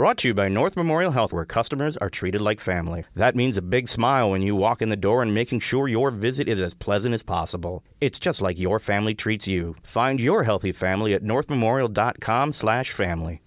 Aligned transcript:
Brought 0.00 0.16
to 0.16 0.28
you 0.28 0.34
by 0.34 0.48
North 0.48 0.78
Memorial 0.78 1.12
Health, 1.12 1.30
where 1.30 1.44
customers 1.44 1.94
are 1.98 2.08
treated 2.08 2.40
like 2.40 2.58
family. 2.58 3.04
That 3.16 3.36
means 3.36 3.58
a 3.58 3.60
big 3.60 3.86
smile 3.86 4.30
when 4.30 4.40
you 4.40 4.56
walk 4.56 4.80
in 4.80 4.88
the 4.88 4.96
door 4.96 5.20
and 5.20 5.34
making 5.34 5.60
sure 5.60 5.88
your 5.88 6.10
visit 6.10 6.48
is 6.48 6.58
as 6.58 6.72
pleasant 6.72 7.14
as 7.14 7.22
possible. 7.22 7.84
It's 8.00 8.18
just 8.18 8.40
like 8.40 8.58
your 8.58 8.78
family 8.78 9.14
treats 9.14 9.46
you. 9.46 9.76
Find 9.82 10.18
your 10.18 10.44
healthy 10.44 10.72
family 10.72 11.12
at 11.12 11.22
northmemorial.com/family. 11.22 13.42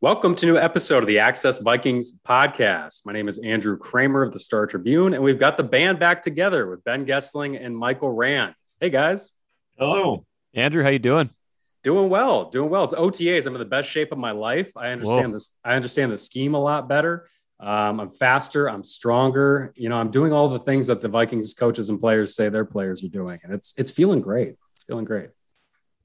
Welcome 0.00 0.34
to 0.34 0.48
a 0.48 0.50
new 0.50 0.58
episode 0.58 1.04
of 1.04 1.06
the 1.06 1.20
Access 1.20 1.60
Vikings 1.60 2.12
podcast. 2.28 3.06
My 3.06 3.12
name 3.12 3.28
is 3.28 3.38
Andrew 3.38 3.76
Kramer 3.76 4.24
of 4.24 4.32
the 4.32 4.40
Star 4.40 4.66
Tribune, 4.66 5.14
and 5.14 5.22
we've 5.22 5.38
got 5.38 5.56
the 5.56 5.62
band 5.62 6.00
back 6.00 6.24
together 6.24 6.68
with 6.68 6.82
Ben 6.82 7.06
Goessling 7.06 7.64
and 7.64 7.78
Michael 7.78 8.10
Rand. 8.10 8.56
Hey 8.80 8.90
guys. 8.90 9.32
Hello. 9.78 10.26
Andrew, 10.54 10.82
how 10.82 10.88
you 10.88 10.98
doing? 10.98 11.30
Doing 11.82 12.10
well, 12.10 12.50
doing 12.50 12.68
well. 12.68 12.84
It's 12.84 12.92
OTAs. 12.92 13.46
I'm 13.46 13.54
in 13.54 13.58
the 13.58 13.64
best 13.64 13.88
shape 13.88 14.12
of 14.12 14.18
my 14.18 14.32
life. 14.32 14.76
I 14.76 14.88
understand 14.88 15.28
Whoa. 15.28 15.32
this. 15.32 15.54
I 15.64 15.74
understand 15.74 16.12
the 16.12 16.18
scheme 16.18 16.54
a 16.54 16.60
lot 16.60 16.88
better. 16.88 17.26
Um, 17.58 18.00
I'm 18.00 18.10
faster. 18.10 18.68
I'm 18.68 18.84
stronger. 18.84 19.72
You 19.76 19.88
know, 19.88 19.96
I'm 19.96 20.10
doing 20.10 20.32
all 20.32 20.48
the 20.48 20.58
things 20.58 20.86
that 20.88 21.00
the 21.00 21.08
Vikings 21.08 21.54
coaches 21.54 21.88
and 21.88 22.00
players 22.00 22.34
say 22.34 22.48
their 22.48 22.64
players 22.64 23.02
are 23.04 23.08
doing, 23.08 23.38
and 23.42 23.52
it's 23.52 23.74
it's 23.78 23.90
feeling 23.90 24.20
great. 24.20 24.56
It's 24.74 24.84
feeling 24.84 25.04
great. 25.04 25.30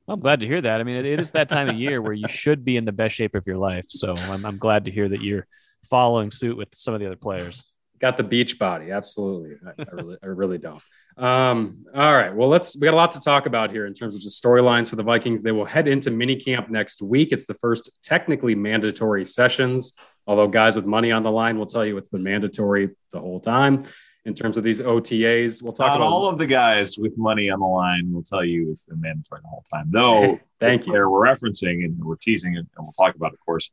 I'm 0.07 0.19
glad 0.19 0.41
to 0.41 0.47
hear 0.47 0.61
that. 0.61 0.79
I 0.79 0.83
mean, 0.83 0.97
it, 0.97 1.05
it 1.05 1.19
is 1.19 1.31
that 1.31 1.49
time 1.49 1.67
of 1.67 1.75
year 1.75 2.01
where 2.01 2.13
you 2.13 2.27
should 2.27 2.63
be 2.63 2.77
in 2.77 2.85
the 2.85 2.91
best 2.91 3.15
shape 3.15 3.33
of 3.35 3.47
your 3.47 3.57
life. 3.57 3.85
So 3.89 4.15
I'm, 4.15 4.45
I'm 4.45 4.57
glad 4.57 4.85
to 4.85 4.91
hear 4.91 5.09
that 5.09 5.21
you're 5.21 5.47
following 5.83 6.29
suit 6.29 6.57
with 6.57 6.75
some 6.75 6.93
of 6.93 6.99
the 6.99 7.07
other 7.07 7.15
players. 7.15 7.63
Got 7.99 8.17
the 8.17 8.23
beach 8.23 8.59
body, 8.59 8.91
absolutely. 8.91 9.55
I, 9.65 9.81
I 9.81 9.93
really, 9.93 10.17
I 10.21 10.25
really 10.27 10.57
don't. 10.57 10.81
Um, 11.17 11.85
all 11.93 12.13
right. 12.13 12.33
Well, 12.33 12.49
let's, 12.49 12.75
we 12.75 12.85
got 12.85 12.93
a 12.93 12.97
lot 12.97 13.11
to 13.11 13.21
talk 13.21 13.45
about 13.45 13.71
here 13.71 13.85
in 13.85 13.93
terms 13.93 14.15
of 14.15 14.21
just 14.21 14.43
storylines 14.43 14.89
for 14.89 14.97
the 14.97 15.03
Vikings. 15.03 15.41
They 15.41 15.53
will 15.53 15.65
head 15.65 15.87
into 15.87 16.11
minicamp 16.11 16.69
next 16.69 17.01
week. 17.01 17.29
It's 17.31 17.45
the 17.45 17.53
first 17.53 17.99
technically 18.03 18.53
mandatory 18.53 19.25
sessions, 19.25 19.93
although 20.27 20.47
guys 20.47 20.75
with 20.75 20.85
money 20.85 21.11
on 21.11 21.23
the 21.23 21.31
line 21.31 21.57
will 21.57 21.67
tell 21.67 21.85
you 21.85 21.97
it's 21.97 22.09
been 22.09 22.23
mandatory 22.23 22.89
the 23.11 23.19
whole 23.19 23.39
time 23.39 23.85
in 24.25 24.33
terms 24.33 24.57
of 24.57 24.63
these 24.63 24.81
OTAs. 24.81 25.61
We'll 25.61 25.73
talk 25.73 25.87
Not 25.87 25.97
about 25.97 26.07
all 26.07 26.27
of 26.27 26.37
the 26.37 26.47
guys 26.47 26.97
with 26.97 27.17
money 27.17 27.49
on 27.49 27.59
the 27.59 27.65
line 27.65 28.11
will 28.11 28.23
tell 28.23 28.43
you 28.43 28.71
it's 28.71 28.83
been 28.83 28.99
mandatory 28.99 29.41
the 29.41 29.47
whole 29.47 29.63
time. 29.71 29.87
Though, 29.89 30.39
thank 30.59 30.85
you. 30.85 30.93
We're 30.93 31.05
referencing 31.05 31.85
and 31.85 32.03
we're 32.03 32.17
teasing 32.17 32.55
it, 32.55 32.65
and 32.75 32.85
we'll 32.85 32.91
talk 32.91 33.15
about, 33.15 33.31
it, 33.31 33.35
of 33.35 33.45
course, 33.45 33.71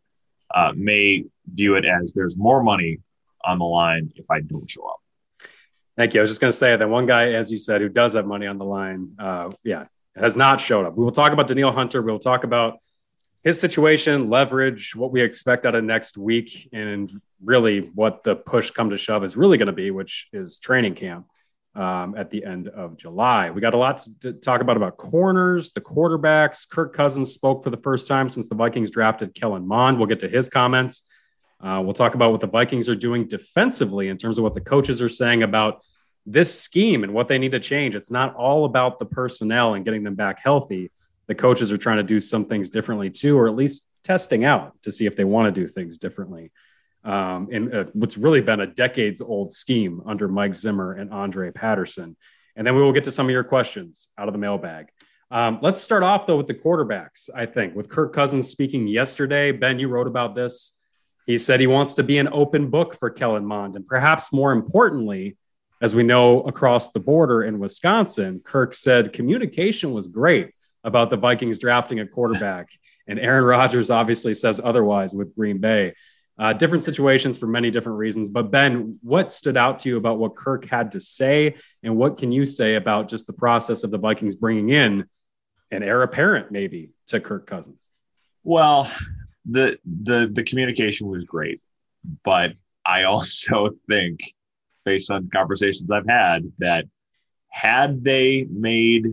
uh, 0.54 0.72
may 0.76 1.24
view 1.52 1.74
it 1.74 1.84
as 1.84 2.12
there's 2.12 2.36
more 2.36 2.62
money 2.62 3.00
on 3.44 3.58
the 3.58 3.64
line 3.64 4.12
if 4.14 4.30
I 4.30 4.40
don't 4.40 4.70
show 4.70 4.86
up. 4.86 5.01
Thank 5.96 6.14
you. 6.14 6.20
I 6.20 6.22
was 6.22 6.30
just 6.30 6.40
going 6.40 6.50
to 6.50 6.56
say 6.56 6.74
that 6.74 6.88
one 6.88 7.06
guy, 7.06 7.32
as 7.32 7.50
you 7.50 7.58
said, 7.58 7.80
who 7.80 7.88
does 7.88 8.14
have 8.14 8.26
money 8.26 8.46
on 8.46 8.58
the 8.58 8.64
line, 8.64 9.14
uh, 9.18 9.50
yeah, 9.62 9.86
has 10.16 10.36
not 10.36 10.60
showed 10.60 10.86
up. 10.86 10.96
We 10.96 11.04
will 11.04 11.12
talk 11.12 11.32
about 11.32 11.48
Danielle 11.48 11.72
Hunter. 11.72 12.00
We'll 12.00 12.18
talk 12.18 12.44
about 12.44 12.78
his 13.42 13.60
situation, 13.60 14.30
leverage, 14.30 14.94
what 14.94 15.10
we 15.10 15.20
expect 15.20 15.66
out 15.66 15.74
of 15.74 15.84
next 15.84 16.16
week, 16.16 16.68
and 16.72 17.12
really 17.42 17.80
what 17.80 18.22
the 18.22 18.36
push 18.36 18.70
come 18.70 18.90
to 18.90 18.96
shove 18.96 19.24
is 19.24 19.36
really 19.36 19.58
going 19.58 19.66
to 19.66 19.72
be, 19.72 19.90
which 19.90 20.28
is 20.32 20.58
training 20.58 20.94
camp 20.94 21.26
um, 21.74 22.14
at 22.16 22.30
the 22.30 22.44
end 22.44 22.68
of 22.68 22.96
July. 22.96 23.50
We 23.50 23.60
got 23.60 23.74
a 23.74 23.78
lot 23.78 24.06
to 24.20 24.32
talk 24.32 24.60
about 24.60 24.76
about 24.76 24.96
corners, 24.96 25.72
the 25.72 25.80
quarterbacks. 25.80 26.68
Kirk 26.68 26.94
Cousins 26.94 27.34
spoke 27.34 27.64
for 27.64 27.70
the 27.70 27.78
first 27.78 28.06
time 28.06 28.28
since 28.30 28.48
the 28.48 28.54
Vikings 28.54 28.90
drafted 28.90 29.34
Kellen 29.34 29.66
Mond. 29.66 29.98
We'll 29.98 30.06
get 30.06 30.20
to 30.20 30.28
his 30.28 30.48
comments. 30.48 31.02
Uh, 31.62 31.80
we'll 31.82 31.94
talk 31.94 32.14
about 32.14 32.32
what 32.32 32.40
the 32.40 32.46
Vikings 32.46 32.88
are 32.88 32.96
doing 32.96 33.26
defensively 33.26 34.08
in 34.08 34.16
terms 34.16 34.36
of 34.36 34.44
what 34.44 34.54
the 34.54 34.60
coaches 34.60 35.00
are 35.00 35.08
saying 35.08 35.42
about 35.42 35.82
this 36.26 36.60
scheme 36.60 37.04
and 37.04 37.14
what 37.14 37.28
they 37.28 37.38
need 37.38 37.52
to 37.52 37.60
change. 37.60 37.94
It's 37.94 38.10
not 38.10 38.34
all 38.34 38.64
about 38.64 38.98
the 38.98 39.04
personnel 39.04 39.74
and 39.74 39.84
getting 39.84 40.02
them 40.02 40.14
back 40.14 40.40
healthy. 40.42 40.90
The 41.26 41.34
coaches 41.34 41.72
are 41.72 41.78
trying 41.78 41.98
to 41.98 42.02
do 42.02 42.20
some 42.20 42.46
things 42.46 42.68
differently 42.68 43.10
too, 43.10 43.38
or 43.38 43.48
at 43.48 43.54
least 43.54 43.86
testing 44.04 44.44
out 44.44 44.74
to 44.82 44.92
see 44.92 45.06
if 45.06 45.16
they 45.16 45.24
want 45.24 45.52
to 45.52 45.60
do 45.60 45.68
things 45.68 45.98
differently. 45.98 46.50
Um, 47.04 47.48
in 47.50 47.74
uh, 47.74 47.84
what's 47.94 48.16
really 48.16 48.40
been 48.40 48.60
a 48.60 48.66
decades 48.66 49.20
old 49.20 49.52
scheme 49.52 50.02
under 50.06 50.28
Mike 50.28 50.54
Zimmer 50.54 50.92
and 50.92 51.12
Andre 51.12 51.50
Patterson. 51.50 52.16
And 52.54 52.66
then 52.66 52.76
we 52.76 52.82
will 52.82 52.92
get 52.92 53.04
to 53.04 53.10
some 53.10 53.26
of 53.26 53.30
your 53.30 53.44
questions 53.44 54.08
out 54.16 54.28
of 54.28 54.34
the 54.34 54.38
mailbag. 54.38 54.86
Um, 55.30 55.58
let's 55.62 55.82
start 55.82 56.02
off 56.02 56.26
though 56.26 56.36
with 56.36 56.46
the 56.46 56.54
quarterbacks. 56.54 57.30
I 57.34 57.46
think 57.46 57.74
with 57.74 57.88
Kirk 57.88 58.12
Cousins 58.12 58.48
speaking 58.48 58.86
yesterday, 58.86 59.50
Ben, 59.50 59.78
you 59.78 59.88
wrote 59.88 60.06
about 60.06 60.34
this 60.34 60.74
he 61.26 61.38
said 61.38 61.60
he 61.60 61.66
wants 61.66 61.94
to 61.94 62.02
be 62.02 62.18
an 62.18 62.28
open 62.32 62.70
book 62.70 62.96
for 62.98 63.10
Kellen 63.10 63.44
Mond. 63.44 63.76
And 63.76 63.86
perhaps 63.86 64.32
more 64.32 64.52
importantly, 64.52 65.36
as 65.80 65.94
we 65.94 66.02
know 66.02 66.42
across 66.42 66.92
the 66.92 67.00
border 67.00 67.42
in 67.42 67.58
Wisconsin, 67.58 68.40
Kirk 68.44 68.74
said 68.74 69.12
communication 69.12 69.92
was 69.92 70.08
great 70.08 70.50
about 70.84 71.10
the 71.10 71.16
Vikings 71.16 71.58
drafting 71.58 72.00
a 72.00 72.06
quarterback. 72.06 72.68
and 73.08 73.18
Aaron 73.18 73.44
Rodgers 73.44 73.90
obviously 73.90 74.34
says 74.34 74.60
otherwise 74.62 75.12
with 75.12 75.34
Green 75.34 75.58
Bay. 75.58 75.94
Uh, 76.38 76.52
different 76.52 76.82
situations 76.82 77.36
for 77.36 77.46
many 77.46 77.70
different 77.70 77.98
reasons. 77.98 78.30
But 78.30 78.50
Ben, 78.50 78.98
what 79.02 79.30
stood 79.30 79.56
out 79.56 79.80
to 79.80 79.88
you 79.88 79.96
about 79.96 80.18
what 80.18 80.34
Kirk 80.34 80.64
had 80.64 80.92
to 80.92 81.00
say? 81.00 81.56
And 81.82 81.96
what 81.96 82.18
can 82.18 82.32
you 82.32 82.46
say 82.46 82.76
about 82.76 83.08
just 83.08 83.26
the 83.26 83.32
process 83.32 83.84
of 83.84 83.90
the 83.90 83.98
Vikings 83.98 84.34
bringing 84.34 84.70
in 84.70 85.04
an 85.70 85.82
heir 85.82 86.02
apparent, 86.02 86.50
maybe, 86.50 86.90
to 87.08 87.20
Kirk 87.20 87.46
Cousins? 87.46 87.86
Well, 88.44 88.90
the 89.44 89.78
the 89.84 90.30
the 90.32 90.44
communication 90.44 91.08
was 91.08 91.24
great, 91.24 91.60
but 92.24 92.52
I 92.84 93.02
also 93.04 93.70
think, 93.88 94.34
based 94.84 95.10
on 95.10 95.30
conversations 95.32 95.90
I've 95.90 96.08
had, 96.08 96.50
that 96.58 96.86
had 97.50 98.02
they 98.02 98.46
made 98.50 99.06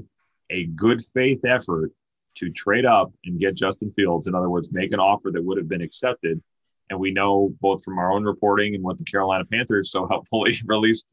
a 0.49 0.65
good 0.67 1.01
faith 1.13 1.45
effort 1.45 1.91
to 2.35 2.49
trade 2.51 2.85
up 2.85 3.11
and 3.25 3.39
get 3.39 3.55
Justin 3.55 3.91
Fields, 3.95 4.27
in 4.27 4.35
other 4.35 4.49
words, 4.49 4.71
make 4.71 4.93
an 4.93 4.99
offer 4.99 5.29
that 5.31 5.43
would 5.43 5.57
have 5.57 5.67
been 5.67 5.81
accepted, 5.81 6.41
and 6.89 6.99
we 6.99 7.11
know 7.11 7.53
both 7.59 7.83
from 7.83 7.99
our 7.99 8.11
own 8.11 8.23
reporting 8.23 8.75
and 8.75 8.83
what 8.83 8.97
the 8.97 9.03
Carolina 9.03 9.45
Panthers 9.45 9.91
so 9.91 10.07
helpfully 10.09 10.55
released 10.65 11.05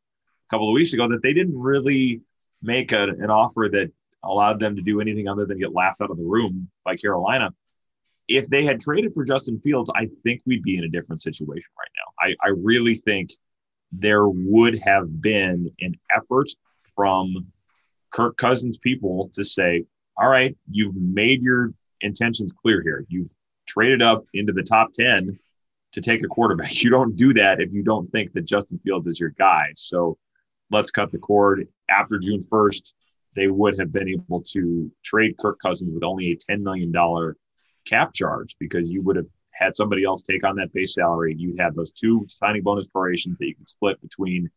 a 0.49 0.55
couple 0.55 0.69
of 0.69 0.75
weeks 0.75 0.93
ago 0.93 1.09
that 1.09 1.23
they 1.23 1.33
didn't 1.33 1.59
really 1.59 2.21
make 2.63 2.93
a, 2.93 3.03
an 3.03 3.31
offer 3.31 3.69
that 3.71 3.91
allowed 4.23 4.59
them 4.59 4.75
to 4.77 4.83
do 4.83 5.01
anything 5.01 5.29
other 5.29 5.47
than 5.47 5.59
get 5.59 5.73
laughed 5.73 6.01
out 6.01 6.11
of 6.11 6.17
the 6.17 6.25
room 6.25 6.69
by 6.85 6.97
Carolina 6.97 7.51
if 8.29 8.49
they 8.49 8.65
had 8.65 8.81
traded 8.81 9.15
for 9.15 9.25
Justin 9.25 9.61
Fields, 9.61 9.91
I 9.95 10.09
think 10.25 10.43
we'd 10.47 10.63
be 10.63 10.77
in 10.77 10.85
a 10.85 10.89
different 10.89 11.21
situation 11.21 11.71
right 11.79 11.91
now. 11.97 12.37
I, 12.47 12.49
I 12.49 12.55
really 12.63 12.95
think 12.95 13.31
there 13.93 14.29
would 14.29 14.79
have 14.81 15.21
been 15.21 15.71
an 15.81 15.95
effort 16.15 16.49
from 16.95 17.47
Kirk 18.11 18.37
Cousins 18.37 18.79
people 18.79 19.31
to 19.35 19.45
say, 19.45 19.85
all 20.17 20.29
right, 20.29 20.57
you've 20.71 20.97
made 20.97 21.43
your 21.43 21.73
intentions 22.01 22.53
clear 22.63 22.83
here. 22.83 23.05
You've 23.09 23.31
traded 23.67 24.03
up 24.03 24.25
into 24.35 24.53
the 24.53 24.63
top 24.63 24.93
10 24.93 25.39
to 25.93 26.01
take 26.01 26.23
a 26.25 26.29
quarterback. 26.29 26.73
You 26.83 26.91
don't 26.91 27.17
do 27.17 27.35
that 27.35 27.61
if 27.61 27.73
you 27.73 27.83
don't 27.83 28.11
think 28.13 28.33
that 28.33 28.45
Justin 28.45 28.79
Fields 28.85 29.07
is 29.07 29.21
your 29.21 29.31
guy. 29.31 29.71
So 29.75 30.19
let's 30.71 30.91
cut 30.91 31.13
the 31.13 31.19
cord. 31.19 31.69
After 31.89 32.19
June 32.19 32.41
1st, 32.41 32.93
they 33.35 33.49
would 33.49 33.79
have 33.79 33.93
been 33.93 34.09
able 34.09 34.43
to 34.53 34.91
trade 35.05 35.37
Kirk 35.39 35.59
Cousins 35.61 35.93
with 35.93 36.03
only 36.03 36.33
a 36.33 36.53
$10 36.53 36.61
million 36.63 36.93
cap 37.87 38.13
charge 38.15 38.57
because 38.59 38.91
you 38.91 39.03
would 39.03 39.17
have 39.17 39.29
had 39.53 39.75
somebody 39.75 40.05
else 40.05 40.23
take 40.23 40.45
on 40.45 40.57
that 40.57 40.73
base 40.73 40.95
salary. 40.95 41.35
You'd 41.37 41.61
have 41.61 41.75
those 41.75 41.91
two 41.91 42.27
signing 42.29 42.63
bonus 42.63 42.87
prorations 42.89 43.39
that 43.39 43.47
you 43.47 43.55
can 43.55 43.67
split 43.67 44.01
between 44.03 44.51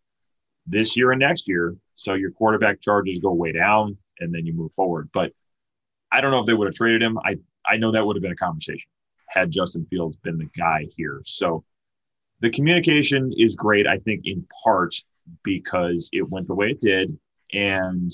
this 0.67 0.97
year 0.97 1.11
and 1.11 1.19
next 1.19 1.47
year. 1.47 1.75
So 1.93 2.15
your 2.15 2.31
quarterback 2.31 2.81
charges 2.81 3.19
go 3.19 3.31
way 3.31 3.53
down 3.53 3.97
and 4.19 4.33
then 4.33 4.45
you 4.45 4.53
move 4.53 4.73
forward. 4.75 5.09
But 5.13 5.31
I 6.11 6.21
don't 6.21 6.31
know 6.31 6.39
if 6.39 6.45
they 6.45 6.53
would 6.53 6.67
have 6.67 6.75
traded 6.75 7.01
him. 7.01 7.17
I, 7.19 7.37
I 7.65 7.77
know 7.77 7.91
that 7.91 8.05
would 8.05 8.17
have 8.17 8.23
been 8.23 8.31
a 8.31 8.35
conversation 8.35 8.89
had 9.29 9.51
Justin 9.51 9.85
Fields 9.89 10.17
been 10.17 10.37
the 10.37 10.49
guy 10.57 10.87
here. 10.95 11.21
So 11.23 11.63
the 12.41 12.49
communication 12.49 13.31
is 13.37 13.55
great, 13.55 13.87
I 13.87 13.97
think, 13.99 14.21
in 14.25 14.45
part 14.63 14.95
because 15.43 16.09
it 16.11 16.27
went 16.27 16.47
the 16.47 16.55
way 16.55 16.71
it 16.71 16.81
did. 16.81 17.17
And 17.53 18.11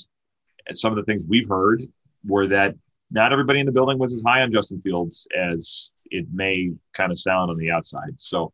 some 0.73 0.91
of 0.91 0.97
the 0.97 1.03
things 1.03 1.23
we've 1.27 1.47
heard 1.47 1.83
were 2.25 2.47
that 2.47 2.75
not 3.15 3.31
everybody 3.31 3.61
in 3.61 3.65
the 3.65 3.71
building 3.71 3.97
was 3.97 4.13
as 4.13 4.21
high 4.21 4.41
on 4.41 4.51
Justin 4.51 4.81
Fields 4.81 5.25
as 5.35 5.93
it 6.11 6.25
may 6.33 6.73
kind 6.91 7.13
of 7.13 7.17
sound 7.17 7.49
on 7.49 7.57
the 7.57 7.71
outside. 7.71 8.19
So 8.19 8.51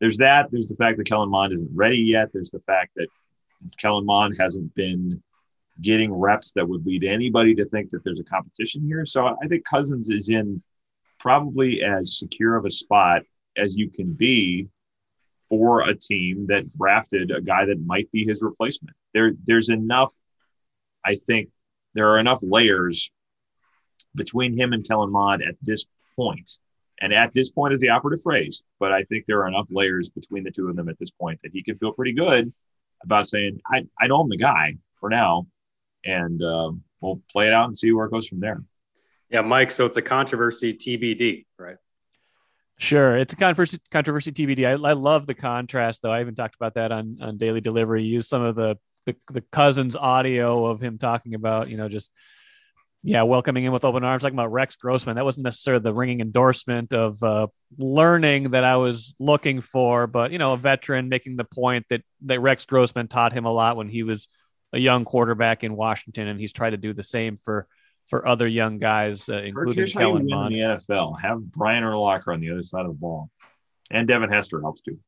there's 0.00 0.18
that. 0.18 0.50
There's 0.50 0.66
the 0.66 0.74
fact 0.74 0.98
that 0.98 1.06
Kellen 1.06 1.30
Mond 1.30 1.52
isn't 1.52 1.70
ready 1.72 1.98
yet. 1.98 2.30
There's 2.32 2.50
the 2.50 2.60
fact 2.66 2.90
that 2.96 3.06
Kellen 3.78 4.04
Mond 4.04 4.34
hasn't 4.38 4.74
been 4.74 5.22
getting 5.80 6.12
reps 6.12 6.50
that 6.52 6.68
would 6.68 6.84
lead 6.84 7.04
anybody 7.04 7.54
to 7.54 7.64
think 7.66 7.90
that 7.90 8.02
there's 8.02 8.18
a 8.18 8.24
competition 8.24 8.82
here. 8.84 9.06
So 9.06 9.26
I 9.26 9.46
think 9.46 9.64
Cousins 9.64 10.10
is 10.10 10.28
in 10.28 10.60
probably 11.20 11.82
as 11.82 12.18
secure 12.18 12.56
of 12.56 12.64
a 12.64 12.70
spot 12.70 13.22
as 13.56 13.76
you 13.76 13.90
can 13.90 14.12
be 14.12 14.66
for 15.48 15.82
a 15.82 15.94
team 15.94 16.46
that 16.48 16.68
drafted 16.76 17.30
a 17.30 17.40
guy 17.40 17.64
that 17.66 17.86
might 17.86 18.10
be 18.10 18.24
his 18.24 18.42
replacement. 18.42 18.96
There, 19.14 19.32
there's 19.44 19.68
enough. 19.68 20.12
I 21.04 21.14
think 21.14 21.50
there 21.94 22.10
are 22.10 22.18
enough 22.18 22.40
layers 22.42 23.10
between 24.14 24.56
him 24.56 24.72
and 24.72 24.86
Kellen 24.86 25.10
Mond 25.10 25.42
at 25.42 25.54
this 25.62 25.86
point. 26.16 26.58
And 27.00 27.12
at 27.14 27.32
this 27.32 27.50
point 27.50 27.72
is 27.72 27.80
the 27.80 27.88
operative 27.88 28.22
phrase, 28.22 28.62
but 28.78 28.92
I 28.92 29.04
think 29.04 29.24
there 29.26 29.40
are 29.42 29.48
enough 29.48 29.68
layers 29.70 30.10
between 30.10 30.44
the 30.44 30.50
two 30.50 30.68
of 30.68 30.76
them 30.76 30.88
at 30.88 30.98
this 30.98 31.10
point 31.10 31.40
that 31.42 31.52
he 31.52 31.62
can 31.62 31.78
feel 31.78 31.92
pretty 31.92 32.12
good 32.12 32.52
about 33.02 33.26
saying, 33.26 33.60
I, 33.66 33.86
I 33.98 34.06
know 34.06 34.20
I'm 34.20 34.28
the 34.28 34.36
guy 34.36 34.76
for 35.00 35.08
now. 35.08 35.46
And 36.04 36.42
um, 36.42 36.82
we'll 37.00 37.22
play 37.30 37.46
it 37.46 37.52
out 37.52 37.66
and 37.66 37.76
see 37.76 37.92
where 37.92 38.06
it 38.06 38.10
goes 38.10 38.26
from 38.26 38.40
there. 38.40 38.62
Yeah, 39.30 39.42
Mike. 39.42 39.70
So 39.70 39.86
it's 39.86 39.96
a 39.96 40.02
controversy 40.02 40.74
TBD, 40.74 41.46
right? 41.58 41.76
Sure, 42.78 43.16
it's 43.16 43.34
a 43.34 43.36
controversy 43.36 43.78
controversy 43.90 44.32
TBD. 44.32 44.66
I, 44.66 44.88
I 44.88 44.94
love 44.94 45.26
the 45.26 45.34
contrast 45.34 46.02
though. 46.02 46.10
I 46.10 46.22
even 46.22 46.34
talked 46.34 46.56
about 46.56 46.74
that 46.74 46.90
on 46.90 47.18
on 47.20 47.36
Daily 47.36 47.60
Delivery. 47.60 48.02
Use 48.02 48.26
some 48.26 48.42
of 48.42 48.56
the 48.56 48.76
the 49.06 49.14
the 49.30 49.42
cousins 49.52 49.94
audio 49.94 50.66
of 50.66 50.80
him 50.80 50.98
talking 50.98 51.34
about 51.34 51.68
you 51.68 51.76
know 51.76 51.88
just 51.88 52.10
yeah 53.02 53.22
welcoming 53.22 53.64
him 53.64 53.72
with 53.72 53.84
open 53.84 54.04
arms 54.04 54.22
talking 54.22 54.34
about 54.34 54.52
rex 54.52 54.76
grossman 54.76 55.16
that 55.16 55.24
wasn't 55.24 55.44
necessarily 55.44 55.82
the 55.82 55.92
ringing 55.92 56.20
endorsement 56.20 56.92
of 56.92 57.22
uh, 57.22 57.46
learning 57.78 58.50
that 58.50 58.64
i 58.64 58.76
was 58.76 59.14
looking 59.18 59.60
for 59.60 60.06
but 60.06 60.32
you 60.32 60.38
know 60.38 60.52
a 60.52 60.56
veteran 60.56 61.08
making 61.08 61.36
the 61.36 61.44
point 61.44 61.86
that 61.88 62.02
that 62.22 62.40
rex 62.40 62.64
grossman 62.64 63.08
taught 63.08 63.32
him 63.32 63.44
a 63.44 63.52
lot 63.52 63.76
when 63.76 63.88
he 63.88 64.02
was 64.02 64.28
a 64.72 64.78
young 64.78 65.04
quarterback 65.04 65.64
in 65.64 65.74
washington 65.74 66.28
and 66.28 66.38
he's 66.38 66.52
tried 66.52 66.70
to 66.70 66.76
do 66.76 66.92
the 66.92 67.02
same 67.02 67.36
for 67.36 67.66
for 68.10 68.26
other 68.26 68.46
young 68.46 68.78
guys 68.78 69.28
uh, 69.28 69.36
including 69.36 69.76
Here's 69.76 69.94
how 69.94 70.00
you 70.00 70.06
kellen 70.06 70.26
mond 70.28 70.54
in 70.54 70.60
the 70.60 70.66
NFL. 70.66 71.20
Have 71.20 71.40
Brian 71.40 71.84
Urlacher 71.84 72.34
on 72.34 72.40
the 72.40 72.50
other 72.50 72.64
side 72.64 72.80
of 72.80 72.88
the 72.88 72.98
ball, 72.98 73.30
and 73.88 74.06
Devin 74.08 74.30
Hester 74.30 74.60
helps 74.60 74.82
too. 74.82 74.98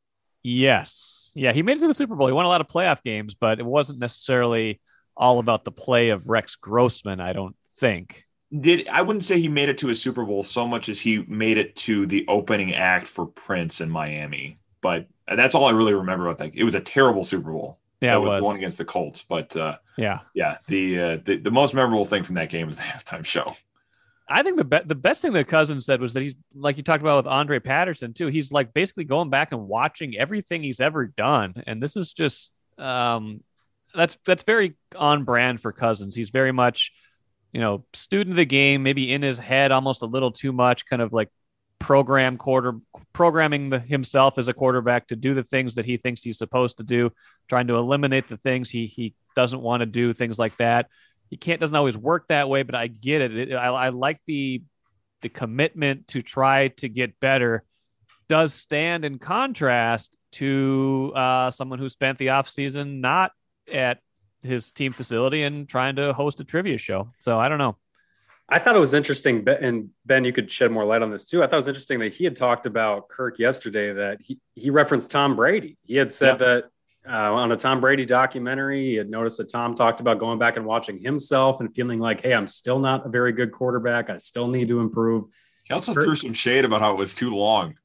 Yes. 0.44 1.33
Yeah, 1.35 1.53
he 1.53 1.62
made 1.62 1.79
it 1.79 1.81
to 1.81 1.89
the 1.89 1.94
Super 1.94 2.15
Bowl. 2.15 2.29
He 2.29 2.33
won 2.33 2.47
a 2.47 2.49
lot 2.49 2.61
of 2.61 2.69
playoff 2.69 3.03
games, 3.03 3.35
but 3.35 3.59
it 3.59 3.67
wasn't 3.67 3.99
necessarily 3.99 4.81
all 5.17 5.39
about 5.41 5.65
the 5.65 5.73
play 5.73 6.11
of 6.11 6.29
Rex 6.29 6.56
Grossman, 6.56 7.21
I 7.21 7.33
don't 7.33 7.56
think. 7.82 8.25
Did 8.58 8.88
I 8.88 9.02
wouldn't 9.02 9.25
say 9.25 9.40
he 9.40 9.49
made 9.49 9.69
it 9.69 9.79
to 9.79 9.90
a 9.90 9.94
Super 9.94 10.25
Bowl 10.25 10.43
so 10.43 10.67
much 10.67 10.88
as 10.88 11.00
he 11.00 11.25
made 11.29 11.58
it 11.58 11.75
to 11.76 12.06
the 12.06 12.25
opening 12.29 12.75
act 12.75 13.06
for 13.06 13.26
Prince 13.26 13.81
in 13.81 13.90
Miami. 13.90 14.58
But 14.81 15.06
that's 15.26 15.55
all 15.55 15.67
I 15.67 15.70
really 15.73 15.94
remember 15.94 16.26
about 16.26 16.38
that. 16.38 16.55
It 16.55 16.64
was 16.64 16.75
a 16.75 16.81
terrible 16.81 17.25
Super 17.25 17.52
Bowl. 17.52 17.79
Yeah, 18.00 18.17
it 18.17 18.19
was, 18.19 18.29
was. 18.29 18.43
one 18.43 18.56
against 18.56 18.79
the 18.79 18.84
Colts. 18.84 19.25
But 19.29 19.56
uh, 19.56 19.76
Yeah. 19.96 20.20
yeah, 20.34 20.58
the, 20.67 21.00
uh, 21.00 21.19
the 21.25 21.37
the 21.37 21.50
most 21.50 21.73
memorable 21.73 22.05
thing 22.05 22.25
from 22.25 22.34
that 22.34 22.50
game 22.50 22.67
was 22.67 22.76
the 22.79 22.82
halftime 22.93 23.25
show. 23.25 23.55
I 24.29 24.43
think 24.43 24.56
the 24.56 24.64
be- 24.64 24.87
the 24.87 24.94
best 24.94 25.23
thing 25.23 25.32
that 25.34 25.49
Cousins 25.49 25.84
said 25.87 26.00
was 26.00 26.12
that 26.14 26.23
he's 26.23 26.34
like 26.55 26.76
you 26.76 26.82
talked 26.82 27.02
about 27.02 27.25
with 27.25 27.32
Andre 27.32 27.58
Patterson 27.58 28.12
too. 28.12 28.29
He's 28.29 28.50
like 28.52 28.73
basically 28.73 29.05
going 29.05 29.31
back 29.31 29.52
and 29.52 29.69
watching 29.69 30.17
everything 30.17 30.62
he's 30.62 30.81
ever 30.81 31.06
done, 31.06 31.62
and 31.67 31.82
this 31.82 31.96
is 31.96 32.12
just 32.12 32.52
um, 32.79 33.43
that's 33.94 34.19
that's 34.25 34.43
very 34.44 34.75
on 34.96 35.25
brand 35.25 35.61
for 35.61 35.73
Cousins. 35.73 36.14
He's 36.17 36.31
very 36.31 36.52
much 36.52 36.93
you 37.52 37.60
know 37.60 37.84
student 37.93 38.32
of 38.32 38.37
the 38.37 38.44
game, 38.44 38.82
maybe 38.82 39.12
in 39.12 39.22
his 39.22 39.38
head 39.38 39.72
almost 39.72 40.02
a 40.02 40.06
little 40.06 40.32
too 40.32 40.52
much, 40.52 40.87
kind 40.87 41.02
of 41.02 41.12
like 41.12 41.28
program 41.78 42.37
quarter 42.37 42.75
programming 43.12 43.70
the, 43.70 43.78
himself 43.78 44.38
as 44.38 44.49
a 44.49 44.52
quarterback 44.52 45.08
to 45.08 45.16
do 45.16 45.34
the 45.34 45.43
things 45.43 45.75
that 45.75 45.84
he 45.84 45.96
thinks 45.96 46.22
he's 46.22 46.38
supposed 46.38 46.78
to 46.78 46.84
do, 46.84 47.10
trying 47.49 47.66
to 47.66 47.76
eliminate 47.76 48.28
the 48.28 48.37
things 48.37 48.70
he 48.70 48.87
he 48.87 49.14
doesn't 49.34 49.60
want 49.60 49.81
to 49.81 49.87
do, 49.87 50.12
things 50.12 50.38
like 50.38 50.56
that 50.56 50.87
he 51.32 51.38
can't 51.38 51.60
doesn't 51.60 51.75
always 51.75 51.96
work 51.96 52.28
that 52.28 52.50
way, 52.50 52.62
but 52.62 52.75
I 52.75 52.88
get 52.88 53.22
it. 53.22 53.34
it 53.34 53.55
I, 53.55 53.69
I 53.69 53.88
like 53.88 54.20
the 54.26 54.62
the 55.22 55.31
commitment 55.31 56.08
to 56.08 56.20
try 56.20 56.69
to 56.69 56.90
get 56.90 57.19
better. 57.20 57.64
Does 58.28 58.52
stand 58.52 59.06
in 59.06 59.19
contrast 59.19 60.19
to 60.32 61.10
uh, 61.16 61.50
someone 61.50 61.78
who 61.78 61.88
spent 61.88 62.19
the 62.19 62.26
offseason 62.26 63.00
not 63.00 63.32
at 63.72 64.00
his 64.43 64.71
team 64.71 64.93
facility 64.93 65.43
and 65.43 65.69
trying 65.69 65.97
to 65.97 66.12
host 66.12 66.41
a 66.41 66.44
trivia 66.44 66.79
show. 66.79 67.09
So 67.19 67.37
I 67.37 67.49
don't 67.49 67.59
know. 67.59 67.77
I 68.49 68.59
thought 68.59 68.77
it 68.77 68.81
was 68.81 68.93
interesting, 68.93 69.49
and 69.49 69.91
Ben, 70.05 70.25
you 70.25 70.33
could 70.33 70.50
shed 70.50 70.71
more 70.71 70.85
light 70.85 71.00
on 71.00 71.11
this 71.11 71.25
too. 71.25 71.43
I 71.43 71.47
thought 71.47 71.55
it 71.55 71.65
was 71.65 71.69
interesting 71.69 72.00
that 72.00 72.12
he 72.12 72.25
had 72.25 72.37
talked 72.37 72.67
about 72.67 73.09
Kirk 73.09 73.39
yesterday. 73.39 73.93
That 73.94 74.19
he 74.21 74.41
he 74.55 74.69
referenced 74.69 75.11
Tom 75.11 75.37
Brady. 75.37 75.79
He 75.83 75.97
had 75.97 76.11
said 76.11 76.39
that 76.39 76.65
uh, 77.09 77.33
on 77.33 77.50
a 77.50 77.56
Tom 77.56 77.81
Brady 77.81 78.05
documentary. 78.05 78.91
He 78.91 78.94
had 78.94 79.09
noticed 79.09 79.39
that 79.39 79.49
Tom 79.49 79.75
talked 79.75 80.00
about 80.00 80.19
going 80.19 80.39
back 80.39 80.56
and 80.56 80.67
watching 80.67 80.99
himself 80.99 81.61
and 81.61 81.75
feeling 81.75 81.99
like, 81.99 82.21
"Hey, 82.21 82.35
I'm 82.35 82.49
still 82.49 82.79
not 82.79 83.06
a 83.06 83.09
very 83.09 83.33
good 83.33 83.53
quarterback. 83.53 84.11
I 84.11 84.19
still 84.19 84.49
need 84.49 84.69
to 84.69 84.81
improve." 84.81 85.25
He 85.65 85.73
also 85.73 85.94
Kurt- 85.94 86.05
threw 86.05 86.17
some 86.17 86.35
shade 86.35 86.67
about 86.67 86.81
how 86.81 86.93
it 86.93 86.99
was 86.99 87.15
too 87.15 87.35
long. 87.35 87.77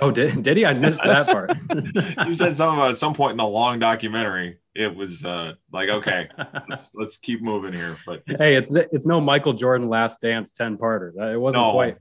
Oh, 0.00 0.10
did 0.10 0.42
did 0.42 0.56
he? 0.56 0.66
I 0.66 0.72
missed 0.72 1.02
that 1.04 1.26
part. 1.26 1.56
he 2.26 2.34
said 2.34 2.54
something 2.56 2.78
about 2.78 2.90
at 2.90 2.98
some 2.98 3.14
point 3.14 3.32
in 3.32 3.36
the 3.36 3.46
long 3.46 3.78
documentary, 3.78 4.58
it 4.74 4.94
was 4.94 5.24
uh, 5.24 5.52
like, 5.72 5.88
okay, 5.88 6.28
let's 6.68 6.90
let's 6.94 7.16
keep 7.18 7.40
moving 7.40 7.72
here. 7.72 7.96
But 8.04 8.22
hey, 8.26 8.56
it's 8.56 8.74
it's 8.74 9.06
no 9.06 9.20
Michael 9.20 9.52
Jordan 9.52 9.88
Last 9.88 10.20
Dance 10.20 10.50
ten 10.50 10.76
parter. 10.76 11.12
It 11.32 11.38
wasn't 11.38 11.62
No. 11.62 11.72
quite. 11.72 11.96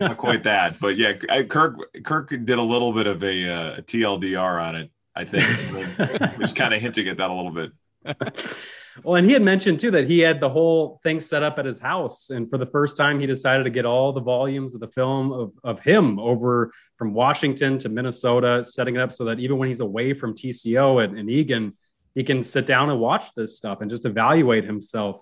not 0.00 0.18
quite 0.18 0.42
that. 0.44 0.78
But 0.80 0.96
yeah, 0.96 1.14
Kirk 1.44 1.76
Kirk 2.04 2.28
did 2.28 2.50
a 2.58 2.62
little 2.62 2.92
bit 2.92 3.06
of 3.06 3.24
a, 3.24 3.48
uh, 3.48 3.76
TLDR 3.80 4.62
on 4.62 4.76
it. 4.76 4.90
I 5.16 5.24
think 5.24 5.44
he 6.32 6.36
was 6.40 6.52
kind 6.52 6.74
of 6.74 6.80
hinting 6.80 7.08
at 7.08 7.16
that 7.16 7.30
a 7.30 7.34
little 7.34 7.52
bit. 7.52 7.72
Well, 9.04 9.16
and 9.16 9.26
he 9.26 9.32
had 9.32 9.42
mentioned 9.42 9.80
too 9.80 9.90
that 9.92 10.08
he 10.08 10.18
had 10.20 10.40
the 10.40 10.48
whole 10.48 11.00
thing 11.02 11.20
set 11.20 11.42
up 11.42 11.58
at 11.58 11.64
his 11.64 11.78
house, 11.78 12.30
and 12.30 12.48
for 12.48 12.58
the 12.58 12.66
first 12.66 12.96
time, 12.96 13.20
he 13.20 13.26
decided 13.26 13.64
to 13.64 13.70
get 13.70 13.86
all 13.86 14.12
the 14.12 14.20
volumes 14.20 14.74
of 14.74 14.80
the 14.80 14.88
film 14.88 15.32
of, 15.32 15.52
of 15.62 15.80
him 15.80 16.18
over 16.18 16.72
from 16.96 17.14
Washington 17.14 17.78
to 17.78 17.88
Minnesota, 17.88 18.64
setting 18.64 18.96
it 18.96 19.00
up 19.00 19.12
so 19.12 19.24
that 19.24 19.38
even 19.38 19.58
when 19.58 19.68
he's 19.68 19.80
away 19.80 20.12
from 20.12 20.34
TCO 20.34 21.02
and, 21.04 21.18
and 21.18 21.30
Eagan, 21.30 21.76
he 22.14 22.24
can 22.24 22.42
sit 22.42 22.66
down 22.66 22.90
and 22.90 23.00
watch 23.00 23.32
this 23.34 23.56
stuff 23.56 23.80
and 23.80 23.88
just 23.88 24.04
evaluate 24.04 24.64
himself. 24.64 25.20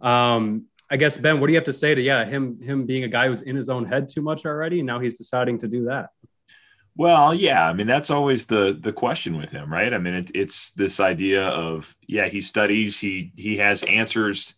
Um, 0.00 0.66
I 0.88 0.96
guess 0.96 1.18
Ben, 1.18 1.40
what 1.40 1.48
do 1.48 1.52
you 1.52 1.58
have 1.58 1.64
to 1.64 1.72
say 1.72 1.94
to 1.94 2.00
yeah 2.00 2.24
him 2.24 2.60
him 2.60 2.86
being 2.86 3.04
a 3.04 3.08
guy 3.08 3.26
who's 3.26 3.42
in 3.42 3.56
his 3.56 3.68
own 3.68 3.86
head 3.86 4.08
too 4.08 4.22
much 4.22 4.46
already, 4.46 4.80
and 4.80 4.86
now 4.86 5.00
he's 5.00 5.18
deciding 5.18 5.58
to 5.58 5.68
do 5.68 5.86
that? 5.86 6.10
Well, 6.96 7.34
yeah, 7.34 7.68
I 7.68 7.72
mean 7.74 7.86
that's 7.86 8.10
always 8.10 8.46
the 8.46 8.76
the 8.80 8.92
question 8.92 9.36
with 9.36 9.50
him, 9.50 9.70
right? 9.72 9.92
I 9.92 9.98
mean 9.98 10.14
it, 10.14 10.30
it's 10.34 10.70
this 10.72 10.98
idea 10.98 11.46
of 11.48 11.94
yeah, 12.06 12.26
he 12.28 12.40
studies, 12.40 12.98
he 12.98 13.32
he 13.36 13.56
has 13.58 13.82
answers 13.84 14.54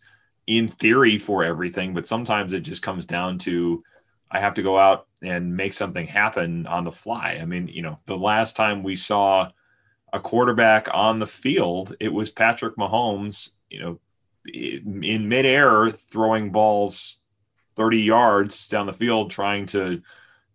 in 0.47 0.67
theory 0.67 1.17
for 1.19 1.43
everything, 1.43 1.93
but 1.93 2.07
sometimes 2.07 2.53
it 2.53 2.61
just 2.61 2.81
comes 2.81 3.05
down 3.05 3.39
to 3.39 3.83
I 4.31 4.39
have 4.39 4.53
to 4.55 4.61
go 4.61 4.77
out 4.79 5.07
and 5.21 5.55
make 5.55 5.73
something 5.73 6.07
happen 6.07 6.65
on 6.67 6.85
the 6.85 6.91
fly. 6.91 7.39
I 7.41 7.45
mean, 7.45 7.67
you 7.67 7.81
know, 7.81 7.99
the 8.05 8.17
last 8.17 8.55
time 8.55 8.83
we 8.83 8.95
saw 8.95 9.49
a 10.13 10.19
quarterback 10.19 10.87
on 10.93 11.19
the 11.19 11.27
field, 11.27 11.95
it 11.99 12.13
was 12.13 12.31
Patrick 12.31 12.75
Mahomes, 12.77 13.49
you 13.69 13.81
know, 13.81 13.99
in 14.53 15.27
midair 15.29 15.89
throwing 15.91 16.51
balls 16.51 17.17
30 17.75 17.99
yards 18.01 18.67
down 18.67 18.87
the 18.87 18.93
field 18.93 19.31
trying 19.31 19.65
to 19.67 20.01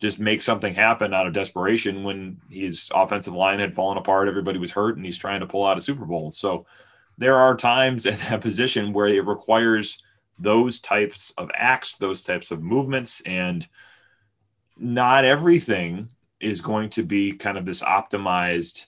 just 0.00 0.19
make 0.19 0.43
something 0.43 0.75
happen 0.75 1.14
out 1.14 1.26
of 1.26 1.32
desperation 1.32 2.02
when 2.02 2.41
his 2.50 2.91
offensive 2.94 3.35
line 3.35 3.61
had 3.61 3.75
fallen 3.75 3.99
apart, 3.99 4.29
everybody 4.29 4.58
was 4.58 4.73
hurt, 4.73 4.96
and 4.96 5.05
he's 5.05 5.19
trying 5.19 5.41
to 5.41 5.46
pull 5.46 5.64
out 5.64 5.76
a 5.76 5.81
Super 5.81 6.05
Bowl. 6.05 6.31
So 6.31 6.67
there 7.17 7.37
are 7.37 7.56
times 7.56 8.06
at 8.06 8.19
that 8.19 8.41
position 8.41 8.93
where 8.93 9.06
it 9.06 9.25
requires 9.25 10.02
those 10.38 10.81
types 10.81 11.32
of 11.38 11.50
acts, 11.55 11.96
those 11.96 12.23
types 12.23 12.50
of 12.50 12.62
movements, 12.62 13.23
and 13.25 13.67
not 14.76 15.25
everything 15.25 16.08
is 16.40 16.61
going 16.61 16.90
to 16.90 17.02
be 17.05 17.32
kind 17.32 17.56
of 17.56 17.64
this 17.64 17.83
optimized 17.83 18.87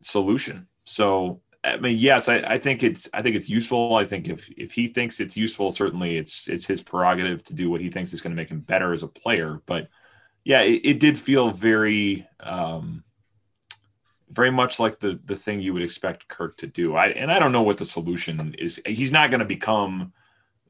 solution. 0.00 0.68
So 0.84 1.40
I 1.62 1.76
mean, 1.76 1.98
yes, 1.98 2.28
I, 2.28 2.38
I 2.38 2.58
think 2.58 2.82
it's 2.82 3.08
I 3.12 3.20
think 3.20 3.36
it's 3.36 3.50
useful. 3.50 3.96
I 3.96 4.04
think 4.04 4.28
if 4.28 4.48
if 4.56 4.72
he 4.72 4.88
thinks 4.88 5.20
it's 5.20 5.36
useful, 5.36 5.72
certainly 5.72 6.16
it's 6.16 6.48
it's 6.48 6.66
his 6.66 6.82
prerogative 6.82 7.42
to 7.44 7.54
do 7.54 7.68
what 7.68 7.82
he 7.82 7.90
thinks 7.90 8.14
is 8.14 8.20
going 8.20 8.30
to 8.30 8.36
make 8.36 8.48
him 8.48 8.60
better 8.60 8.92
as 8.92 9.02
a 9.02 9.08
player. 9.08 9.60
But 9.66 9.88
yeah, 10.50 10.62
it, 10.62 10.80
it 10.82 10.98
did 10.98 11.16
feel 11.16 11.52
very 11.52 12.26
um, 12.40 13.04
very 14.30 14.50
much 14.50 14.80
like 14.80 14.98
the 14.98 15.20
the 15.24 15.36
thing 15.36 15.60
you 15.60 15.72
would 15.72 15.84
expect 15.84 16.26
Kirk 16.26 16.56
to 16.56 16.66
do. 16.66 16.96
I 16.96 17.10
and 17.10 17.30
I 17.30 17.38
don't 17.38 17.52
know 17.52 17.62
what 17.62 17.78
the 17.78 17.84
solution 17.84 18.56
is. 18.58 18.80
He's 18.84 19.12
not 19.12 19.30
going 19.30 19.38
to 19.38 19.46
become 19.46 20.12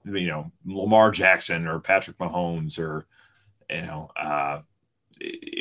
you 0.05 0.27
know 0.27 0.53
Lamar 0.67 1.11
Jackson 1.11 1.67
or 1.67 1.81
Patrick 1.81 2.19
Mahomes 2.19 2.79
or 2.79 3.07
you 3.71 3.81
know 3.81 4.11
uh, 4.17 4.61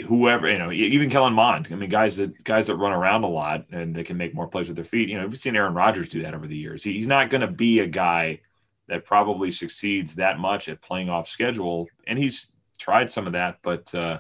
whoever 0.06 0.52
you 0.52 0.58
know 0.58 0.74
even 0.74 1.10
Kellen 1.10 1.32
Mond. 1.32 1.70
I 1.72 1.76
mean 1.76 1.90
guys 1.90 2.18
that 2.18 2.44
guys 2.44 2.68
that 2.68 2.76
run 2.76 2.92
around 2.92 3.24
a 3.24 3.28
lot 3.28 3.68
and 3.72 3.96
they 3.96 4.04
can 4.04 4.18
make 4.18 4.36
more 4.36 4.50
plays 4.50 4.68
with 4.68 4.76
their 4.76 4.84
feet. 4.84 5.08
You 5.08 5.18
know 5.18 5.28
we've 5.28 5.40
seen 5.40 5.56
Aaron 5.56 5.74
Rodgers 5.74 6.10
do 6.10 6.24
that 6.24 6.34
over 6.34 6.46
the 6.46 6.58
years. 6.58 6.84
He, 6.84 6.92
he's 6.92 7.08
not 7.08 7.30
going 7.30 7.40
to 7.40 7.48
be 7.48 7.80
a 7.80 7.88
guy 7.88 8.42
that 8.90 9.06
probably 9.06 9.50
succeeds 9.50 10.16
that 10.16 10.40
much 10.40 10.68
at 10.68 10.82
playing 10.82 11.10
off 11.10 11.30
schedule, 11.30 11.88
and 12.06 12.20
he's 12.20 12.52
tried 12.80 13.12
some 13.12 13.28
of 13.28 13.34
that, 13.34 13.58
but. 13.62 13.94
uh 13.94 14.20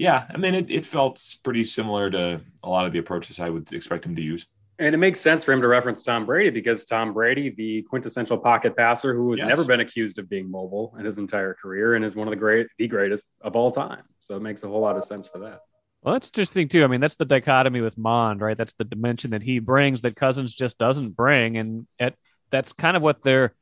yeah, 0.00 0.26
I 0.32 0.36
mean, 0.36 0.54
it, 0.54 0.70
it 0.70 0.86
felt 0.86 1.20
pretty 1.42 1.64
similar 1.64 2.08
to 2.08 2.40
a 2.62 2.68
lot 2.68 2.86
of 2.86 2.92
the 2.92 3.00
approaches 3.00 3.40
I 3.40 3.50
would 3.50 3.72
expect 3.72 4.06
him 4.06 4.14
to 4.14 4.22
use. 4.22 4.46
And 4.78 4.94
it 4.94 4.98
makes 4.98 5.18
sense 5.18 5.42
for 5.42 5.52
him 5.52 5.60
to 5.60 5.66
reference 5.66 6.04
Tom 6.04 6.24
Brady 6.24 6.50
because 6.50 6.84
Tom 6.84 7.12
Brady, 7.12 7.50
the 7.50 7.82
quintessential 7.82 8.38
pocket 8.38 8.76
passer 8.76 9.12
who 9.12 9.32
has 9.32 9.40
Yes. 9.40 9.48
never 9.48 9.64
been 9.64 9.80
accused 9.80 10.20
of 10.20 10.28
being 10.28 10.48
mobile 10.48 10.94
in 11.00 11.04
his 11.04 11.18
entire 11.18 11.52
career 11.52 11.96
and 11.96 12.04
is 12.04 12.14
one 12.14 12.28
of 12.28 12.30
the 12.30 12.36
great, 12.36 12.68
the 12.78 12.86
greatest 12.86 13.24
of 13.40 13.56
all 13.56 13.72
time. 13.72 14.04
So 14.20 14.36
it 14.36 14.40
makes 14.40 14.62
a 14.62 14.68
whole 14.68 14.80
lot 14.80 14.96
of 14.96 15.02
sense 15.04 15.26
for 15.26 15.40
that. 15.40 15.62
Well, 16.02 16.14
that's 16.14 16.28
interesting 16.28 16.68
too. 16.68 16.84
I 16.84 16.86
mean, 16.86 17.00
that's 17.00 17.16
the 17.16 17.24
dichotomy 17.24 17.80
with 17.80 17.98
Mond, 17.98 18.40
right? 18.40 18.56
That's 18.56 18.74
the 18.74 18.84
dimension 18.84 19.32
that 19.32 19.42
he 19.42 19.58
brings 19.58 20.02
that 20.02 20.14
Cousins 20.14 20.54
just 20.54 20.78
doesn't 20.78 21.16
bring, 21.16 21.56
and 21.56 21.88
at, 21.98 22.14
that's 22.50 22.72
kind 22.72 22.96
of 22.96 23.02
what 23.02 23.24
they're 23.24 23.52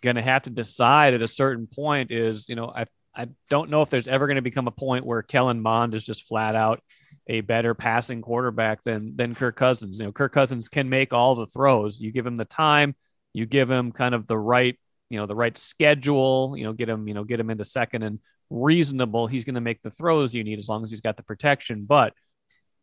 going 0.00 0.16
to 0.16 0.22
have 0.22 0.44
to 0.44 0.50
decide 0.50 1.12
at 1.12 1.20
a 1.20 1.28
certain 1.28 1.66
point. 1.66 2.10
Is 2.10 2.48
you 2.48 2.56
know, 2.56 2.72
I 2.74 2.86
I 3.16 3.28
don't 3.48 3.70
know 3.70 3.82
if 3.82 3.90
there's 3.90 4.08
ever 4.08 4.26
going 4.26 4.36
to 4.36 4.42
become 4.42 4.66
a 4.66 4.72
point 4.72 5.06
where 5.06 5.22
Kellen 5.22 5.60
Mond 5.60 5.94
is 5.94 6.04
just 6.04 6.24
flat 6.24 6.54
out 6.54 6.82
a 7.26 7.40
better 7.40 7.74
passing 7.74 8.22
quarterback 8.22 8.82
than 8.82 9.16
than 9.16 9.34
Kirk 9.34 9.56
Cousins. 9.56 9.98
You 9.98 10.06
know, 10.06 10.12
Kirk 10.12 10.32
Cousins 10.32 10.68
can 10.68 10.88
make 10.88 11.12
all 11.12 11.34
the 11.34 11.46
throws. 11.46 12.00
You 12.00 12.12
give 12.12 12.26
him 12.26 12.36
the 12.36 12.44
time, 12.44 12.94
you 13.32 13.46
give 13.46 13.70
him 13.70 13.92
kind 13.92 14.14
of 14.14 14.26
the 14.26 14.38
right, 14.38 14.78
you 15.10 15.18
know, 15.18 15.26
the 15.26 15.34
right 15.34 15.56
schedule. 15.56 16.54
You 16.56 16.64
know, 16.64 16.72
get 16.72 16.88
him, 16.88 17.06
you 17.08 17.14
know, 17.14 17.24
get 17.24 17.40
him 17.40 17.50
into 17.50 17.64
second 17.64 18.02
and 18.02 18.18
reasonable. 18.50 19.26
He's 19.26 19.44
going 19.44 19.54
to 19.54 19.60
make 19.60 19.82
the 19.82 19.90
throws 19.90 20.34
you 20.34 20.44
need 20.44 20.58
as 20.58 20.68
long 20.68 20.82
as 20.82 20.90
he's 20.90 21.00
got 21.00 21.16
the 21.16 21.22
protection. 21.22 21.84
But 21.84 22.14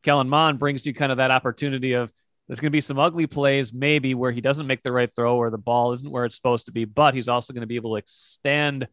Kellen 0.03 0.29
Mond 0.29 0.59
brings 0.59 0.85
you 0.85 0.93
kind 0.93 1.11
of 1.11 1.17
that 1.17 1.31
opportunity 1.31 1.93
of 1.93 2.11
there's 2.47 2.59
going 2.59 2.71
to 2.71 2.75
be 2.75 2.81
some 2.81 3.00
ugly 3.00 3.27
plays, 3.27 3.71
maybe 3.73 4.13
where 4.13 4.31
he 4.31 4.41
doesn't 4.41 4.67
make 4.67 4.83
the 4.83 4.91
right 4.91 5.09
throw 5.15 5.38
or 5.38 5.50
the 5.50 5.57
ball 5.57 5.93
isn't 5.93 6.09
where 6.09 6.25
it's 6.25 6.35
supposed 6.35 6.65
to 6.65 6.71
be, 6.71 6.85
but 6.85 7.13
he's 7.13 7.29
also 7.29 7.53
going 7.53 7.61
to 7.61 7.67
be 7.67 7.77
able 7.77 7.91
to 7.91 7.97
extend 7.97 8.88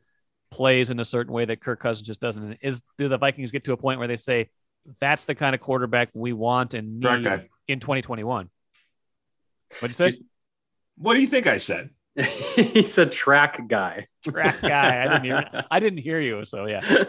plays 0.50 0.90
in 0.90 1.00
a 1.00 1.04
certain 1.04 1.32
way 1.32 1.44
that 1.44 1.60
Kirk 1.60 1.80
Cousins 1.80 2.06
just 2.06 2.20
doesn't. 2.20 2.58
Is 2.62 2.82
do 2.96 3.08
the 3.08 3.18
Vikings 3.18 3.50
get 3.50 3.64
to 3.64 3.72
a 3.72 3.76
point 3.76 3.98
where 3.98 4.08
they 4.08 4.16
say 4.16 4.50
that's 5.00 5.24
the 5.24 5.34
kind 5.34 5.54
of 5.54 5.60
quarterback 5.60 6.10
we 6.14 6.32
want 6.32 6.74
and 6.74 7.00
need 7.00 7.46
in 7.66 7.80
2021? 7.80 8.48
What'd 9.80 9.98
you 9.98 10.10
say? 10.10 10.18
What 10.96 11.14
do 11.14 11.20
you 11.20 11.26
think 11.26 11.46
I 11.46 11.58
said? 11.58 11.90
He's 12.56 12.98
a 12.98 13.06
track 13.06 13.60
guy. 13.68 14.08
Track 14.24 14.60
guy. 14.60 15.04
I 15.04 15.08
didn't 15.08 15.24
hear. 15.24 15.64
I 15.70 15.80
didn't 15.80 15.98
hear 16.00 16.20
you. 16.20 16.44
So 16.44 16.66
yeah. 16.66 17.04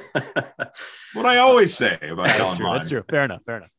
what 1.14 1.26
I 1.26 1.38
always 1.38 1.74
say 1.74 1.98
about 2.02 2.28
that's 2.28 2.58
true. 2.58 2.70
That's 2.72 2.88
true. 2.88 3.04
Fair 3.10 3.24
enough. 3.24 3.42
Fair 3.46 3.58
enough. 3.58 3.72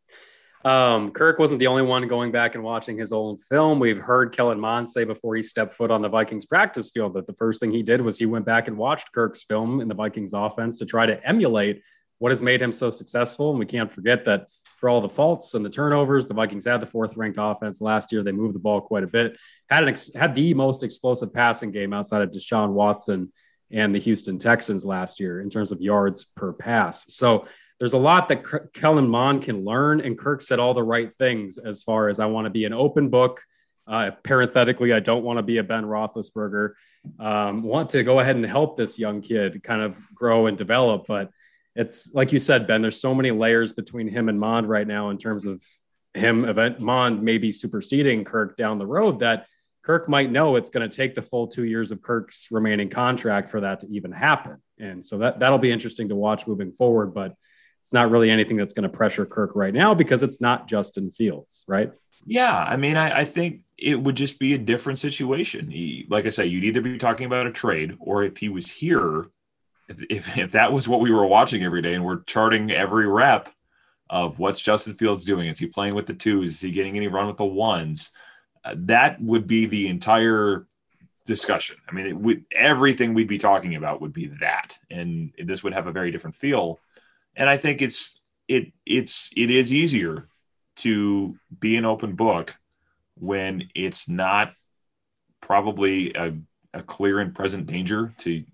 Um, 0.64 1.10
Kirk 1.12 1.38
wasn't 1.38 1.58
the 1.58 1.68
only 1.68 1.82
one 1.82 2.06
going 2.06 2.32
back 2.32 2.54
and 2.54 2.62
watching 2.62 2.98
his 2.98 3.12
old 3.12 3.40
film. 3.42 3.80
We've 3.80 3.98
heard 3.98 4.36
Kellen 4.36 4.60
Mond 4.60 4.88
say 4.88 5.04
before 5.04 5.34
he 5.34 5.42
stepped 5.42 5.74
foot 5.74 5.90
on 5.90 6.02
the 6.02 6.08
Vikings 6.08 6.44
practice 6.44 6.90
field 6.90 7.14
that 7.14 7.26
the 7.26 7.32
first 7.34 7.60
thing 7.60 7.70
he 7.70 7.82
did 7.82 8.00
was 8.00 8.18
he 8.18 8.26
went 8.26 8.44
back 8.44 8.68
and 8.68 8.76
watched 8.76 9.12
Kirk's 9.12 9.42
film 9.42 9.80
in 9.80 9.88
the 9.88 9.94
Vikings 9.94 10.32
offense 10.34 10.76
to 10.78 10.84
try 10.84 11.06
to 11.06 11.26
emulate 11.26 11.82
what 12.18 12.30
has 12.30 12.42
made 12.42 12.60
him 12.60 12.72
so 12.72 12.90
successful. 12.90 13.50
And 13.50 13.58
we 13.58 13.64
can't 13.64 13.90
forget 13.90 14.26
that 14.26 14.48
for 14.76 14.90
all 14.90 15.00
the 15.00 15.08
faults 15.08 15.54
and 15.54 15.64
the 15.64 15.70
turnovers. 15.70 16.26
The 16.26 16.34
Vikings 16.34 16.66
had 16.66 16.80
the 16.80 16.86
fourth 16.86 17.16
ranked 17.16 17.38
offense 17.40 17.80
last 17.80 18.12
year. 18.12 18.22
They 18.22 18.32
moved 18.32 18.54
the 18.54 18.60
ball 18.60 18.82
quite 18.82 19.04
a 19.04 19.06
bit. 19.06 19.38
Had 19.70 19.84
an 19.84 19.88
ex- 19.88 20.12
had 20.14 20.34
the 20.34 20.52
most 20.52 20.82
explosive 20.82 21.32
passing 21.32 21.70
game 21.70 21.94
outside 21.94 22.20
of 22.20 22.30
Deshaun 22.30 22.72
Watson 22.72 23.32
and 23.70 23.94
the 23.94 23.98
Houston 23.98 24.38
Texans 24.38 24.84
last 24.84 25.20
year 25.20 25.40
in 25.40 25.48
terms 25.48 25.72
of 25.72 25.80
yards 25.80 26.24
per 26.24 26.52
pass. 26.52 27.14
So 27.14 27.46
there's 27.80 27.94
a 27.94 27.98
lot 27.98 28.28
that 28.28 28.48
K- 28.48 28.58
Kellen 28.72 29.08
Mond 29.08 29.42
can 29.42 29.64
learn, 29.64 30.00
and 30.02 30.16
Kirk 30.16 30.42
said 30.42 30.60
all 30.60 30.74
the 30.74 30.82
right 30.82 31.12
things 31.16 31.58
as 31.58 31.82
far 31.82 32.08
as 32.08 32.20
I 32.20 32.26
want 32.26 32.44
to 32.44 32.50
be 32.50 32.66
an 32.66 32.74
open 32.74 33.08
book. 33.08 33.42
Uh, 33.86 34.12
parenthetically, 34.22 34.92
I 34.92 35.00
don't 35.00 35.24
want 35.24 35.38
to 35.38 35.42
be 35.42 35.56
a 35.56 35.64
Ben 35.64 35.84
Roethlisberger. 35.84 36.74
Um, 37.18 37.62
want 37.62 37.90
to 37.90 38.04
go 38.04 38.20
ahead 38.20 38.36
and 38.36 38.44
help 38.44 38.76
this 38.76 38.98
young 38.98 39.22
kid 39.22 39.62
kind 39.64 39.80
of 39.80 39.98
grow 40.14 40.46
and 40.46 40.56
develop, 40.56 41.06
but 41.08 41.30
it's 41.74 42.12
like 42.12 42.32
you 42.32 42.38
said, 42.38 42.66
Ben, 42.66 42.82
there's 42.82 43.00
so 43.00 43.14
many 43.14 43.30
layers 43.30 43.72
between 43.72 44.06
him 44.06 44.28
and 44.28 44.38
Mond 44.38 44.68
right 44.68 44.86
now 44.86 45.10
in 45.10 45.18
terms 45.18 45.46
of 45.46 45.62
him 46.12 46.44
event 46.44 46.80
Mond 46.80 47.22
maybe 47.22 47.50
superseding 47.50 48.24
Kirk 48.24 48.56
down 48.56 48.78
the 48.78 48.86
road 48.86 49.20
that 49.20 49.46
Kirk 49.82 50.08
might 50.08 50.30
know 50.30 50.56
it's 50.56 50.70
going 50.70 50.88
to 50.88 50.94
take 50.94 51.14
the 51.14 51.22
full 51.22 51.46
two 51.46 51.64
years 51.64 51.90
of 51.90 52.02
Kirk's 52.02 52.48
remaining 52.50 52.90
contract 52.90 53.50
for 53.50 53.60
that 53.62 53.80
to 53.80 53.88
even 53.88 54.12
happen. 54.12 54.58
And 54.78 55.04
so 55.04 55.18
that 55.18 55.38
that'll 55.40 55.58
be 55.58 55.72
interesting 55.72 56.10
to 56.10 56.16
watch 56.16 56.46
moving 56.46 56.72
forward, 56.72 57.14
but 57.14 57.34
it's 57.80 57.92
not 57.92 58.10
really 58.10 58.30
anything 58.30 58.56
that's 58.56 58.72
going 58.72 58.84
to 58.84 58.96
pressure 58.96 59.26
Kirk 59.26 59.56
right 59.56 59.74
now 59.74 59.94
because 59.94 60.22
it's 60.22 60.40
not 60.40 60.68
Justin 60.68 61.10
Fields, 61.10 61.64
right? 61.66 61.92
Yeah. 62.26 62.56
I 62.56 62.76
mean, 62.76 62.96
I, 62.96 63.20
I 63.20 63.24
think 63.24 63.62
it 63.78 64.00
would 64.00 64.14
just 64.14 64.38
be 64.38 64.54
a 64.54 64.58
different 64.58 64.98
situation. 64.98 65.70
He, 65.70 66.06
like 66.08 66.26
I 66.26 66.30
said, 66.30 66.50
you'd 66.50 66.64
either 66.64 66.82
be 66.82 66.98
talking 66.98 67.26
about 67.26 67.46
a 67.46 67.52
trade 67.52 67.96
or 67.98 68.22
if 68.22 68.36
he 68.36 68.48
was 68.48 68.70
here, 68.70 69.30
if, 69.88 70.36
if 70.38 70.52
that 70.52 70.72
was 70.72 70.86
what 70.86 71.00
we 71.00 71.10
were 71.10 71.26
watching 71.26 71.64
every 71.64 71.82
day 71.82 71.94
and 71.94 72.04
we're 72.04 72.22
charting 72.24 72.70
every 72.70 73.06
rep 73.06 73.48
of 74.08 74.38
what's 74.38 74.60
Justin 74.60 74.94
Fields 74.94 75.24
doing, 75.24 75.48
is 75.48 75.58
he 75.58 75.66
playing 75.66 75.94
with 75.94 76.06
the 76.06 76.14
twos? 76.14 76.52
Is 76.52 76.60
he 76.60 76.70
getting 76.70 76.96
any 76.96 77.08
run 77.08 77.26
with 77.26 77.38
the 77.38 77.44
ones? 77.44 78.10
Uh, 78.64 78.74
that 78.76 79.20
would 79.20 79.46
be 79.46 79.66
the 79.66 79.88
entire 79.88 80.66
discussion. 81.24 81.76
I 81.88 81.92
mean, 81.92 82.22
would, 82.22 82.44
everything 82.52 83.14
we'd 83.14 83.28
be 83.28 83.38
talking 83.38 83.76
about 83.76 84.00
would 84.00 84.12
be 84.12 84.26
that, 84.40 84.78
and 84.90 85.32
this 85.42 85.62
would 85.62 85.72
have 85.72 85.86
a 85.86 85.92
very 85.92 86.10
different 86.10 86.36
feel. 86.36 86.78
And 87.36 87.48
I 87.48 87.56
think 87.56 87.82
it's 87.82 88.18
it 88.48 88.72
it's 88.84 89.30
it 89.36 89.50
is 89.50 89.72
easier 89.72 90.28
to 90.76 91.36
be 91.58 91.76
an 91.76 91.84
open 91.84 92.14
book 92.14 92.56
when 93.14 93.68
it's 93.74 94.08
not 94.08 94.54
probably 95.40 96.14
a, 96.14 96.34
a 96.74 96.82
clear 96.82 97.20
and 97.20 97.34
present 97.34 97.66
danger 97.66 98.14
to 98.18 98.44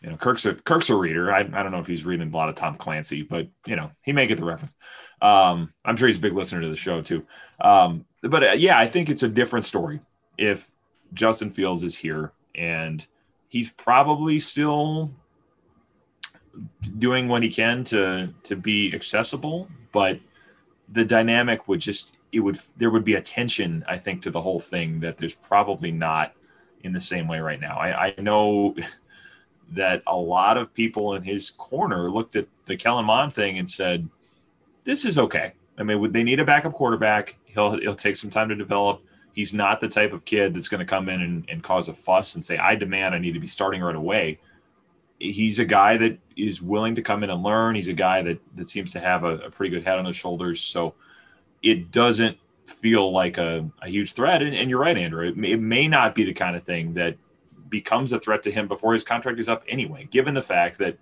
you 0.00 0.10
know, 0.10 0.16
Kirk's 0.16 0.46
a 0.46 0.54
Kirk's 0.54 0.90
a 0.90 0.94
reader. 0.94 1.32
I, 1.32 1.40
I 1.40 1.62
don't 1.62 1.72
know 1.72 1.80
if 1.80 1.86
he's 1.86 2.04
reading 2.04 2.32
a 2.32 2.36
lot 2.36 2.48
of 2.48 2.54
Tom 2.54 2.76
Clancy, 2.76 3.22
but 3.22 3.48
you 3.66 3.74
know, 3.74 3.90
he 4.02 4.12
may 4.12 4.26
get 4.26 4.38
the 4.38 4.44
reference. 4.44 4.74
Um, 5.20 5.72
I'm 5.84 5.96
sure 5.96 6.06
he's 6.06 6.18
a 6.18 6.20
big 6.20 6.34
listener 6.34 6.60
to 6.60 6.68
the 6.68 6.76
show 6.76 7.02
too. 7.02 7.26
Um, 7.60 8.04
but 8.22 8.44
uh, 8.44 8.52
yeah, 8.52 8.78
I 8.78 8.86
think 8.86 9.10
it's 9.10 9.24
a 9.24 9.28
different 9.28 9.64
story 9.64 10.00
if 10.36 10.70
Justin 11.14 11.50
Fields 11.50 11.82
is 11.82 11.96
here 11.96 12.32
and 12.54 13.04
he's 13.48 13.70
probably 13.70 14.38
still 14.38 15.10
doing 16.98 17.28
what 17.28 17.42
he 17.42 17.50
can 17.50 17.84
to 17.84 18.32
to 18.44 18.56
be 18.56 18.94
accessible, 18.94 19.68
but 19.92 20.18
the 20.90 21.04
dynamic 21.04 21.68
would 21.68 21.80
just 21.80 22.16
it 22.32 22.40
would 22.40 22.58
there 22.76 22.90
would 22.90 23.04
be 23.04 23.14
a 23.14 23.20
tension, 23.20 23.84
I 23.88 23.98
think, 23.98 24.22
to 24.22 24.30
the 24.30 24.40
whole 24.40 24.60
thing 24.60 25.00
that 25.00 25.18
there's 25.18 25.34
probably 25.34 25.90
not 25.90 26.34
in 26.82 26.92
the 26.92 27.00
same 27.00 27.26
way 27.28 27.40
right 27.40 27.60
now. 27.60 27.78
I, 27.78 28.06
I 28.06 28.14
know 28.18 28.74
that 29.72 30.02
a 30.06 30.16
lot 30.16 30.56
of 30.56 30.72
people 30.72 31.14
in 31.14 31.22
his 31.22 31.50
corner 31.50 32.10
looked 32.10 32.36
at 32.36 32.46
the 32.66 32.76
Kellen 32.76 33.06
Mond 33.06 33.34
thing 33.34 33.58
and 33.58 33.68
said, 33.68 34.08
"This 34.84 35.04
is 35.04 35.18
okay." 35.18 35.52
I 35.78 35.82
mean, 35.82 36.00
would 36.00 36.12
they 36.12 36.24
need 36.24 36.40
a 36.40 36.44
backup 36.44 36.72
quarterback. 36.72 37.36
He'll 37.44 37.78
he'll 37.78 37.94
take 37.94 38.16
some 38.16 38.30
time 38.30 38.48
to 38.48 38.54
develop. 38.54 39.02
He's 39.32 39.54
not 39.54 39.80
the 39.80 39.88
type 39.88 40.12
of 40.12 40.24
kid 40.24 40.52
that's 40.52 40.68
going 40.68 40.80
to 40.80 40.86
come 40.86 41.08
in 41.08 41.22
and, 41.22 41.44
and 41.48 41.62
cause 41.62 41.88
a 41.88 41.94
fuss 41.94 42.34
and 42.34 42.44
say, 42.44 42.58
"I 42.58 42.74
demand 42.74 43.14
I 43.14 43.18
need 43.18 43.34
to 43.34 43.40
be 43.40 43.46
starting 43.46 43.82
right 43.82 43.94
away." 43.94 44.38
He's 45.18 45.58
a 45.58 45.64
guy 45.64 45.96
that 45.96 46.18
is 46.36 46.62
willing 46.62 46.94
to 46.94 47.02
come 47.02 47.24
in 47.24 47.30
and 47.30 47.42
learn. 47.42 47.74
He's 47.74 47.88
a 47.88 47.92
guy 47.92 48.22
that 48.22 48.38
that 48.56 48.68
seems 48.68 48.92
to 48.92 49.00
have 49.00 49.24
a, 49.24 49.38
a 49.38 49.50
pretty 49.50 49.70
good 49.70 49.84
head 49.84 49.98
on 49.98 50.04
his 50.04 50.16
shoulders. 50.16 50.60
So 50.60 50.94
it 51.62 51.90
doesn't 51.90 52.38
feel 52.66 53.12
like 53.12 53.38
a, 53.38 53.68
a 53.82 53.88
huge 53.88 54.12
threat. 54.12 54.42
And, 54.42 54.54
and, 54.54 54.70
you're 54.70 54.80
right, 54.80 54.96
Andrew. 54.96 55.26
It 55.26 55.36
may, 55.36 55.52
it 55.52 55.60
may 55.60 55.88
not 55.88 56.14
be 56.14 56.24
the 56.24 56.32
kind 56.32 56.54
of 56.54 56.62
thing 56.62 56.94
that 56.94 57.16
becomes 57.68 58.12
a 58.12 58.20
threat 58.20 58.42
to 58.44 58.50
him 58.50 58.68
before 58.68 58.94
his 58.94 59.04
contract 59.04 59.40
is 59.40 59.48
up 59.48 59.64
anyway, 59.68 60.06
given 60.10 60.34
the 60.34 60.42
fact 60.42 60.78
that 60.78 60.98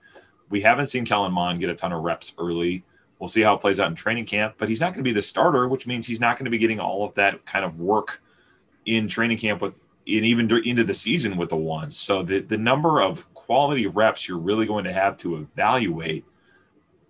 we 0.49 0.61
haven't 0.61 0.87
seen 0.87 1.05
Kellen 1.05 1.33
Mond 1.33 1.61
get 1.61 1.71
a 1.71 1.75
ton 1.75 1.93
of 1.93 2.03
reps 2.03 2.33
early. 2.39 2.85
We'll 3.19 3.29
see 3.29 3.41
how 3.41 3.55
it 3.55 3.61
plays 3.61 3.81
out 3.81 3.89
in 3.89 3.95
training 3.95 4.27
camp, 4.27 4.55
but 4.59 4.69
he's 4.69 4.81
not 4.81 4.89
going 4.89 4.99
to 4.99 5.09
be 5.09 5.13
the 5.13 5.23
starter, 5.23 5.69
which 5.69 5.87
means 5.87 6.07
he's 6.07 6.21
not 6.21 6.37
going 6.37 6.45
to 6.45 6.51
be 6.51 6.59
getting 6.59 6.81
all 6.81 7.05
of 7.05 7.15
that 7.15 7.45
kind 7.47 7.65
of 7.65 7.81
work 7.81 8.23
in 8.85 9.09
training 9.09 9.39
camp 9.39 9.63
with 9.63 9.75
and 10.07 10.25
even 10.25 10.51
into 10.65 10.85
the 10.85 10.95
season 10.95 11.37
with 11.37 11.49
the 11.49 11.57
ones. 11.57 11.97
So 11.97 12.23
the, 12.23 12.41
the 12.41 12.59
number 12.59 13.01
of 13.01 13.33
quality 13.35 13.87
reps 13.87 14.29
you're 14.29 14.39
really 14.39 14.67
going 14.67 14.85
to 14.85 14.93
have 14.93 15.17
to 15.19 15.37
evaluate 15.37 16.25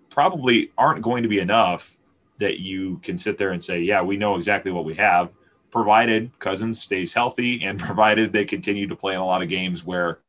probably 0.09 0.73
aren't 0.79 1.03
going 1.03 1.23
to 1.23 1.29
be 1.29 1.41
enough 1.41 1.97
that 2.39 2.61
you 2.61 2.99
can 2.99 3.19
sit 3.19 3.39
there 3.39 3.53
and 3.53 3.63
say, 3.63 3.81
yeah, 3.81 4.03
we 4.03 4.17
know 4.17 4.37
exactly 4.37 4.73
what 4.73 4.85
we 4.85 4.95
have 4.95 5.31
provided 5.71 6.31
Cousins 6.39 6.83
stays 6.83 7.13
healthy 7.13 7.63
and 7.63 7.79
provided 7.89 8.33
they 8.33 8.45
continue 8.45 8.87
to 8.87 8.97
play 8.97 9.15
in 9.15 9.21
a 9.21 9.27
lot 9.27 9.43
of 9.43 9.49
games 9.49 9.85
where 9.85 10.21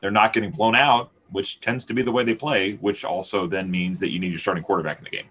they're 0.00 0.10
not 0.10 0.32
getting 0.32 0.50
blown 0.50 0.74
out, 0.74 1.10
which 1.30 1.60
tends 1.60 1.84
to 1.86 1.94
be 1.94 2.02
the 2.02 2.12
way 2.12 2.24
they 2.24 2.34
play, 2.34 2.74
which 2.74 3.04
also 3.04 3.46
then 3.46 3.70
means 3.70 4.00
that 4.00 4.10
you 4.10 4.18
need 4.18 4.30
your 4.30 4.38
starting 4.38 4.64
quarterback 4.64 4.98
in 4.98 5.04
the 5.04 5.10
game. 5.10 5.26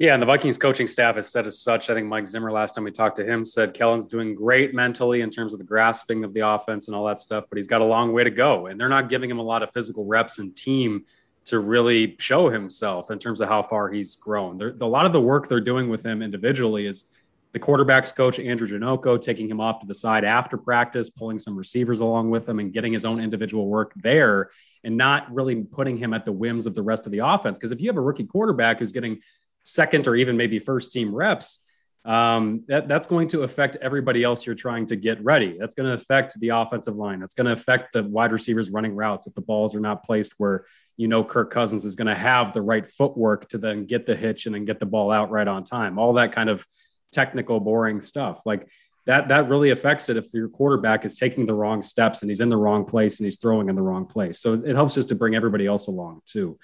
Yeah, 0.00 0.14
and 0.14 0.20
the 0.20 0.26
Vikings 0.26 0.58
coaching 0.58 0.88
staff 0.88 1.14
has 1.14 1.30
said 1.30 1.46
as 1.46 1.60
such. 1.60 1.88
I 1.88 1.94
think 1.94 2.08
Mike 2.08 2.26
Zimmer, 2.26 2.50
last 2.50 2.74
time 2.74 2.82
we 2.82 2.90
talked 2.90 3.14
to 3.16 3.24
him, 3.24 3.44
said 3.44 3.74
Kellen's 3.74 4.06
doing 4.06 4.34
great 4.34 4.74
mentally 4.74 5.20
in 5.20 5.30
terms 5.30 5.52
of 5.52 5.60
the 5.60 5.64
grasping 5.64 6.24
of 6.24 6.34
the 6.34 6.40
offense 6.40 6.88
and 6.88 6.96
all 6.96 7.06
that 7.06 7.20
stuff, 7.20 7.44
but 7.48 7.58
he's 7.58 7.68
got 7.68 7.80
a 7.80 7.84
long 7.84 8.12
way 8.12 8.24
to 8.24 8.30
go. 8.30 8.66
And 8.66 8.80
they're 8.80 8.88
not 8.88 9.08
giving 9.08 9.30
him 9.30 9.38
a 9.38 9.42
lot 9.42 9.62
of 9.62 9.72
physical 9.72 10.04
reps 10.04 10.40
and 10.40 10.54
team 10.56 11.04
to 11.44 11.60
really 11.60 12.16
show 12.18 12.48
himself 12.48 13.12
in 13.12 13.20
terms 13.20 13.40
of 13.40 13.48
how 13.48 13.62
far 13.62 13.88
he's 13.88 14.16
grown. 14.16 14.60
A 14.60 14.86
lot 14.86 15.06
of 15.06 15.12
the 15.12 15.20
work 15.20 15.48
they're 15.48 15.60
doing 15.60 15.88
with 15.88 16.04
him 16.04 16.22
individually 16.22 16.86
is 16.86 17.04
the 17.52 17.60
quarterbacks 17.60 18.12
coach 18.12 18.40
Andrew 18.40 18.66
Janocko 18.66 19.20
taking 19.20 19.48
him 19.48 19.60
off 19.60 19.78
to 19.80 19.86
the 19.86 19.94
side 19.94 20.24
after 20.24 20.56
practice, 20.56 21.08
pulling 21.08 21.38
some 21.38 21.54
receivers 21.56 22.00
along 22.00 22.30
with 22.30 22.48
him, 22.48 22.58
and 22.58 22.72
getting 22.72 22.92
his 22.92 23.04
own 23.04 23.20
individual 23.20 23.68
work 23.68 23.92
there, 23.94 24.50
and 24.82 24.96
not 24.96 25.32
really 25.32 25.62
putting 25.62 25.96
him 25.96 26.12
at 26.12 26.24
the 26.24 26.32
whims 26.32 26.66
of 26.66 26.74
the 26.74 26.82
rest 26.82 27.06
of 27.06 27.12
the 27.12 27.20
offense. 27.20 27.58
Because 27.58 27.70
if 27.70 27.80
you 27.80 27.86
have 27.86 27.96
a 27.96 28.00
rookie 28.00 28.24
quarterback 28.24 28.80
who's 28.80 28.90
getting 28.90 29.20
second 29.64 30.06
or 30.06 30.14
even 30.14 30.36
maybe 30.36 30.58
first 30.58 30.92
team 30.92 31.14
reps, 31.14 31.60
um, 32.04 32.64
that, 32.68 32.86
that's 32.86 33.06
going 33.06 33.28
to 33.28 33.42
affect 33.42 33.76
everybody 33.80 34.22
else 34.22 34.44
you're 34.44 34.54
trying 34.54 34.86
to 34.86 34.96
get 34.96 35.24
ready. 35.24 35.56
That's 35.58 35.74
going 35.74 35.88
to 35.88 35.94
affect 35.94 36.38
the 36.38 36.50
offensive 36.50 36.96
line. 36.96 37.18
That's 37.18 37.34
going 37.34 37.46
to 37.46 37.52
affect 37.52 37.94
the 37.94 38.02
wide 38.02 38.30
receivers 38.30 38.70
running 38.70 38.94
routes 38.94 39.26
if 39.26 39.34
the 39.34 39.40
balls 39.40 39.74
are 39.74 39.80
not 39.80 40.04
placed 40.04 40.34
where 40.36 40.66
you 40.96 41.08
know 41.08 41.24
Kirk 41.24 41.50
Cousins 41.50 41.84
is 41.84 41.96
going 41.96 42.06
to 42.06 42.14
have 42.14 42.52
the 42.52 42.62
right 42.62 42.86
footwork 42.86 43.48
to 43.48 43.58
then 43.58 43.86
get 43.86 44.06
the 44.06 44.14
hitch 44.14 44.46
and 44.46 44.54
then 44.54 44.64
get 44.64 44.80
the 44.80 44.86
ball 44.86 45.10
out 45.10 45.30
right 45.30 45.48
on 45.48 45.64
time. 45.64 45.98
All 45.98 46.12
that 46.14 46.32
kind 46.32 46.50
of 46.50 46.64
technical, 47.10 47.58
boring 47.58 48.02
stuff. 48.02 48.44
Like 48.44 48.68
that, 49.06 49.28
that 49.28 49.48
really 49.48 49.70
affects 49.70 50.08
it 50.08 50.16
if 50.16 50.32
your 50.34 50.48
quarterback 50.48 51.04
is 51.04 51.18
taking 51.18 51.46
the 51.46 51.54
wrong 51.54 51.80
steps 51.80 52.22
and 52.22 52.30
he's 52.30 52.40
in 52.40 52.48
the 52.48 52.56
wrong 52.56 52.84
place 52.84 53.18
and 53.18 53.24
he's 53.24 53.38
throwing 53.38 53.68
in 53.68 53.76
the 53.76 53.82
wrong 53.82 54.06
place. 54.06 54.40
So 54.40 54.54
it 54.54 54.74
helps 54.74 54.94
just 54.94 55.08
to 55.08 55.14
bring 55.14 55.34
everybody 55.34 55.66
else 55.66 55.86
along 55.86 56.20
too. 56.26 56.58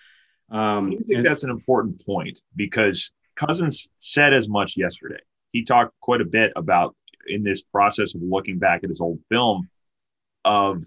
Um, 0.51 0.93
I 0.93 1.03
think 1.05 1.25
that's 1.25 1.45
an 1.45 1.51
important 1.51 2.05
point 2.05 2.41
because 2.57 3.13
Cousins 3.37 3.89
said 3.99 4.35
as 4.35 4.49
much 4.49 4.77
yesterday. 4.77 5.21
He 5.53 5.65
talked 5.65 5.99
quite 6.01 6.21
a 6.21 6.25
bit 6.25 6.53
about 6.57 6.97
in 7.27 7.43
this 7.43 7.63
process 7.63 8.15
of 8.15 8.23
looking 8.23 8.59
back 8.59 8.83
at 8.83 8.89
his 8.89 9.01
old 9.01 9.19
film 9.31 9.69
of 10.45 10.83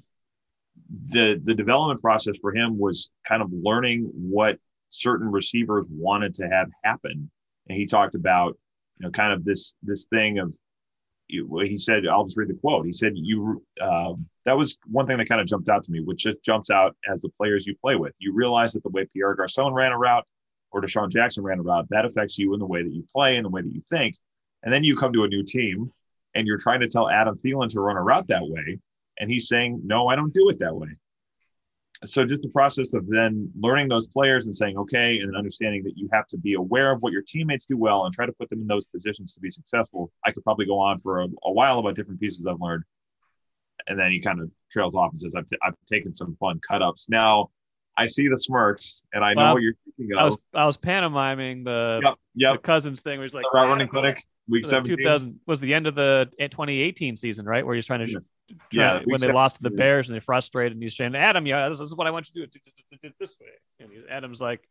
the 1.10 1.40
the 1.44 1.54
development 1.54 2.02
process 2.02 2.38
for 2.40 2.54
him 2.54 2.78
was 2.78 3.12
kind 3.28 3.42
of 3.42 3.50
learning 3.52 4.10
what 4.14 4.58
certain 4.90 5.32
receivers 5.32 5.88
wanted 5.90 6.34
to 6.36 6.48
have 6.48 6.70
happen, 6.84 7.30
and 7.68 7.78
he 7.78 7.86
talked 7.86 8.16
about 8.16 8.58
you 9.00 9.06
know 9.06 9.12
kind 9.12 9.34
of 9.34 9.46
this 9.46 9.76
this 9.84 10.06
thing 10.06 10.40
of 10.40 10.56
he 11.28 11.78
said 11.78 12.06
I'll 12.06 12.26
just 12.26 12.38
read 12.38 12.50
the 12.50 12.56
quote. 12.56 12.86
He 12.86 12.94
said 12.94 13.14
you 13.16 13.64
uh, 13.82 14.14
that 14.46 14.58
was 14.58 14.78
one 14.86 15.08
thing 15.08 15.18
that 15.18 15.30
kind 15.30 15.42
of 15.42 15.48
jumped 15.48 15.70
out 15.70 15.84
to 15.84 15.92
me, 15.92 16.02
which 16.02 16.24
just 16.24 16.44
jumps 16.44 16.70
out 16.70 16.96
as 17.12 17.22
the 17.22 17.30
players 17.30 17.66
you 17.66 17.76
play 17.82 17.96
with. 17.96 18.14
You 18.20 18.34
realize 18.34 18.74
that 18.74 18.84
the 18.84 18.90
way 18.90 19.08
Pierre 19.14 19.36
Garcon 19.36 19.74
ran 19.74 19.92
a 19.92 19.98
route 19.98 20.26
or 20.72 20.82
DeSean 20.82 21.10
Jackson 21.10 21.44
ran 21.44 21.60
a 21.60 21.64
route 21.64 21.88
that 21.90 22.06
affects 22.06 22.38
you 22.38 22.54
in 22.54 22.60
the 22.60 22.66
way 22.66 22.84
that 22.84 22.92
you 22.92 23.06
play 23.12 23.38
and 23.38 23.46
the 23.46 23.50
way 23.50 23.62
that 23.62 23.74
you 23.74 23.82
think, 23.90 24.16
and 24.64 24.74
then 24.74 24.84
you 24.84 24.98
come 24.98 25.14
to 25.14 25.24
a 25.24 25.28
new 25.28 25.44
team 25.44 25.92
and 26.36 26.48
you're 26.48 26.58
trying 26.58 26.80
to 26.80 26.88
tell 26.88 27.10
Adam 27.10 27.36
Thielen 27.38 27.70
to 27.70 27.80
run 27.80 27.96
a 27.96 28.02
route 28.02 28.28
that 28.28 28.44
way, 28.44 28.80
and 29.20 29.30
he's 29.30 29.48
saying 29.48 29.82
no, 29.84 30.08
I 30.08 30.16
don't 30.16 30.34
do 30.34 30.50
it 30.50 30.60
that 30.60 30.76
way. 30.76 30.90
So 32.06 32.26
just 32.26 32.44
the 32.44 32.50
process 32.50 32.94
of 32.94 33.08
then 33.08 33.50
learning 33.58 33.88
those 33.88 34.08
players 34.08 34.46
and 34.46 34.54
saying 34.54 34.78
okay 34.78 35.20
and 35.20 35.38
understanding 35.38 35.84
that 35.84 35.94
you 35.96 36.10
have 36.12 36.28
to 36.28 36.38
be 36.38 36.56
aware 36.56 36.92
of 36.92 37.02
what 37.02 37.14
your 37.14 37.22
teammates 37.22 37.66
do 37.66 37.78
well 37.78 38.04
and 38.06 38.14
try 38.14 38.26
to 38.26 38.34
put 38.34 38.50
them 38.50 38.60
in 38.60 38.68
those 38.68 38.84
positions 38.84 39.32
to 39.34 39.40
be 39.40 39.50
successful. 39.50 40.12
I 40.26 40.32
could 40.32 40.44
probably 40.44 40.66
go 40.66 40.80
on 40.80 41.00
for 41.00 41.22
a, 41.22 41.28
a 41.46 41.52
while 41.52 41.80
about 41.80 41.96
different 41.96 42.20
pieces 42.20 42.46
i've 42.46 42.60
learned 42.60 42.84
and 43.88 44.00
then 44.00 44.12
he 44.12 44.20
kind 44.20 44.40
of 44.40 44.50
trails 44.72 44.96
off 44.96 45.12
and 45.12 45.20
says 45.20 45.36
i've, 45.36 45.48
t- 45.48 45.58
I've 45.64 45.76
taken 45.88 46.14
some 46.14 46.36
fun 46.40 46.60
cut 46.68 46.82
ups 46.82 47.10
now 47.10 47.50
i 47.98 48.06
see 48.06 48.28
the 48.28 48.38
smirks 48.38 49.02
and 49.14 49.24
i 49.24 49.34
know 49.34 49.44
well, 49.44 49.54
what 49.54 49.64
you're 49.64 49.74
thinking 49.98 50.16
of 50.16 50.20
i 50.20 50.24
was 50.24 50.38
i 50.54 50.66
was 50.66 50.78
pantomiming 50.78 51.64
the, 51.64 52.02
yep, 52.04 52.16
yep. 52.36 52.54
the 52.54 52.60
cousins 52.60 53.02
thing 53.02 53.20
where 53.20 53.26
he's 53.26 53.36
like 53.36 53.52
route 53.54 53.68
running 53.68 53.88
clinic 53.88 54.24
week 54.50 54.66
17 54.66 55.40
was 55.46 55.60
the 55.60 55.74
end 55.74 55.88
of 55.88 55.96
the 55.96 56.30
2018 56.40 57.18
season 57.18 57.46
right? 57.46 57.66
Where 57.66 57.76
he's 57.76 57.86
trying 57.86 58.06
to 58.06 58.12
yes. 58.12 58.30
try, 58.50 58.60
yeah 58.72 59.00
when 59.06 59.20
they 59.20 59.32
lost 59.32 59.58
to 59.58 59.64
the 59.64 59.70
bears 59.72 60.10
and 60.10 60.16
they 60.16 60.20
frustrated 60.20 60.74
and 60.74 60.84
he's 60.84 60.96
saying 60.96 61.16
adam 61.16 61.46
yeah 61.46 61.70
this, 61.70 61.80
is 61.80 61.96
what 61.96 62.08
i 62.08 62.12
want 62.12 62.30
you 62.34 62.46
to 62.46 62.60
do. 63.02 63.10
This 63.20 63.38
way. 63.40 63.48
And 63.80 63.90
adam's 64.10 64.42
like 64.42 64.68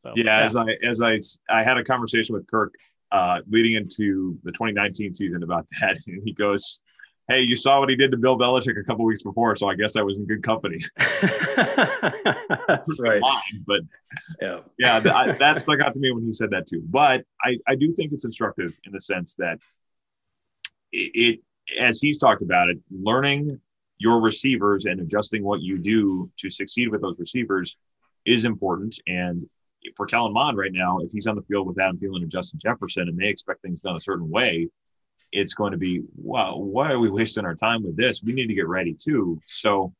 so, 0.00 0.12
yeah, 0.16 0.24
yeah, 0.24 0.46
as 0.46 0.56
i 0.56 0.66
as 0.82 1.00
i 1.02 1.20
i 1.50 1.62
had 1.62 1.76
a 1.76 1.84
conversation 1.84 2.34
with 2.34 2.46
kirk 2.46 2.74
uh 3.12 3.40
leading 3.48 3.74
into 3.74 4.38
the 4.44 4.52
2019 4.52 5.14
season 5.14 5.42
about 5.42 5.66
that 5.80 5.98
and 6.06 6.22
he 6.24 6.32
goes 6.32 6.80
hey, 7.28 7.42
you 7.42 7.56
saw 7.56 7.80
what 7.80 7.90
he 7.90 7.96
did 7.96 8.10
to 8.10 8.16
Bill 8.16 8.38
Belichick 8.38 8.80
a 8.80 8.84
couple 8.84 9.04
weeks 9.04 9.22
before, 9.22 9.54
so 9.54 9.68
I 9.68 9.74
guess 9.74 9.96
I 9.96 10.02
was 10.02 10.16
in 10.16 10.26
good 10.26 10.42
company. 10.42 10.78
That's 10.98 13.00
right. 13.00 13.20
but 13.66 13.80
yeah, 14.40 14.60
yeah, 14.78 15.02
I, 15.14 15.32
that 15.32 15.60
stuck 15.60 15.80
out 15.80 15.92
to 15.92 16.00
me 16.00 16.10
when 16.12 16.24
he 16.24 16.32
said 16.32 16.50
that 16.50 16.66
too. 16.66 16.82
But 16.88 17.24
I, 17.44 17.58
I 17.66 17.74
do 17.74 17.92
think 17.92 18.12
it's 18.12 18.24
instructive 18.24 18.78
in 18.84 18.92
the 18.92 19.00
sense 19.00 19.34
that 19.34 19.58
it, 20.92 21.10
it, 21.14 21.40
as 21.78 22.00
he's 22.00 22.18
talked 22.18 22.42
about 22.42 22.70
it, 22.70 22.78
learning 22.90 23.60
your 23.98 24.20
receivers 24.20 24.86
and 24.86 25.00
adjusting 25.00 25.44
what 25.44 25.60
you 25.60 25.78
do 25.78 26.30
to 26.38 26.48
succeed 26.48 26.88
with 26.88 27.02
those 27.02 27.18
receivers 27.18 27.76
is 28.24 28.44
important. 28.44 28.98
And 29.06 29.46
for 29.96 30.06
Kellen 30.06 30.32
Mond 30.32 30.56
right 30.56 30.72
now, 30.72 31.00
if 31.00 31.12
he's 31.12 31.26
on 31.26 31.36
the 31.36 31.42
field 31.42 31.66
with 31.66 31.78
Adam 31.78 31.98
Thielen 31.98 32.22
and 32.22 32.30
Justin 32.30 32.60
Jefferson 32.62 33.08
and 33.08 33.18
they 33.18 33.28
expect 33.28 33.60
things 33.60 33.82
done 33.82 33.96
a 33.96 34.00
certain 34.00 34.30
way, 34.30 34.68
it's 35.32 35.54
going 35.54 35.72
to 35.72 35.78
be, 35.78 36.02
well, 36.16 36.62
why 36.62 36.92
are 36.92 36.98
we 36.98 37.10
wasting 37.18 37.44
our 37.44 37.54
time 37.54 37.82
with 37.82 37.96
this? 37.96 38.22
We 38.22 38.32
need 38.32 38.48
to 38.48 38.54
get 38.54 38.68
ready 38.68 38.94
too. 38.94 39.40
So, 39.46 39.94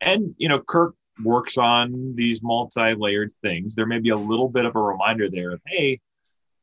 and, 0.00 0.34
you 0.38 0.48
know, 0.48 0.60
Kirk 0.60 0.94
works 1.22 1.58
on 1.58 2.14
these 2.14 2.42
multi 2.42 2.94
layered 2.94 3.32
things. 3.42 3.74
There 3.74 3.86
may 3.86 3.98
be 3.98 4.10
a 4.10 4.16
little 4.16 4.48
bit 4.48 4.64
of 4.64 4.76
a 4.76 4.80
reminder 4.80 5.28
there 5.28 5.52
of, 5.52 5.60
hey, 5.66 6.00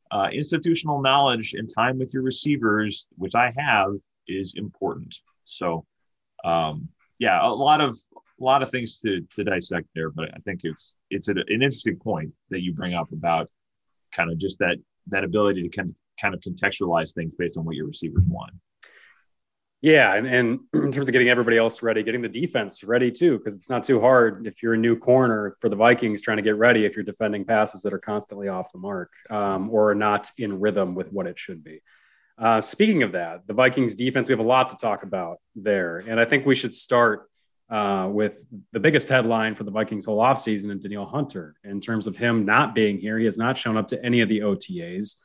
uh, 0.10 0.30
institutional 0.32 1.02
knowledge 1.02 1.54
and 1.54 1.70
time 1.74 2.00
with 2.00 2.14
your 2.14 2.24
receivers, 2.24 3.08
which 3.18 3.36
I 3.36 3.54
have, 3.58 3.96
is 4.28 4.56
important. 4.56 5.16
So, 5.46 5.86
um, 6.44 6.90
yeah, 7.20 7.46
a 7.46 7.50
lot 7.50 7.82
of 7.82 7.98
a 8.40 8.44
lot 8.44 8.62
of 8.62 8.70
things 8.70 9.00
to 9.02 9.22
to 9.34 9.44
dissect 9.44 9.88
there, 9.96 10.10
but 10.10 10.30
I 10.34 10.40
think 10.46 10.62
it's 10.64 10.94
it's 11.10 11.28
an 11.28 11.44
interesting 11.50 11.98
point 11.98 12.32
that 12.50 12.62
you 12.62 12.74
bring 12.74 12.94
up 12.94 13.12
about 13.12 13.50
kind 14.12 14.32
of 14.32 14.38
just 14.38 14.60
that 14.60 14.78
that 15.08 15.24
ability 15.24 15.64
to 15.64 15.70
kind 15.70 15.90
of 15.90 15.96
kind 16.20 16.34
of 16.34 16.42
contextualize 16.42 17.14
things 17.14 17.36
based 17.36 17.58
on 17.58 17.66
what 17.66 17.76
your 17.76 17.88
receivers 17.88 18.28
want. 18.28 18.54
Yeah, 19.82 20.16
and, 20.16 20.28
and 20.28 20.60
in 20.74 20.92
terms 20.92 21.08
of 21.08 21.12
getting 21.12 21.30
everybody 21.30 21.58
else 21.58 21.82
ready, 21.82 22.04
getting 22.04 22.22
the 22.22 22.30
defense 22.30 22.84
ready 22.84 23.12
too, 23.12 23.38
because 23.38 23.54
it's 23.54 23.70
not 23.70 23.84
too 23.84 24.02
hard 24.02 24.48
if 24.48 24.64
you're 24.64 24.74
a 24.74 24.78
new 24.78 24.98
corner 24.98 25.56
for 25.60 25.70
the 25.70 25.76
Vikings 25.76 26.22
trying 26.22 26.38
to 26.38 26.44
get 26.44 26.58
ready 26.58 26.86
if 26.86 26.96
you're 26.96 27.06
defending 27.06 27.46
passes 27.46 27.82
that 27.84 27.94
are 27.94 28.00
constantly 28.00 28.48
off 28.48 28.72
the 28.72 28.80
mark 28.80 29.12
um, 29.30 29.70
or 29.70 29.94
not 29.94 30.32
in 30.38 30.60
rhythm 30.60 30.96
with 30.96 31.12
what 31.12 31.28
it 31.28 31.38
should 31.38 31.64
be. 31.64 31.82
Uh, 32.40 32.62
speaking 32.62 33.02
of 33.02 33.14
that, 33.14 33.48
the 33.48 33.54
Vikings 33.54 33.96
defense, 33.96 34.28
we 34.28 34.34
have 34.34 34.40
a 34.40 34.44
lot 34.44 34.70
to 34.70 34.76
talk 34.78 35.04
about 35.04 35.38
there, 35.56 36.04
and 36.08 36.20
I 36.20 36.26
think 36.26 36.46
we 36.46 36.56
should 36.56 36.74
start 36.74 37.30
uh, 37.70 38.08
with 38.12 38.40
the 38.72 38.80
biggest 38.80 39.10
headline 39.10 39.56
for 39.56 39.64
the 39.64 39.72
Vikings 39.72 40.06
whole 40.06 40.20
offseason 40.20 40.72
and 40.72 40.82
Danielle 40.82 41.06
Hunter 41.06 41.56
in 41.64 41.82
terms 41.82 42.08
of 42.08 42.16
him 42.16 42.46
not 42.46 42.74
being 42.74 42.98
here. 42.98 43.18
He 43.18 43.26
has 43.26 43.38
not 43.38 43.58
shown 43.58 43.76
up 43.76 43.88
to 43.88 44.06
any 44.06 44.22
of 44.22 44.30
the 44.30 44.40
OTAs. 44.40 45.16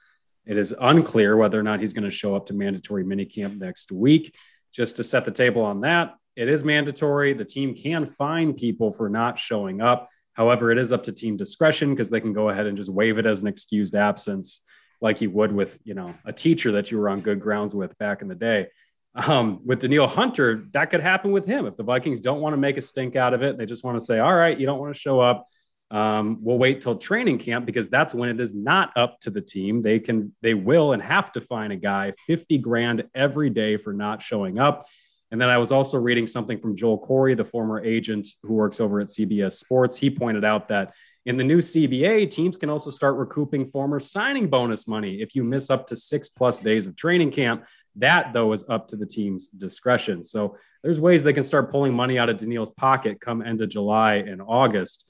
It 0.47 0.57
is 0.57 0.75
unclear 0.81 1.37
whether 1.37 1.59
or 1.59 1.63
not 1.63 1.81
he's 1.81 1.93
going 1.93 2.05
to 2.05 2.11
show 2.11 2.35
up 2.35 2.47
to 2.47 2.55
mandatory 2.55 3.05
minicamp 3.05 3.59
next 3.59 3.93
week. 3.93 4.35
Just 4.73 4.97
to 4.97 5.05
set 5.05 5.25
the 5.25 5.31
table 5.31 5.63
on 5.63 5.83
that, 5.83 6.15
it 6.35 6.49
is 6.49 6.65
mandatory. 6.65 7.35
The 7.35 7.45
team 7.45 7.75
can 7.75 8.07
fine 8.07 8.55
people 8.55 8.93
for 8.93 9.09
not 9.09 9.39
showing 9.39 9.81
up. 9.81 10.09
However, 10.33 10.71
it 10.71 10.79
is 10.79 10.93
up 10.93 11.05
to 11.05 11.13
team 11.13 11.37
discretion 11.37 11.91
because 11.91 12.11
they 12.11 12.21
can 12.21 12.33
go 12.33 12.49
ahead 12.49 12.67
and 12.67 12.77
just 12.77 12.89
waive 12.89 13.19
it 13.19 13.27
as 13.27 13.43
an 13.43 13.49
excused 13.49 13.95
absence, 13.95 14.63
like 15.01 15.21
you 15.21 15.31
would 15.31 15.53
with 15.53 15.79
you 15.85 15.95
know 15.95 16.15
a 16.25 16.33
teacher 16.33 16.73
that 16.73 16.91
you 16.91 16.99
were 16.99 17.11
on 17.11 17.21
good 17.21 17.39
grounds 17.39 17.75
with 17.75 17.97
back 17.99 18.23
in 18.23 18.29
the 18.29 18.35
day. 18.35 18.69
Um, 19.15 19.61
with 19.67 19.81
Danielle 19.81 20.07
Hunter, 20.07 20.65
that 20.73 20.91
could 20.91 21.01
happen 21.01 21.33
with 21.33 21.45
him 21.45 21.67
if 21.67 21.77
the 21.77 21.83
Vikings 21.83 22.21
don't 22.21 22.41
want 22.41 22.55
to 22.55 22.57
make 22.57 22.79
a 22.79 22.83
stink 22.83 23.15
out 23.15 23.35
of 23.35 23.43
it. 23.43 23.59
They 23.59 23.67
just 23.67 23.85
want 23.85 24.01
to 24.01 24.05
say, 24.05 24.21
"All 24.21 24.35
right, 24.35 24.59
you 24.59 24.65
don't 24.65 24.79
want 24.79 24.95
to 24.95 24.99
show 24.99 25.21
up 25.21 25.47
um, 25.93 26.39
we'll 26.41 26.57
wait 26.57 26.81
till 26.81 26.97
training 26.97 27.39
camp 27.39 27.67
because 27.67 27.89
that's 27.89 28.15
when 28.15 28.31
it 28.31 28.41
is 28.41 28.55
not 28.55 28.91
up 28.97 29.21
to 29.21 29.31
the 29.31 29.43
team. 29.43 29.83
They 29.83 29.99
can, 29.99 30.35
they 30.41 30.55
will, 30.55 30.95
and 30.95 31.03
have 31.03 31.31
to 31.33 31.41
find 31.41 31.71
a 31.71 31.77
guy 31.77 32.15
50 32.27 32.57
grand 32.59 33.05
every 33.15 33.51
day 33.51 33.77
for 33.77 33.93
not 33.93 34.23
showing 34.23 34.59
up. 34.59 34.87
And 35.31 35.41
then 35.41 35.51
I 35.51 35.59
was 35.59 35.71
also 35.71 35.99
reading 35.99 36.27
something 36.27 36.59
from 36.59 36.77
Joel 36.77 36.99
Corry, 36.99 37.37
the 37.37 37.45
former 37.45 37.85
agent 37.85 38.27
who 38.43 38.55
works 38.55 38.81
over 38.81 39.01
at 39.01 39.09
CBS 39.09 39.53
Sports. 39.53 39.99
He 39.99 40.09
pointed 40.09 40.47
out 40.47 40.69
that 40.69 40.95
in 41.27 41.37
the 41.37 41.45
new 41.45 41.59
CBA, 41.59 42.31
teams 42.31 42.57
can 42.57 42.71
also 42.71 42.91
start 42.91 43.17
recouping 43.17 43.67
former 43.67 44.01
signing 44.01 44.49
bonus 44.49 44.89
money 44.89 45.21
if 45.21 45.35
you 45.35 45.45
miss 45.45 45.69
up 45.69 45.87
to 45.89 45.97
six 45.97 46.31
plus 46.31 46.59
days 46.59 46.87
of 46.87 46.97
training 46.97 47.31
camp. 47.31 47.65
That, 47.97 48.33
though, 48.33 48.53
is 48.53 48.65
up 48.69 48.89
to 48.89 48.97
the 48.97 49.07
team's 49.07 49.49
discretion. 49.49 50.23
So 50.23 50.57
there's 50.83 50.99
ways 50.99 51.23
they 51.23 51.35
can 51.35 51.43
start 51.43 51.71
pulling 51.71 51.93
money 51.93 52.19
out 52.19 52.31
of 52.31 52.39
Danielle's 52.39 52.73
pocket 52.73 53.21
come 53.21 53.43
end 53.43 53.61
of 53.61 53.69
July 53.69 54.15
and 54.15 54.41
August 54.41 55.07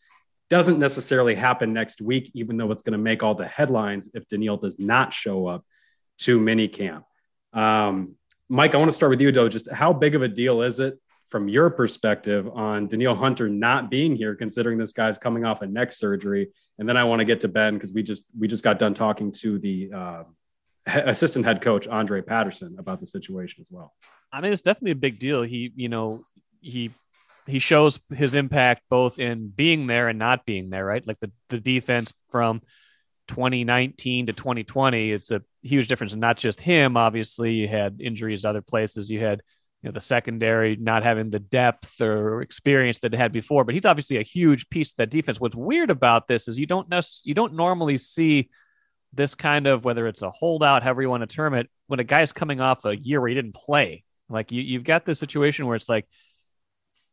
doesn't 0.52 0.78
necessarily 0.78 1.34
happen 1.34 1.72
next 1.72 2.02
week, 2.02 2.30
even 2.34 2.58
though 2.58 2.70
it's 2.72 2.82
going 2.82 2.92
to 2.92 2.98
make 2.98 3.22
all 3.22 3.34
the 3.34 3.46
headlines 3.46 4.10
if 4.12 4.28
Danielle 4.28 4.58
does 4.58 4.78
not 4.78 5.14
show 5.14 5.46
up 5.46 5.64
to 6.18 6.38
minicamp. 6.38 7.04
Um, 7.54 8.16
Mike, 8.50 8.74
I 8.74 8.76
want 8.76 8.90
to 8.90 8.94
start 8.94 9.08
with 9.08 9.22
you, 9.22 9.32
though. 9.32 9.48
Just 9.48 9.70
how 9.70 9.94
big 9.94 10.14
of 10.14 10.20
a 10.20 10.28
deal 10.28 10.60
is 10.60 10.78
it 10.78 11.00
from 11.30 11.48
your 11.48 11.70
perspective 11.70 12.46
on 12.52 12.86
Danielle 12.86 13.14
Hunter 13.14 13.48
not 13.48 13.90
being 13.90 14.14
here, 14.14 14.34
considering 14.34 14.76
this 14.76 14.92
guy's 14.92 15.16
coming 15.16 15.46
off 15.46 15.62
a 15.62 15.66
neck 15.66 15.90
surgery? 15.90 16.50
And 16.78 16.86
then 16.86 16.98
I 16.98 17.04
want 17.04 17.20
to 17.20 17.24
get 17.24 17.40
to 17.40 17.48
Ben 17.48 17.72
because 17.72 17.94
we 17.94 18.02
just 18.02 18.26
we 18.38 18.46
just 18.46 18.62
got 18.62 18.78
done 18.78 18.92
talking 18.92 19.32
to 19.40 19.58
the 19.58 19.90
uh, 19.90 20.24
assistant 20.86 21.46
head 21.46 21.62
coach 21.62 21.88
Andre 21.88 22.20
Patterson 22.20 22.76
about 22.78 23.00
the 23.00 23.06
situation 23.06 23.62
as 23.62 23.70
well. 23.70 23.94
I 24.30 24.42
mean, 24.42 24.52
it's 24.52 24.60
definitely 24.60 24.90
a 24.90 24.96
big 24.96 25.18
deal. 25.18 25.40
He, 25.40 25.72
you 25.76 25.88
know, 25.88 26.26
he 26.60 26.90
he 27.46 27.58
shows 27.58 27.98
his 28.14 28.34
impact 28.34 28.82
both 28.88 29.18
in 29.18 29.48
being 29.48 29.86
there 29.86 30.08
and 30.08 30.18
not 30.18 30.44
being 30.44 30.70
there, 30.70 30.84
right? 30.84 31.06
Like 31.06 31.18
the, 31.20 31.30
the 31.48 31.60
defense 31.60 32.12
from 32.30 32.60
2019 33.28 34.26
to 34.26 34.32
2020, 34.32 35.12
it's 35.12 35.30
a 35.30 35.42
huge 35.62 35.88
difference. 35.88 36.12
And 36.12 36.20
not 36.20 36.36
just 36.36 36.60
him, 36.60 36.96
obviously, 36.96 37.52
you 37.54 37.68
had 37.68 38.00
injuries 38.00 38.42
to 38.42 38.50
other 38.50 38.62
places. 38.62 39.10
You 39.10 39.20
had, 39.20 39.42
you 39.82 39.88
know, 39.88 39.92
the 39.92 40.00
secondary 40.00 40.76
not 40.76 41.02
having 41.02 41.30
the 41.30 41.40
depth 41.40 42.00
or 42.00 42.42
experience 42.42 43.00
that 43.00 43.14
it 43.14 43.16
had 43.16 43.32
before, 43.32 43.64
but 43.64 43.74
he's 43.74 43.86
obviously 43.86 44.18
a 44.18 44.22
huge 44.22 44.68
piece 44.68 44.92
of 44.92 44.96
that 44.98 45.10
defense. 45.10 45.40
What's 45.40 45.56
weird 45.56 45.90
about 45.90 46.28
this 46.28 46.46
is 46.46 46.58
you 46.58 46.66
don't 46.66 46.88
necessarily, 46.88 47.30
you 47.30 47.34
don't 47.34 47.54
normally 47.54 47.96
see 47.96 48.50
this 49.12 49.34
kind 49.34 49.66
of, 49.66 49.84
whether 49.84 50.06
it's 50.06 50.22
a 50.22 50.30
holdout, 50.30 50.82
however 50.82 51.02
you 51.02 51.10
want 51.10 51.28
to 51.28 51.34
term 51.34 51.54
it, 51.54 51.68
when 51.86 52.00
a 52.00 52.04
guy's 52.04 52.32
coming 52.32 52.60
off 52.60 52.84
a 52.84 52.96
year 52.96 53.20
where 53.20 53.28
he 53.28 53.34
didn't 53.34 53.54
play. 53.54 54.04
Like 54.28 54.52
you, 54.52 54.62
you've 54.62 54.84
got 54.84 55.04
this 55.04 55.18
situation 55.18 55.66
where 55.66 55.76
it's 55.76 55.88
like, 55.88 56.06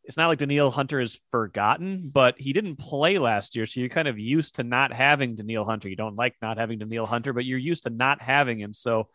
it's 0.10 0.18
not 0.18 0.28
like 0.28 0.40
Danielle 0.40 0.72
Hunter 0.72 1.00
is 1.00 1.20
forgotten, 1.30 2.10
but 2.12 2.34
he 2.40 2.52
didn't 2.52 2.78
play 2.78 3.20
last 3.20 3.56
year. 3.56 3.68
So 3.68 3.80
you're 3.80 3.90
kind 3.90 4.08
of 4.08 4.18
used 4.18 4.56
to 4.56 4.64
not 4.64 4.92
having 4.92 5.36
Danielle 5.36 5.66
Hunter. 5.66 5.88
You 5.88 5.96
don't 5.96 6.16
like 6.16 6.34
not 6.42 6.58
having 6.58 6.80
Danielle 6.80 7.06
Hunter, 7.06 7.32
but 7.32 7.46
you're 7.46 7.60
used 7.60 7.84
to 7.84 7.92
not 7.92 8.20
having 8.20 8.58
him. 8.58 8.74
So 8.74 9.08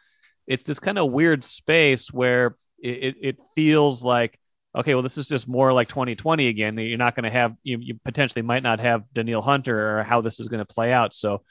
it's 0.47 0.63
this 0.63 0.79
kind 0.79 0.97
of 0.97 1.11
weird 1.11 1.43
space 1.43 2.13
where 2.13 2.57
it, 2.79 3.17
it, 3.21 3.43
feels 3.57 4.05
like, 4.05 4.39
okay, 4.73 4.95
well, 4.95 5.03
this 5.03 5.19
is 5.19 5.27
just 5.27 5.49
more 5.49 5.73
like 5.73 5.89
2020 5.89 6.47
again. 6.47 6.77
That 6.77 6.85
you're 6.85 6.97
not 6.97 7.17
going 7.17 7.25
to 7.25 7.31
have, 7.31 7.57
you, 7.65 7.79
you 7.81 7.99
potentially 8.05 8.43
might 8.43 8.63
not 8.63 8.79
have 8.79 9.03
Danielle 9.13 9.43
Hunter 9.43 9.99
or 9.99 10.05
how 10.05 10.21
this 10.21 10.39
is 10.39 10.47
going 10.47 10.65
to 10.65 10.65
play 10.65 10.93
out. 10.93 11.13
So 11.13 11.43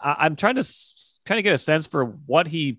I, 0.00 0.26
am 0.26 0.36
trying 0.36 0.54
to 0.54 0.74
kind 1.24 1.40
of 1.40 1.42
get 1.42 1.54
a 1.54 1.58
sense 1.58 1.88
for 1.88 2.04
what 2.04 2.46
he 2.46 2.78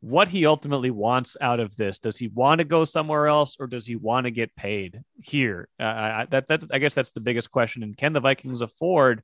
what 0.00 0.28
he 0.28 0.46
ultimately 0.46 0.90
wants 0.90 1.36
out 1.40 1.60
of 1.60 1.76
this. 1.76 1.98
Does 1.98 2.16
he 2.16 2.28
want 2.28 2.58
to 2.58 2.64
go 2.64 2.84
somewhere 2.84 3.26
else, 3.26 3.56
or 3.60 3.66
does 3.66 3.86
he 3.86 3.96
want 3.96 4.24
to 4.24 4.30
get 4.30 4.56
paid 4.56 5.02
here? 5.20 5.68
Uh, 5.78 5.84
I, 5.84 6.26
that 6.30 6.48
that's 6.48 6.66
I 6.70 6.78
guess 6.78 6.94
that's 6.94 7.12
the 7.12 7.20
biggest 7.20 7.50
question. 7.50 7.82
And 7.82 7.96
can 7.96 8.12
the 8.12 8.20
Vikings 8.20 8.62
afford 8.62 9.22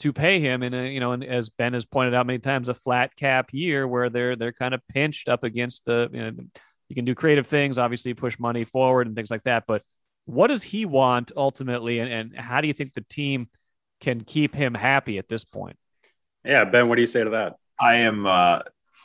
to 0.00 0.12
pay 0.12 0.40
him 0.40 0.62
in 0.62 0.74
a 0.74 0.88
you 0.88 1.00
know, 1.00 1.12
and 1.12 1.24
as 1.24 1.50
Ben 1.50 1.72
has 1.72 1.84
pointed 1.84 2.14
out 2.14 2.26
many 2.26 2.38
times, 2.38 2.68
a 2.68 2.74
flat 2.74 3.16
cap 3.16 3.52
year 3.52 3.86
where 3.86 4.08
they're 4.08 4.36
they're 4.36 4.52
kind 4.52 4.74
of 4.74 4.80
pinched 4.88 5.28
up 5.28 5.42
against 5.42 5.84
the 5.84 6.08
you 6.12 6.20
know 6.20 6.32
you 6.88 6.94
can 6.94 7.04
do 7.04 7.14
creative 7.14 7.46
things, 7.46 7.78
obviously 7.78 8.14
push 8.14 8.38
money 8.38 8.64
forward 8.64 9.08
and 9.08 9.16
things 9.16 9.30
like 9.30 9.42
that. 9.42 9.64
But 9.66 9.82
what 10.24 10.48
does 10.48 10.62
he 10.62 10.86
want 10.86 11.32
ultimately, 11.36 11.98
and, 11.98 12.12
and 12.12 12.36
how 12.36 12.60
do 12.60 12.68
you 12.68 12.74
think 12.74 12.92
the 12.92 13.04
team 13.08 13.48
can 14.00 14.20
keep 14.20 14.54
him 14.54 14.74
happy 14.74 15.18
at 15.18 15.28
this 15.28 15.44
point? 15.44 15.76
Yeah, 16.44 16.64
Ben, 16.64 16.88
what 16.88 16.94
do 16.94 17.00
you 17.00 17.08
say 17.08 17.24
to 17.24 17.30
that? 17.30 17.56
I 17.80 17.96
am. 17.96 18.26
Uh, 18.26 18.60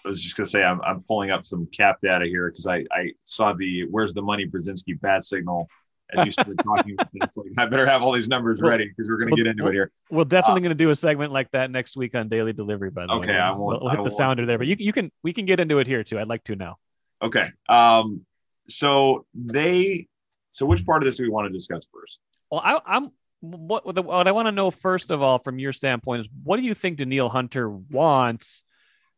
I 0.06 0.10
was 0.10 0.22
just 0.22 0.36
gonna 0.36 0.48
say 0.48 0.64
I'm, 0.64 0.82
I'm 0.82 1.04
pulling 1.08 1.32
up 1.32 1.46
some 1.46 1.68
cap 1.68 1.98
data 2.02 2.26
here 2.26 2.50
because 2.50 2.68
I, 2.68 2.86
I 2.92 3.12
saw 3.24 3.54
the 3.54 3.86
"Where's 3.90 4.14
the 4.14 4.22
money?" 4.22 4.46
Brzezinski 4.46 5.00
bat 5.00 5.24
signal 5.24 5.68
as 6.14 6.26
you 6.26 6.32
started 6.32 6.60
talking. 6.64 6.96
it's 7.14 7.38
like 7.38 7.48
I 7.58 7.66
better 7.66 7.86
have 7.86 8.02
all 8.02 8.12
these 8.12 8.28
numbers 8.28 8.60
ready 8.62 8.88
because 8.88 9.10
we're 9.10 9.18
gonna 9.18 9.36
get 9.36 9.48
into 9.48 9.68
it 9.68 9.74
here. 9.74 9.92
We're 10.10 10.26
definitely 10.26 10.62
uh, 10.62 10.64
gonna 10.64 10.76
do 10.76 10.90
a 10.90 10.96
segment 10.96 11.32
like 11.32 11.52
that 11.52 11.72
next 11.72 11.96
week 11.96 12.16
on 12.16 12.30
Daily 12.30 12.54
Delivery. 12.54 12.90
By 12.90 13.06
the 13.06 13.14
okay, 13.14 13.28
way, 13.28 13.34
okay, 13.34 13.40
I 13.40 13.52
won't. 13.52 13.62
We'll, 13.62 13.80
we'll 13.82 13.90
hit 13.90 14.04
the 14.04 14.12
sounder 14.12 14.46
there, 14.46 14.58
but 14.58 14.68
you 14.68 14.76
you 14.80 14.94
can 14.94 15.12
we 15.24 15.34
can 15.34 15.46
get 15.46 15.60
into 15.60 15.80
it 15.80 15.88
here 15.88 16.04
too. 16.04 16.20
I'd 16.20 16.28
like 16.28 16.44
to 16.46 16.56
now. 16.56 16.78
Okay. 17.22 17.50
Um. 17.70 18.26
So 18.68 19.26
they. 19.34 20.08
So 20.50 20.66
which 20.66 20.86
part 20.86 21.02
of 21.02 21.06
this 21.06 21.18
do 21.18 21.24
we 21.24 21.30
want 21.30 21.48
to 21.48 21.54
discuss 21.54 21.88
first? 21.94 22.20
Well, 22.50 22.62
I, 22.64 22.80
I'm 22.86 23.12
what 23.40 23.86
what 23.86 24.28
I 24.28 24.32
want 24.32 24.48
to 24.48 24.52
know 24.52 24.72
first 24.72 25.12
of 25.12 25.22
all, 25.22 25.40
from 25.40 25.60
your 25.60 25.74
standpoint, 25.74 26.22
is 26.22 26.30
what 26.44 26.58
do 26.58 26.64
you 26.64 26.74
think 26.74 26.98
Danielle 26.98 27.30
Hunter 27.30 27.70
wants? 27.70 28.64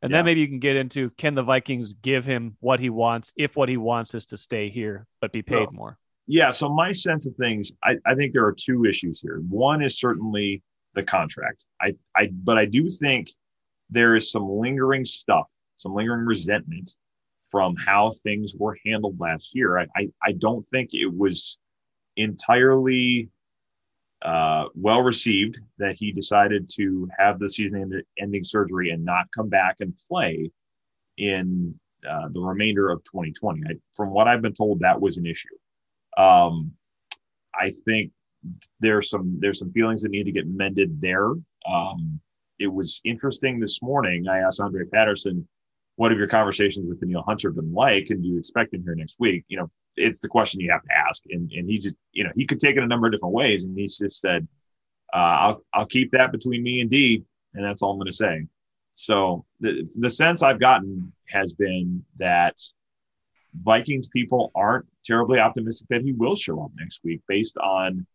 And 0.04 0.12
yeah. 0.12 0.18
then 0.18 0.26
maybe 0.26 0.42
you 0.42 0.48
can 0.48 0.60
get 0.60 0.76
into 0.76 1.12
can 1.12 1.34
the 1.34 1.44
Vikings 1.44 1.94
give 1.94 2.26
him 2.26 2.58
what 2.60 2.82
he 2.82 2.90
wants 2.90 3.32
if 3.38 3.56
what 3.56 3.70
he 3.70 3.78
wants 3.78 4.14
is 4.14 4.26
to 4.28 4.38
stay 4.38 4.70
here 4.70 5.08
but 5.22 5.32
be 5.32 5.42
paid 5.42 5.56
well, 5.56 5.72
more? 5.72 5.98
Yeah. 6.28 6.50
So 6.50 6.68
my 6.68 6.92
sense 6.92 7.26
of 7.26 7.34
things, 7.38 7.72
I, 7.82 7.96
I 8.06 8.14
think 8.14 8.34
there 8.34 8.46
are 8.46 8.54
two 8.54 8.84
issues 8.84 9.22
here. 9.22 9.42
One 9.48 9.82
is 9.82 9.98
certainly 9.98 10.62
the 10.94 11.04
contract. 11.04 11.64
I, 11.82 11.94
I 12.18 12.30
but 12.34 12.58
I 12.58 12.66
do 12.66 12.90
think 12.90 13.30
there 13.90 14.14
is 14.16 14.30
some 14.30 14.50
lingering 14.50 15.06
stuff, 15.06 15.48
some 15.78 15.96
lingering 15.96 16.26
resentment 16.26 16.92
from 17.50 17.74
how 17.78 18.12
things 18.12 18.56
were 18.60 18.78
handled 18.86 19.18
last 19.22 19.56
year. 19.56 19.80
I, 19.80 19.88
I, 19.96 20.10
I 20.22 20.32
don't 20.34 20.64
think 20.64 20.90
it 20.94 21.16
was 21.16 21.60
entirely 22.18 23.30
uh, 24.24 24.66
well 24.74 25.02
received 25.02 25.60
that 25.78 25.96
he 25.96 26.12
decided 26.12 26.70
to 26.76 27.08
have 27.18 27.40
the 27.40 27.50
season 27.50 28.02
ending 28.18 28.44
surgery 28.44 28.90
and 28.92 29.04
not 29.04 29.26
come 29.36 29.50
back 29.50 29.76
and 29.82 29.94
play 30.10 30.50
in 31.18 31.78
uh, 32.10 32.30
the 32.32 32.40
remainder 32.40 32.90
of 32.90 33.04
2020. 33.04 33.62
I, 33.68 33.74
from 33.96 34.12
what 34.12 34.28
I've 34.28 34.42
been 34.42 34.54
told, 34.54 34.80
that 34.80 35.00
was 35.00 35.18
an 35.18 35.26
issue. 35.26 35.56
Um, 36.18 36.72
I 37.56 37.72
think 37.86 38.12
there's 38.80 39.10
some 39.10 39.38
there's 39.40 39.60
some 39.60 39.72
feelings 39.72 40.02
that 40.02 40.12
need 40.12 40.26
to 40.26 40.32
get 40.32 40.48
mended 40.48 41.00
there. 41.02 41.32
Um, 41.70 42.20
it 42.60 42.72
was 42.72 43.02
interesting 43.04 43.60
this 43.60 43.82
morning. 43.82 44.28
I 44.28 44.40
asked 44.40 44.62
Andre 44.62 44.86
Patterson, 44.86 45.48
"What 45.96 46.12
have 46.12 46.18
your 46.18 46.28
conversations 46.28 46.88
with 46.88 47.00
Danielle 47.00 47.24
Hunter 47.24 47.52
been 47.52 47.74
like, 47.74 48.10
and 48.10 48.22
do 48.22 48.30
you 48.30 48.38
expect 48.38 48.74
him 48.74 48.84
here 48.84 48.96
next 48.96 49.20
week?" 49.20 49.44
You 49.48 49.58
know, 49.58 49.72
it's 49.96 50.20
the 50.20 50.28
question 50.28 50.60
you 50.60 50.72
have 50.72 50.84
to 50.84 50.98
ask. 50.98 51.24
And 51.30 51.52
and 51.52 51.70
he 51.70 51.80
just, 51.80 51.96
you 52.12 52.24
know, 52.24 52.32
he 52.36 52.46
could 52.46 52.60
take 52.60 52.78
it 52.78 52.84
a 52.84 52.88
number 52.88 53.08
of 53.08 53.14
different 53.14 53.34
ways. 53.34 53.64
And 53.64 53.78
he 53.78 53.86
just 53.86 54.20
said, 54.20 54.48
uh, 55.14 55.18
I'll 55.18 55.64
I'll 55.74 55.86
keep 55.86 56.12
that 56.12 56.32
between 56.32 56.64
me 56.64 56.82
and 56.82 56.90
D, 56.90 57.24
and 57.54 57.64
that's 57.64 57.82
all 57.82 57.92
I'm 57.92 57.98
going 57.98 58.08
to 58.08 58.14
say. 58.14 58.48
So 58.94 59.46
the 59.60 59.88
the 60.00 60.10
sense 60.10 60.44
I've 60.44 60.60
gotten 60.60 61.12
has 61.30 61.54
been 61.54 62.04
that 62.18 62.60
Vikings 63.62 64.08
people 64.10 64.52
aren't 64.56 64.86
terribly 65.06 65.40
optimistic 65.40 65.88
that 65.90 66.02
he 66.02 66.14
will 66.14 66.36
show 66.36 66.64
up 66.64 66.72
next 66.80 67.02
week, 67.04 67.22
based 67.28 67.58
on 67.58 68.06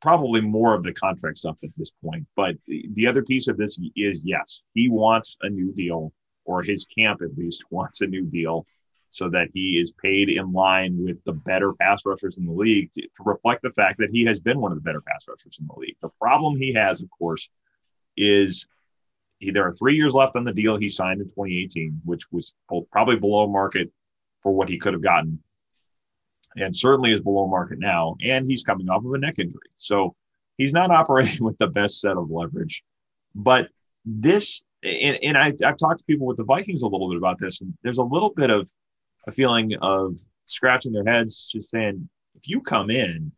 probably 0.00 0.40
more 0.40 0.74
of 0.74 0.84
the 0.84 0.92
contract 0.92 1.38
stuff 1.38 1.56
at 1.64 1.70
this 1.76 1.90
point. 2.04 2.26
But 2.36 2.56
the, 2.66 2.88
the 2.92 3.06
other 3.06 3.22
piece 3.22 3.48
of 3.48 3.56
this 3.56 3.78
is 3.96 4.20
yes, 4.22 4.62
he 4.74 4.88
wants 4.88 5.36
a 5.42 5.48
new 5.48 5.72
deal, 5.72 6.12
or 6.44 6.62
his 6.62 6.84
camp 6.86 7.20
at 7.22 7.36
least 7.36 7.64
wants 7.70 8.00
a 8.00 8.06
new 8.06 8.26
deal 8.26 8.66
so 9.08 9.28
that 9.30 9.48
he 9.54 9.78
is 9.80 9.92
paid 9.92 10.28
in 10.28 10.52
line 10.52 11.02
with 11.02 11.22
the 11.24 11.32
better 11.32 11.72
pass 11.72 12.04
rushers 12.04 12.36
in 12.36 12.46
the 12.46 12.52
league 12.52 12.92
to, 12.92 13.02
to, 13.02 13.22
reflect 13.24 13.62
the 13.62 13.70
fact 13.70 13.98
that 13.98 14.10
he 14.12 14.24
has 14.24 14.38
been 14.38 14.60
one 14.60 14.70
of 14.70 14.76
the 14.76 14.82
better 14.82 15.00
pass 15.00 15.26
rushers 15.28 15.58
in 15.60 15.66
the 15.66 15.80
league. 15.80 15.96
The 16.02 16.10
problem 16.20 16.56
he 16.56 16.74
has, 16.74 17.00
of 17.00 17.08
course, 17.18 17.48
is 18.16 18.68
he, 19.38 19.50
there 19.50 19.66
are 19.66 19.72
three 19.72 19.96
years 19.96 20.14
left 20.14 20.36
on 20.36 20.44
the 20.44 20.52
deal 20.52 20.76
he 20.76 20.88
signed 20.88 21.20
in 21.20 21.28
2018, 21.28 22.02
which 22.04 22.30
was 22.30 22.54
probably 22.92 23.16
below 23.16 23.46
market 23.46 23.90
for 24.42 24.52
what 24.52 24.68
he 24.68 24.78
could 24.78 24.92
have 24.92 25.02
gotten, 25.02 25.42
and 26.56 26.74
certainly 26.74 27.12
is 27.12 27.20
below 27.20 27.46
market 27.46 27.78
now. 27.78 28.16
And 28.22 28.46
he's 28.46 28.62
coming 28.62 28.88
off 28.90 29.04
of 29.04 29.12
a 29.12 29.18
neck 29.18 29.36
injury, 29.38 29.60
so 29.76 30.14
he's 30.58 30.72
not 30.72 30.90
operating 30.94 31.44
with 31.44 31.56
the 31.58 31.68
best 31.68 32.00
set 32.00 32.16
of 32.16 32.30
leverage. 32.30 32.82
But 33.34 33.68
this, 34.04 34.62
and, 34.82 35.18
and 35.22 35.38
I, 35.38 35.54
I've 35.64 35.76
talked 35.76 36.00
to 36.00 36.04
people 36.04 36.26
with 36.26 36.36
the 36.36 36.44
Vikings 36.44 36.82
a 36.82 36.88
little 36.88 37.08
bit 37.08 37.18
about 37.18 37.38
this, 37.38 37.62
and 37.62 37.72
there's 37.82 37.98
a 37.98 38.04
little 38.04 38.30
bit 38.30 38.50
of 38.50 38.70
a 39.28 39.30
feeling 39.30 39.74
of 39.82 40.18
scratching 40.46 40.92
their 40.92 41.04
heads, 41.04 41.50
just 41.52 41.70
saying, 41.70 42.08
if 42.34 42.48
you 42.48 42.60
come 42.62 42.90
in, 42.90 43.30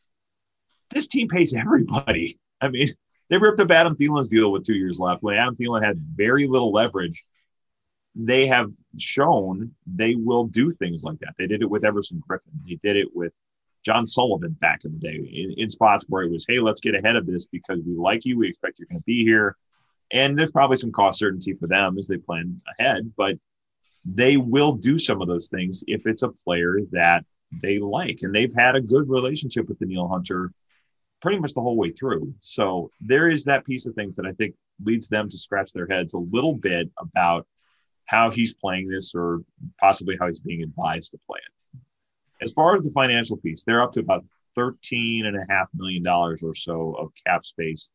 this 0.91 1.09
team 1.09 1.29
pays 1.29 1.53
everybody. 1.55 2.39
I 2.61 2.69
mean, 2.69 2.89
they 3.29 3.39
ripped 3.39 3.61
up 3.61 3.71
Adam 3.71 3.97
Thielen's 3.97 4.29
deal 4.29 4.53
with 4.53 4.65
two 4.65 4.75
years 4.75 5.01
left 5.01 5.23
when 5.23 5.37
Adam 5.37 5.57
Thielen 5.57 5.85
had 5.85 5.99
very 5.99 6.47
little 6.47 6.73
leverage. 6.73 7.25
They 8.15 8.47
have 8.47 8.71
shown 8.99 9.73
they 9.87 10.15
will 10.15 10.45
do 10.45 10.71
things 10.71 11.03
like 11.03 11.19
that. 11.21 11.35
They 11.39 11.47
did 11.47 11.63
it 11.63 11.71
with 11.71 11.85
Everson 11.85 12.23
Griffen. 12.29 12.65
They 12.67 12.79
did 12.83 12.97
it 12.97 13.09
with 13.15 13.33
John 13.85 14.07
Sullivan 14.07 14.57
back 14.61 14.85
in 14.85 14.93
the 14.93 14.99
day 14.99 15.15
in, 15.15 15.55
in 15.57 15.69
spots 15.69 16.05
where 16.09 16.23
it 16.23 16.31
was, 16.31 16.45
hey, 16.49 16.61
let's 16.61 16.81
get 16.81 16.95
ahead 16.95 17.17
of 17.17 17.27
this 17.27 17.47
because 17.47 17.81
we 17.85 17.95
like 17.95 18.25
you. 18.25 18.39
We 18.39 18.49
expect 18.49 18.79
you're 18.79 18.89
going 18.89 19.01
to 19.01 19.05
be 19.05 19.25
here. 19.25 19.57
And 20.13 20.39
there's 20.39 20.51
probably 20.51 20.77
some 20.77 20.93
cost 20.93 21.19
certainty 21.19 21.55
for 21.55 21.67
them 21.67 21.99
as 21.99 22.09
they 22.09 22.19
plan 22.19 22.61
ahead. 22.79 23.13
But 23.17 23.39
they 24.05 24.37
will 24.37 24.73
do 24.73 24.99
some 24.99 25.21
of 25.21 25.29
those 25.29 25.49
things 25.49 25.83
if 25.87 26.07
it's 26.07 26.23
a 26.23 26.33
player 26.45 26.79
that 26.93 27.25
they 27.63 27.79
like. 27.79 28.21
And 28.23 28.35
they've 28.35 28.55
had 28.55 28.77
a 28.77 28.81
good 28.81 29.09
relationship 29.09 29.69
with 29.69 29.79
Danielle 29.79 30.09
Hunter 30.09 30.53
pretty 31.21 31.39
much 31.39 31.53
the 31.53 31.61
whole 31.61 31.77
way 31.77 31.91
through. 31.91 32.33
So 32.41 32.91
there 33.01 33.29
is 33.29 33.45
that 33.45 33.67
piece 33.67 33.87
of 33.87 33.95
things 33.95 34.17
that 34.17 34.27
I 34.27 34.33
think 34.33 34.55
leads 34.83 35.09
them 35.09 35.29
to 35.29 35.39
scratch 35.39 35.73
their 35.73 35.87
heads 35.87 36.15
a 36.15 36.19
little 36.19 36.55
bit 36.55 36.89
about 36.99 37.47
how 38.07 38.31
he's 38.31 38.55
playing 38.55 38.89
this 38.89 39.15
or 39.15 39.41
possibly 39.79 40.17
how 40.19 40.27
he's 40.27 40.41
being 40.41 40.63
advised 40.63 41.13
to 41.13 41.21
play 41.29 41.39
it. 41.39 41.81
As 42.43 42.53
far 42.53 42.75
as 42.75 42.83
the 42.83 42.91
financial 42.91 43.37
piece, 43.37 43.65
they're 43.65 43.83
up 43.83 43.93
to 43.93 44.01
about 44.01 44.25
thirteen 44.55 45.27
and 45.27 45.37
a 45.37 45.45
half 45.49 45.69
million 45.75 46.03
dollars 46.03 46.43
or 46.43 46.55
so 46.55 46.95
of 46.95 47.13
cap 47.27 47.45
space 47.45 47.91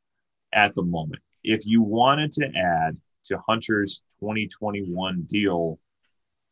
at 0.54 0.76
the 0.76 0.84
moment. 0.84 1.22
If 1.44 1.66
you 1.66 1.82
wanted 1.82 2.32
to 2.34 2.46
add 2.56 2.96
to 3.26 3.40
Hunter's 3.48 4.04
2021 4.20 5.24
deal 5.24 5.80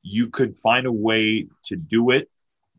you 0.04 0.30
could 0.30 0.56
find 0.58 0.86
a 0.86 0.92
way 0.92 1.48
to 1.64 1.76
do 1.76 2.12
it 2.12 2.30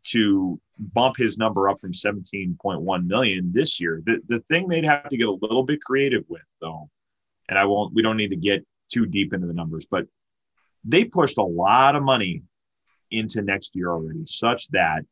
to 0.05 0.61
bump 0.79 1.17
his 1.17 1.39
number 1.39 1.69
up 1.69 1.81
from 1.81 1.93
17.1 1.93 3.07
million 3.07 3.51
this 3.53 3.81
year. 3.81 4.03
The, 4.05 4.21
the 4.29 4.41
thing 4.51 4.69
they'd 4.69 4.85
have 4.85 5.09
to 5.09 5.17
get 5.17 5.29
a 5.29 5.33
little 5.33 5.63
bit 5.63 5.81
creative 5.81 6.25
with, 6.29 6.43
though, 6.61 6.91
and 7.49 7.59
I 7.59 7.65
won't, 7.65 7.95
we 7.95 8.03
don't 8.03 8.19
need 8.19 8.31
to 8.31 8.37
get 8.37 8.67
too 8.93 9.07
deep 9.07 9.33
into 9.33 9.47
the 9.47 9.55
numbers, 9.55 9.87
but 9.91 10.07
they 10.85 11.05
pushed 11.05 11.39
a 11.39 11.43
lot 11.43 11.97
of 11.97 12.03
money 12.03 12.43
into 13.11 13.41
next 13.41 13.75
year 13.75 13.91
already, 13.91 14.25
such 14.27 14.69
that 14.69 15.05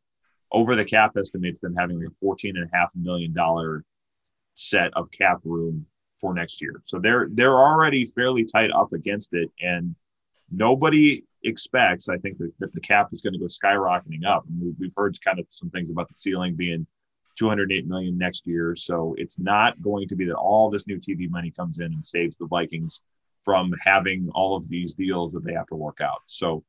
over 0.50 0.76
the 0.76 0.84
cap 0.84 1.12
estimates 1.16 1.60
them 1.60 1.74
having 1.74 2.04
a 2.04 2.24
$14.5 2.24 2.66
million 2.96 3.82
set 4.54 4.92
of 4.94 5.10
cap 5.10 5.38
room 5.44 5.86
for 6.20 6.34
next 6.34 6.60
year. 6.60 6.80
So 6.84 6.98
they're 6.98 7.28
they're 7.32 7.58
already 7.58 8.06
fairly 8.06 8.44
tight 8.44 8.70
up 8.70 8.92
against 8.92 9.30
it. 9.32 9.50
And 9.60 9.94
nobody 10.50 11.24
expects, 11.44 12.08
I 12.08 12.16
think, 12.18 12.38
that, 12.38 12.52
that 12.60 12.72
the 12.72 12.80
cap 12.80 13.08
is 13.12 13.20
going 13.20 13.32
to 13.32 13.38
go 13.38 13.46
skyrocketing 13.46 14.24
up. 14.26 14.44
And 14.48 14.60
we've, 14.60 14.74
we've 14.78 14.92
heard 14.96 15.16
kind 15.24 15.38
of 15.38 15.46
some 15.48 15.70
things 15.70 15.90
about 15.90 16.08
the 16.08 16.14
ceiling 16.14 16.54
being 16.54 16.86
208 17.38 17.86
million 17.86 18.18
next 18.18 18.46
year. 18.46 18.74
So 18.76 19.14
it's 19.18 19.38
not 19.38 19.80
going 19.80 20.08
to 20.08 20.16
be 20.16 20.24
that 20.26 20.34
all 20.34 20.70
this 20.70 20.86
new 20.86 20.98
TV 20.98 21.30
money 21.30 21.50
comes 21.50 21.78
in 21.78 21.86
and 21.86 22.04
saves 22.04 22.36
the 22.36 22.46
Vikings 22.46 23.02
from 23.44 23.72
having 23.84 24.28
all 24.34 24.56
of 24.56 24.68
these 24.68 24.94
deals 24.94 25.32
that 25.32 25.44
they 25.44 25.52
have 25.52 25.66
to 25.66 25.76
work 25.76 26.00
out. 26.00 26.20
So 26.26 26.64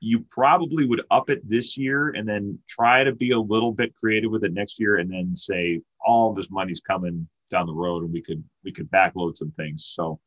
you 0.00 0.20
probably 0.30 0.84
would 0.84 1.02
up 1.10 1.30
it 1.30 1.48
this 1.48 1.78
year 1.78 2.10
and 2.10 2.28
then 2.28 2.58
try 2.68 3.04
to 3.04 3.12
be 3.12 3.30
a 3.30 3.38
little 3.38 3.72
bit 3.72 3.94
creative 3.94 4.30
with 4.30 4.44
it 4.44 4.52
next 4.52 4.80
year 4.80 4.96
and 4.96 5.10
then 5.10 5.34
say 5.36 5.80
all 6.04 6.32
this 6.32 6.50
money's 6.50 6.80
coming 6.80 7.28
down 7.50 7.66
the 7.66 7.72
road 7.72 8.02
and 8.02 8.12
we 8.12 8.20
could 8.20 8.42
we 8.64 8.72
could 8.72 8.90
backload 8.90 9.36
some 9.36 9.52
things. 9.52 9.84
So 9.86 10.18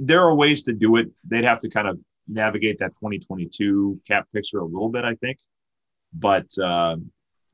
there 0.00 0.22
are 0.22 0.34
ways 0.34 0.62
to 0.62 0.72
do 0.72 0.96
it. 0.96 1.10
They'd 1.24 1.44
have 1.44 1.58
to 1.60 1.68
kind 1.68 1.88
of 1.88 1.98
navigate 2.30 2.78
that 2.78 2.94
2022 2.94 4.00
cap 4.06 4.26
picture 4.32 4.60
a 4.60 4.64
little 4.64 4.88
bit, 4.88 5.04
I 5.04 5.14
think. 5.16 5.38
But 6.12 6.46
uh, 6.58 6.96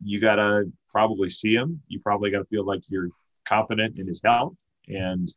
you 0.03 0.21
got 0.21 0.37
to 0.37 0.71
probably 0.91 1.29
see 1.29 1.55
him. 1.55 1.83
You 1.89 2.01
probably 2.01 2.31
got 2.31 2.39
to 2.39 2.45
feel 2.47 2.65
like 2.65 2.83
you're 2.89 3.09
confident 3.47 3.99
in 3.99 4.07
his 4.07 4.21
health, 4.25 4.55
and 4.89 5.29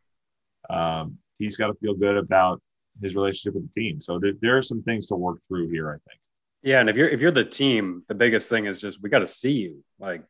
um, 0.69 1.17
he's 1.37 1.57
got 1.57 1.67
to 1.67 1.73
feel 1.75 1.93
good 1.93 2.17
about 2.17 2.61
his 3.01 3.15
relationship 3.15 3.55
with 3.55 3.71
the 3.71 3.81
team. 3.81 4.01
So 4.01 4.19
there, 4.19 4.33
there 4.41 4.57
are 4.57 4.61
some 4.61 4.83
things 4.83 5.07
to 5.07 5.15
work 5.15 5.39
through 5.47 5.69
here, 5.69 5.89
I 5.89 5.97
think. 6.09 6.19
Yeah, 6.61 6.81
and 6.81 6.89
if 6.89 6.97
you're 6.97 7.07
if 7.07 7.21
you're 7.21 7.31
the 7.31 7.45
team, 7.45 8.03
the 8.09 8.15
biggest 8.15 8.49
thing 8.49 8.65
is 8.65 8.81
just 8.81 9.01
we 9.01 9.09
got 9.09 9.19
to 9.19 9.27
see 9.27 9.53
you. 9.53 9.81
Like 9.97 10.23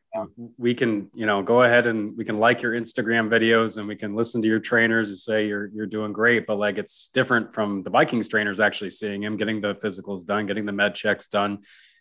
we 0.56 0.74
can, 0.74 1.10
you 1.12 1.26
know, 1.26 1.42
go 1.42 1.64
ahead 1.64 1.88
and 1.88 2.16
we 2.16 2.24
can 2.24 2.38
like 2.38 2.62
your 2.62 2.72
Instagram 2.72 3.28
videos 3.28 3.78
and 3.78 3.88
we 3.88 3.96
can 3.96 4.14
listen 4.14 4.40
to 4.42 4.46
your 4.46 4.60
trainers 4.60 5.08
who 5.08 5.16
say 5.16 5.48
you're 5.48 5.66
you're 5.74 5.86
doing 5.86 6.12
great, 6.12 6.46
but 6.46 6.56
like 6.56 6.78
it's 6.78 7.08
different 7.08 7.52
from 7.52 7.82
the 7.82 7.90
Vikings 7.90 8.28
trainers 8.28 8.60
actually 8.60 8.90
seeing 8.90 9.24
him, 9.24 9.36
getting 9.36 9.60
the 9.60 9.74
physicals 9.74 10.24
done, 10.24 10.46
getting 10.46 10.66
the 10.66 10.72
med 10.72 10.94
checks 10.94 11.26
done, 11.26 11.58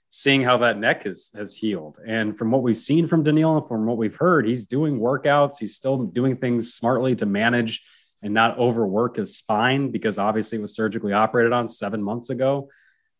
seeing 0.09 0.43
how 0.43 0.57
that 0.57 0.77
neck 0.77 1.05
has 1.05 1.31
has 1.35 1.55
healed. 1.55 1.97
And 2.05 2.37
from 2.37 2.51
what 2.51 2.61
we've 2.61 2.77
seen 2.77 3.07
from 3.07 3.23
Danielle 3.23 3.57
and 3.57 3.67
from 3.67 3.87
what 3.87 3.97
we've 3.97 4.15
heard, 4.15 4.47
he's 4.47 4.67
doing 4.67 4.99
workouts, 4.99 5.53
he's 5.59 5.75
still 5.75 5.97
doing 6.03 6.37
things 6.37 6.75
smartly 6.75 7.15
to 7.15 7.25
manage 7.25 7.81
and 8.21 8.35
not 8.35 8.59
overwork 8.59 9.15
his 9.15 9.37
spine 9.37 9.89
because 9.89 10.19
obviously 10.19 10.59
it 10.59 10.61
was 10.61 10.75
surgically 10.75 11.13
operated 11.13 11.51
on 11.51 11.67
7 11.67 12.03
months 12.03 12.29
ago. 12.29 12.69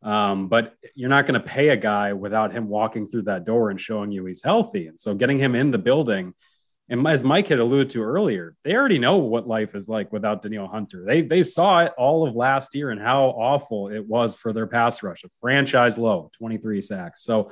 Um, 0.01 0.47
but 0.47 0.75
you're 0.95 1.09
not 1.09 1.27
going 1.27 1.39
to 1.39 1.45
pay 1.45 1.69
a 1.69 1.77
guy 1.77 2.13
without 2.13 2.53
him 2.53 2.69
walking 2.69 3.07
through 3.07 3.23
that 3.23 3.45
door 3.45 3.69
and 3.69 3.79
showing 3.79 4.12
you 4.12 4.25
he's 4.25 4.43
healthy. 4.43 4.88
And 4.88 4.99
so 4.99 5.13
getting 5.13 5.39
him 5.39 5.55
in 5.55 5.71
the 5.71 5.77
building, 5.77 6.33
and 6.89 7.05
as 7.07 7.23
Mike 7.23 7.49
had 7.49 7.59
alluded 7.59 7.91
to 7.91 8.03
earlier, 8.03 8.55
they 8.63 8.73
already 8.73 8.97
know 8.97 9.17
what 9.17 9.47
life 9.47 9.75
is 9.75 9.88
like 9.88 10.12
without 10.12 10.41
Danielle 10.41 10.67
Hunter. 10.67 11.05
They 11.05 11.21
they 11.21 11.43
saw 11.43 11.81
it 11.81 11.93
all 11.97 12.27
of 12.27 12.35
last 12.35 12.73
year 12.73 12.89
and 12.89 12.99
how 12.99 13.25
awful 13.25 13.89
it 13.89 14.05
was 14.05 14.35
for 14.35 14.53
their 14.53 14.65
pass 14.65 15.03
rush, 15.03 15.23
a 15.23 15.29
franchise 15.39 15.99
low, 15.99 16.31
23 16.38 16.81
sacks. 16.81 17.23
So 17.23 17.51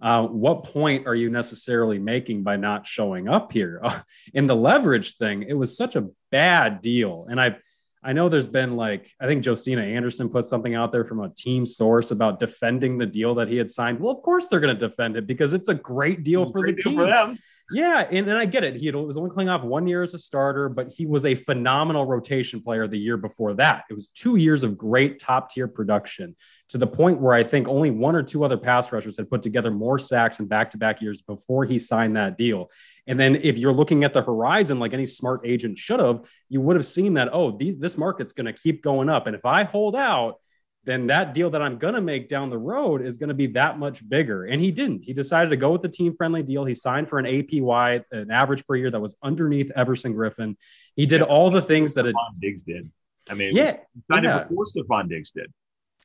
uh, 0.00 0.26
what 0.26 0.64
point 0.64 1.06
are 1.06 1.14
you 1.14 1.30
necessarily 1.30 2.00
making 2.00 2.42
by 2.42 2.56
not 2.56 2.88
showing 2.88 3.28
up 3.28 3.52
here? 3.52 3.80
Uh, 3.84 4.00
in 4.34 4.46
the 4.46 4.56
leverage 4.56 5.16
thing, 5.16 5.44
it 5.44 5.54
was 5.54 5.76
such 5.76 5.94
a 5.94 6.08
bad 6.32 6.82
deal. 6.82 7.26
And 7.30 7.40
I've 7.40 7.60
I 8.02 8.12
know 8.12 8.28
there's 8.28 8.48
been 8.48 8.76
like, 8.76 9.10
I 9.20 9.26
think 9.26 9.44
Josina 9.44 9.82
Anderson 9.82 10.28
put 10.28 10.46
something 10.46 10.74
out 10.74 10.90
there 10.90 11.04
from 11.04 11.20
a 11.20 11.28
team 11.28 11.66
source 11.66 12.10
about 12.10 12.38
defending 12.38 12.98
the 12.98 13.06
deal 13.06 13.34
that 13.36 13.48
he 13.48 13.56
had 13.56 13.70
signed. 13.70 14.00
Well, 14.00 14.12
of 14.12 14.22
course 14.22 14.48
they're 14.48 14.60
going 14.60 14.76
to 14.76 14.88
defend 14.88 15.16
it 15.16 15.26
because 15.26 15.52
it's 15.52 15.68
a 15.68 15.74
great 15.74 16.24
deal 16.24 16.44
for 16.44 16.60
great 16.60 16.76
the 16.76 16.82
deal 16.82 16.92
team. 16.92 17.00
For 17.00 17.06
them. 17.06 17.38
Yeah, 17.70 18.06
and, 18.10 18.28
and 18.28 18.36
I 18.36 18.44
get 18.44 18.64
it. 18.64 18.76
He 18.76 18.90
was 18.90 19.16
only 19.16 19.30
playing 19.30 19.48
off 19.48 19.62
one 19.62 19.86
year 19.86 20.02
as 20.02 20.14
a 20.14 20.18
starter, 20.18 20.68
but 20.68 20.92
he 20.92 21.06
was 21.06 21.24
a 21.24 21.34
phenomenal 21.34 22.04
rotation 22.04 22.60
player 22.60 22.86
the 22.86 22.98
year 22.98 23.16
before 23.16 23.54
that. 23.54 23.84
It 23.88 23.94
was 23.94 24.08
two 24.08 24.36
years 24.36 24.62
of 24.62 24.76
great 24.76 25.18
top 25.18 25.50
tier 25.50 25.68
production 25.68 26.36
to 26.72 26.78
the 26.78 26.86
point 26.86 27.20
where 27.20 27.34
I 27.34 27.44
think 27.44 27.68
only 27.68 27.90
one 27.90 28.16
or 28.16 28.22
two 28.22 28.44
other 28.44 28.56
pass 28.56 28.92
rushers 28.92 29.18
had 29.18 29.28
put 29.28 29.42
together 29.42 29.70
more 29.70 29.98
sacks 29.98 30.40
in 30.40 30.46
back 30.46 30.70
to 30.70 30.78
back 30.78 31.02
years 31.02 31.20
before 31.20 31.66
he 31.66 31.78
signed 31.78 32.16
that 32.16 32.38
deal. 32.38 32.70
And 33.06 33.20
then 33.20 33.36
if 33.36 33.58
you're 33.58 33.74
looking 33.74 34.04
at 34.04 34.14
the 34.14 34.22
horizon, 34.22 34.78
like 34.78 34.94
any 34.94 35.04
smart 35.04 35.42
agent 35.44 35.76
should 35.76 36.00
have, 36.00 36.22
you 36.48 36.62
would 36.62 36.76
have 36.76 36.86
seen 36.86 37.14
that, 37.14 37.28
oh, 37.30 37.50
these, 37.50 37.78
this 37.78 37.98
market's 37.98 38.32
going 38.32 38.46
to 38.46 38.54
keep 38.54 38.82
going 38.82 39.10
up. 39.10 39.26
And 39.26 39.36
if 39.36 39.44
I 39.44 39.64
hold 39.64 39.94
out, 39.94 40.36
then 40.84 41.08
that 41.08 41.34
deal 41.34 41.50
that 41.50 41.60
I'm 41.60 41.78
going 41.78 41.94
to 41.94 42.00
make 42.00 42.26
down 42.26 42.48
the 42.48 42.58
road 42.58 43.04
is 43.04 43.18
going 43.18 43.28
to 43.28 43.34
be 43.34 43.48
that 43.48 43.78
much 43.78 44.08
bigger. 44.08 44.46
And 44.46 44.58
he 44.58 44.70
didn't. 44.70 45.04
He 45.04 45.12
decided 45.12 45.50
to 45.50 45.56
go 45.58 45.70
with 45.72 45.82
the 45.82 45.90
team 45.90 46.14
friendly 46.14 46.42
deal. 46.42 46.64
He 46.64 46.74
signed 46.74 47.06
for 47.08 47.18
an 47.18 47.26
APY, 47.26 48.02
an 48.10 48.30
average 48.30 48.66
per 48.66 48.76
year 48.76 48.90
that 48.90 48.98
was 48.98 49.14
underneath 49.22 49.70
Everson 49.76 50.14
Griffen. 50.14 50.56
He 50.96 51.04
did 51.04 51.20
all 51.20 51.50
the 51.50 51.62
things 51.62 51.94
that 51.94 52.06
Stefon 52.06 52.40
Diggs 52.40 52.62
did. 52.62 52.90
I 53.28 53.34
mean, 53.34 53.54
yeah, 53.54 53.74
kind 54.10 54.24
yeah. 54.24 54.40
of 54.40 54.48
before 54.48 54.64
Stefon 54.64 55.08
Diggs 55.08 55.32
did. 55.32 55.52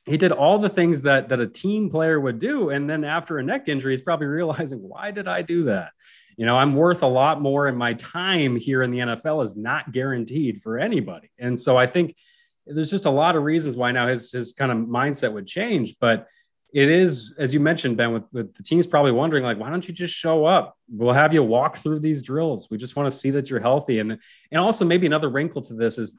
He 0.08 0.16
did 0.16 0.32
all 0.32 0.58
the 0.58 0.68
things 0.68 1.02
that 1.02 1.28
that 1.28 1.40
a 1.40 1.46
team 1.46 1.90
player 1.90 2.18
would 2.18 2.38
do, 2.38 2.70
and 2.70 2.88
then 2.88 3.04
after 3.04 3.38
a 3.38 3.42
neck 3.42 3.68
injury, 3.68 3.92
he's 3.92 4.02
probably 4.02 4.26
realizing, 4.40 4.78
why 4.78 5.10
did 5.10 5.28
I 5.28 5.42
do 5.42 5.64
that? 5.64 5.92
You 6.36 6.46
know, 6.46 6.56
I'm 6.56 6.74
worth 6.74 7.02
a 7.02 7.06
lot 7.06 7.40
more, 7.42 7.66
and 7.66 7.76
my 7.76 7.94
time 7.94 8.56
here 8.56 8.82
in 8.82 8.90
the 8.90 8.98
NFL 8.98 9.44
is 9.44 9.56
not 9.56 9.92
guaranteed 9.92 10.62
for 10.62 10.78
anybody. 10.78 11.30
And 11.38 11.58
so 11.58 11.76
I 11.76 11.86
think 11.86 12.16
there's 12.66 12.90
just 12.90 13.06
a 13.06 13.10
lot 13.10 13.34
of 13.34 13.42
reasons 13.42 13.76
why 13.76 13.92
now 13.92 14.06
his 14.08 14.30
his 14.30 14.52
kind 14.52 14.70
of 14.70 14.78
mindset 14.78 15.32
would 15.32 15.46
change. 15.46 15.96
But 16.00 16.28
it 16.72 16.90
is, 16.90 17.32
as 17.38 17.54
you 17.54 17.60
mentioned, 17.60 17.96
Ben, 17.96 18.12
with, 18.12 18.24
with 18.30 18.54
the 18.54 18.62
team's 18.62 18.86
probably 18.86 19.12
wondering, 19.12 19.42
like, 19.42 19.58
why 19.58 19.70
don't 19.70 19.86
you 19.88 19.94
just 19.94 20.14
show 20.14 20.44
up? 20.44 20.76
We'll 20.90 21.14
have 21.14 21.32
you 21.32 21.42
walk 21.42 21.78
through 21.78 22.00
these 22.00 22.22
drills. 22.22 22.68
We 22.70 22.76
just 22.76 22.94
want 22.94 23.10
to 23.10 23.16
see 23.16 23.30
that 23.30 23.48
you're 23.48 23.60
healthy. 23.60 24.00
And 24.00 24.18
and 24.52 24.60
also 24.60 24.84
maybe 24.84 25.06
another 25.06 25.30
wrinkle 25.30 25.62
to 25.62 25.74
this 25.74 25.98
is 25.98 26.18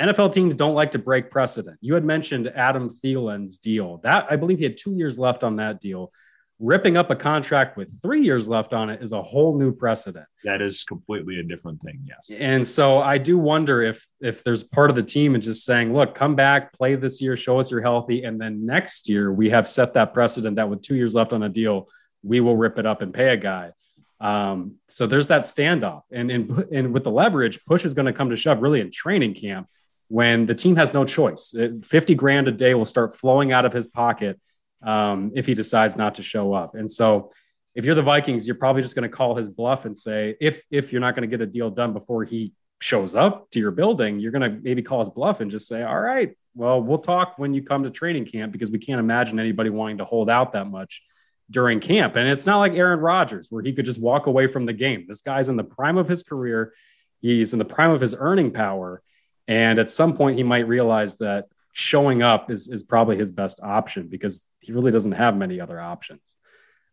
NFL 0.00 0.32
teams 0.32 0.56
don't 0.56 0.74
like 0.74 0.90
to 0.92 0.98
break 0.98 1.30
precedent. 1.30 1.78
You 1.80 1.94
had 1.94 2.04
mentioned 2.04 2.48
Adam 2.48 2.90
Thielen's 2.90 3.58
deal. 3.58 3.98
That 3.98 4.26
I 4.30 4.36
believe 4.36 4.58
he 4.58 4.64
had 4.64 4.76
two 4.76 4.94
years 4.96 5.18
left 5.18 5.44
on 5.44 5.56
that 5.56 5.80
deal 5.80 6.12
ripping 6.60 6.96
up 6.96 7.10
a 7.10 7.16
contract 7.16 7.76
with 7.76 7.88
three 8.00 8.20
years 8.20 8.48
left 8.48 8.72
on 8.72 8.88
it 8.88 9.02
is 9.02 9.12
a 9.12 9.22
whole 9.22 9.58
new 9.58 9.72
precedent. 9.72 10.26
That 10.44 10.62
is 10.62 10.84
completely 10.84 11.40
a 11.40 11.42
different 11.42 11.82
thing. 11.82 12.00
Yes. 12.06 12.30
And 12.38 12.66
so 12.66 13.00
I 13.00 13.18
do 13.18 13.38
wonder 13.38 13.82
if 13.82 14.04
if 14.20 14.44
there's 14.44 14.62
part 14.62 14.90
of 14.90 14.96
the 14.96 15.02
team 15.02 15.34
and 15.34 15.42
just 15.42 15.64
saying, 15.64 15.92
look, 15.92 16.14
come 16.14 16.36
back, 16.36 16.72
play 16.72 16.94
this 16.94 17.20
year, 17.20 17.36
show 17.36 17.58
us 17.58 17.70
you're 17.70 17.82
healthy, 17.82 18.24
and 18.24 18.40
then 18.40 18.64
next 18.64 19.08
year 19.08 19.32
we 19.32 19.50
have 19.50 19.68
set 19.68 19.94
that 19.94 20.14
precedent 20.14 20.56
that 20.56 20.68
with 20.68 20.82
two 20.82 20.96
years 20.96 21.14
left 21.14 21.32
on 21.32 21.42
a 21.42 21.48
deal, 21.48 21.88
we 22.22 22.40
will 22.40 22.56
rip 22.56 22.78
it 22.78 22.86
up 22.86 23.02
and 23.02 23.12
pay 23.12 23.28
a 23.30 23.36
guy. 23.36 23.72
Um, 24.20 24.76
so 24.88 25.06
there's 25.06 25.26
that 25.26 25.42
standoff, 25.42 26.02
and 26.12 26.30
and 26.30 26.50
and 26.72 26.92
with 26.94 27.04
the 27.04 27.10
leverage, 27.10 27.60
push 27.66 27.84
is 27.84 27.94
going 27.94 28.06
to 28.06 28.12
come 28.12 28.30
to 28.30 28.36
shove 28.36 28.62
really 28.62 28.80
in 28.80 28.90
training 28.90 29.34
camp 29.34 29.68
when 30.08 30.46
the 30.46 30.54
team 30.54 30.76
has 30.76 30.92
no 30.94 31.04
choice. 31.04 31.54
50 31.82 32.14
grand 32.14 32.48
a 32.48 32.52
day 32.52 32.74
will 32.74 32.84
start 32.84 33.16
flowing 33.16 33.52
out 33.52 33.64
of 33.64 33.72
his 33.72 33.86
pocket 33.86 34.40
um, 34.82 35.32
if 35.34 35.46
he 35.46 35.54
decides 35.54 35.96
not 35.96 36.16
to 36.16 36.22
show 36.22 36.52
up. 36.52 36.74
And 36.74 36.90
so, 36.90 37.32
if 37.74 37.84
you're 37.84 37.96
the 37.96 38.02
Vikings, 38.02 38.46
you're 38.46 38.54
probably 38.54 38.82
just 38.82 38.94
going 38.94 39.08
to 39.08 39.14
call 39.14 39.34
his 39.34 39.48
bluff 39.48 39.84
and 39.84 39.96
say, 39.96 40.36
if 40.40 40.64
if 40.70 40.92
you're 40.92 41.00
not 41.00 41.16
going 41.16 41.28
to 41.28 41.36
get 41.36 41.42
a 41.42 41.50
deal 41.50 41.70
done 41.70 41.92
before 41.92 42.22
he 42.22 42.52
shows 42.80 43.14
up 43.14 43.50
to 43.50 43.58
your 43.58 43.72
building, 43.72 44.20
you're 44.20 44.30
going 44.30 44.48
to 44.48 44.60
maybe 44.62 44.82
call 44.82 45.00
his 45.00 45.08
bluff 45.08 45.40
and 45.40 45.50
just 45.50 45.66
say, 45.66 45.82
all 45.82 45.98
right, 45.98 46.36
well, 46.54 46.80
we'll 46.80 46.98
talk 46.98 47.34
when 47.36 47.52
you 47.54 47.62
come 47.62 47.82
to 47.82 47.90
training 47.90 48.26
camp 48.26 48.52
because 48.52 48.70
we 48.70 48.78
can't 48.78 49.00
imagine 49.00 49.40
anybody 49.40 49.70
wanting 49.70 49.98
to 49.98 50.04
hold 50.04 50.30
out 50.30 50.52
that 50.52 50.68
much 50.68 51.02
during 51.50 51.80
camp. 51.80 52.16
And 52.16 52.28
it's 52.28 52.46
not 52.46 52.58
like 52.58 52.72
Aaron 52.72 53.00
Rodgers 53.00 53.48
where 53.50 53.62
he 53.62 53.72
could 53.72 53.86
just 53.86 54.00
walk 54.00 54.26
away 54.26 54.46
from 54.46 54.66
the 54.66 54.72
game. 54.72 55.06
This 55.08 55.22
guy's 55.22 55.48
in 55.48 55.56
the 55.56 55.64
prime 55.64 55.98
of 55.98 56.08
his 56.08 56.22
career. 56.22 56.74
He's 57.20 57.52
in 57.52 57.58
the 57.58 57.64
prime 57.64 57.90
of 57.90 58.00
his 58.00 58.14
earning 58.16 58.52
power. 58.52 59.02
And 59.46 59.78
at 59.78 59.90
some 59.90 60.16
point, 60.16 60.36
he 60.38 60.42
might 60.42 60.66
realize 60.66 61.16
that 61.18 61.46
showing 61.72 62.22
up 62.22 62.50
is, 62.50 62.68
is 62.68 62.82
probably 62.82 63.16
his 63.16 63.30
best 63.30 63.60
option 63.62 64.08
because 64.08 64.42
he 64.60 64.72
really 64.72 64.92
doesn't 64.92 65.12
have 65.12 65.36
many 65.36 65.60
other 65.60 65.80
options. 65.80 66.36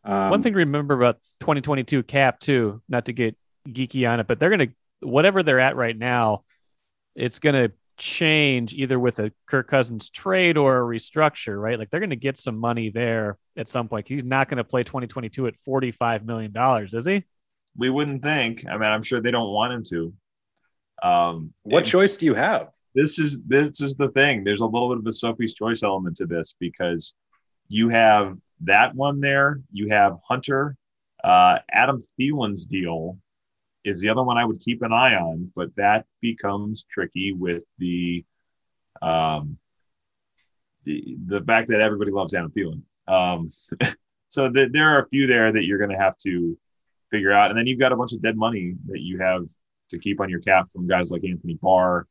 Um, 0.04 0.32
One 0.32 0.44
thing 0.44 0.54
to 0.54 0.60
remember 0.60 0.96
about 0.96 1.18
2022 1.40 2.04
cap 2.04 2.40
too, 2.40 2.82
not 2.90 3.06
to 3.06 3.14
get 3.14 3.38
geeky 3.68 4.10
on 4.10 4.20
it, 4.20 4.28
but 4.28 4.40
they're 4.40 4.50
going 4.50 4.70
to, 4.70 5.08
whatever 5.08 5.44
they're 5.44 5.60
at 5.60 5.76
right 5.76 5.98
now, 5.98 6.44
it's 7.16 7.40
going 7.40 7.56
to 7.56 7.74
change 7.98 8.74
either 8.74 9.00
with 9.00 9.20
a 9.20 9.32
Kirk 9.46 9.68
Cousins 9.68 10.10
trade 10.10 10.58
or 10.58 10.80
a 10.80 10.98
restructure, 10.98 11.62
right? 11.62 11.78
Like 11.78 11.92
they're 11.92 12.00
going 12.00 12.10
to 12.10 12.16
get 12.16 12.40
some 12.40 12.58
money 12.58 12.90
there 12.90 13.38
at 13.56 13.70
some 13.70 13.88
point. 13.88 14.08
He's 14.08 14.24
not 14.24 14.50
going 14.50 14.58
to 14.58 14.64
play 14.64 14.84
2022 14.84 15.48
at 15.48 15.54
$45 15.68 16.26
million, 16.26 16.52
is 16.92 17.06
he? 17.06 17.24
We 17.78 17.90
wouldn't 17.90 18.24
think. 18.24 18.66
I 18.68 18.74
mean, 18.74 18.90
I'm 18.90 19.04
sure 19.04 19.22
they 19.22 19.32
don't 19.32 19.52
want 19.52 19.74
him 19.74 19.84
to. 19.90 20.14
Um, 21.02 21.54
what 21.64 21.86
choice 21.86 22.18
do 22.18 22.26
you 22.26 22.36
have? 22.36 22.70
this 22.94 23.20
is 23.20 23.42
this 23.44 23.82
is 23.82 23.96
the 23.96 24.10
thing. 24.10 24.44
There's 24.44 24.62
a 24.62 24.66
little 24.66 24.90
bit 24.90 25.00
of 25.00 25.06
a 25.06 25.14
Sophie's 25.14 25.54
choice 25.54 25.84
element 25.84 26.18
to 26.18 26.26
this 26.26 26.56
because 26.60 27.16
you 27.68 27.90
have 27.90 28.38
that 28.62 28.94
one 28.96 29.22
there. 29.22 29.62
You 29.72 29.90
have 29.90 30.18
Hunter, 30.28 30.76
uh, 31.24 31.60
Adam 31.72 32.00
Thielen's 32.20 32.66
deal 32.66 33.18
is 33.84 34.00
the 34.00 34.10
other 34.10 34.24
one 34.24 34.38
I 34.38 34.46
would 34.46 34.60
keep 34.60 34.84
an 34.84 34.94
eye 34.94 35.16
on, 35.16 35.52
but 35.56 35.76
that 35.76 36.06
becomes 36.22 36.84
tricky 36.84 37.32
with 37.32 37.64
the 37.78 38.26
um, 39.02 39.58
the 40.84 41.18
the 41.26 41.42
fact 41.42 41.70
that 41.70 41.82
everybody 41.82 42.12
loves 42.12 42.34
Adam 42.34 42.52
Thielen. 42.52 42.82
Um, 43.08 43.52
so 44.28 44.50
the, 44.50 44.70
there 44.72 44.90
are 44.90 45.04
a 45.04 45.08
few 45.08 45.28
there 45.28 45.52
that 45.52 45.66
you're 45.66 45.80
going 45.80 45.92
to 45.92 45.98
have 45.98 46.18
to 46.20 46.58
figure 47.10 47.32
out, 47.32 47.50
and 47.50 47.58
then 47.58 47.68
you've 47.68 47.80
got 47.80 47.94
a 47.94 47.96
bunch 47.96 48.14
of 48.14 48.22
dead 48.22 48.38
money 48.38 48.76
that 48.88 49.00
you 49.00 49.20
have 49.20 49.46
to 49.92 50.00
keep 50.00 50.20
on 50.20 50.30
your 50.30 50.42
cap 50.42 50.68
from 50.72 50.88
guys 50.88 51.12
like 51.12 51.24
Anthony 51.24 51.58
Barr 51.62 52.08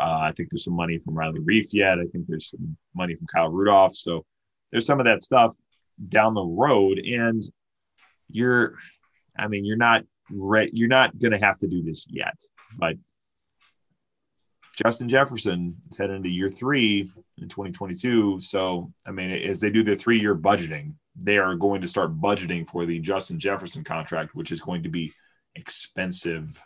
uh, 0.00 0.20
I 0.22 0.32
think 0.32 0.50
there's 0.50 0.64
some 0.64 0.74
money 0.74 0.98
from 0.98 1.14
Riley 1.14 1.40
Reiff 1.40 1.68
yet. 1.72 1.98
I 1.98 2.04
think 2.06 2.26
there's 2.26 2.50
some 2.50 2.76
money 2.94 3.14
from 3.14 3.26
Kyle 3.26 3.50
Rudolph. 3.50 3.94
So 3.94 4.24
there's 4.70 4.86
some 4.86 4.98
of 4.98 5.04
that 5.04 5.22
stuff 5.22 5.52
down 6.08 6.34
the 6.34 6.44
road. 6.44 6.98
And 6.98 7.42
you're, 8.28 8.76
I 9.38 9.48
mean, 9.48 9.64
you're 9.64 9.76
not 9.76 10.04
re- 10.30 10.70
you're 10.72 10.88
not 10.88 11.18
going 11.18 11.32
to 11.32 11.44
have 11.44 11.58
to 11.58 11.68
do 11.68 11.82
this 11.82 12.06
yet. 12.08 12.38
But 12.78 12.96
Justin 14.82 15.10
Jefferson 15.10 15.76
is 15.90 15.98
heading 15.98 16.16
into 16.16 16.30
year 16.30 16.48
three 16.48 17.12
in 17.36 17.48
2022. 17.48 18.40
So, 18.40 18.90
I 19.04 19.10
mean, 19.10 19.30
as 19.30 19.60
they 19.60 19.70
do 19.70 19.82
their 19.82 19.96
three 19.96 20.18
year 20.18 20.34
budgeting, 20.34 20.94
they 21.14 21.36
are 21.36 21.56
going 21.56 21.82
to 21.82 21.88
start 21.88 22.18
budgeting 22.18 22.66
for 22.66 22.86
the 22.86 23.00
Justin 23.00 23.38
Jefferson 23.38 23.84
contract, 23.84 24.34
which 24.34 24.50
is 24.50 24.60
going 24.60 24.84
to 24.84 24.88
be 24.88 25.12
expensive 25.56 26.62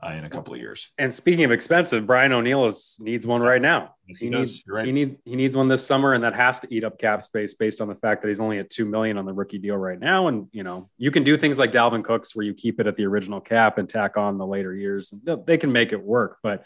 uh, 0.00 0.12
in 0.12 0.24
a 0.24 0.30
couple 0.30 0.54
of 0.54 0.60
years. 0.60 0.90
And 0.96 1.12
speaking 1.12 1.44
of 1.44 1.50
expensive, 1.50 2.06
Brian 2.06 2.32
O'Neill 2.32 2.66
is, 2.66 2.96
needs 3.00 3.26
one 3.26 3.40
right 3.40 3.60
now. 3.60 3.94
Yes, 4.06 4.18
he, 4.18 4.26
he 4.26 4.30
needs 4.30 4.64
right. 4.66 4.86
he 4.86 4.92
need 4.92 5.16
he 5.24 5.34
needs 5.34 5.56
one 5.56 5.68
this 5.68 5.84
summer, 5.84 6.14
and 6.14 6.22
that 6.22 6.34
has 6.34 6.60
to 6.60 6.72
eat 6.72 6.84
up 6.84 6.98
cap 6.98 7.20
space 7.22 7.54
based 7.54 7.80
on 7.80 7.88
the 7.88 7.94
fact 7.94 8.22
that 8.22 8.28
he's 8.28 8.40
only 8.40 8.58
at 8.58 8.70
two 8.70 8.84
million 8.84 9.18
on 9.18 9.24
the 9.24 9.32
rookie 9.32 9.58
deal 9.58 9.76
right 9.76 9.98
now. 9.98 10.28
And 10.28 10.46
you 10.52 10.62
know 10.62 10.88
you 10.98 11.10
can 11.10 11.24
do 11.24 11.36
things 11.36 11.58
like 11.58 11.72
Dalvin 11.72 12.04
Cook's 12.04 12.34
where 12.36 12.46
you 12.46 12.54
keep 12.54 12.80
it 12.80 12.86
at 12.86 12.96
the 12.96 13.04
original 13.04 13.40
cap 13.40 13.78
and 13.78 13.88
tack 13.88 14.16
on 14.16 14.38
the 14.38 14.46
later 14.46 14.74
years. 14.74 15.12
They 15.46 15.58
can 15.58 15.72
make 15.72 15.92
it 15.92 16.02
work, 16.02 16.38
but 16.42 16.64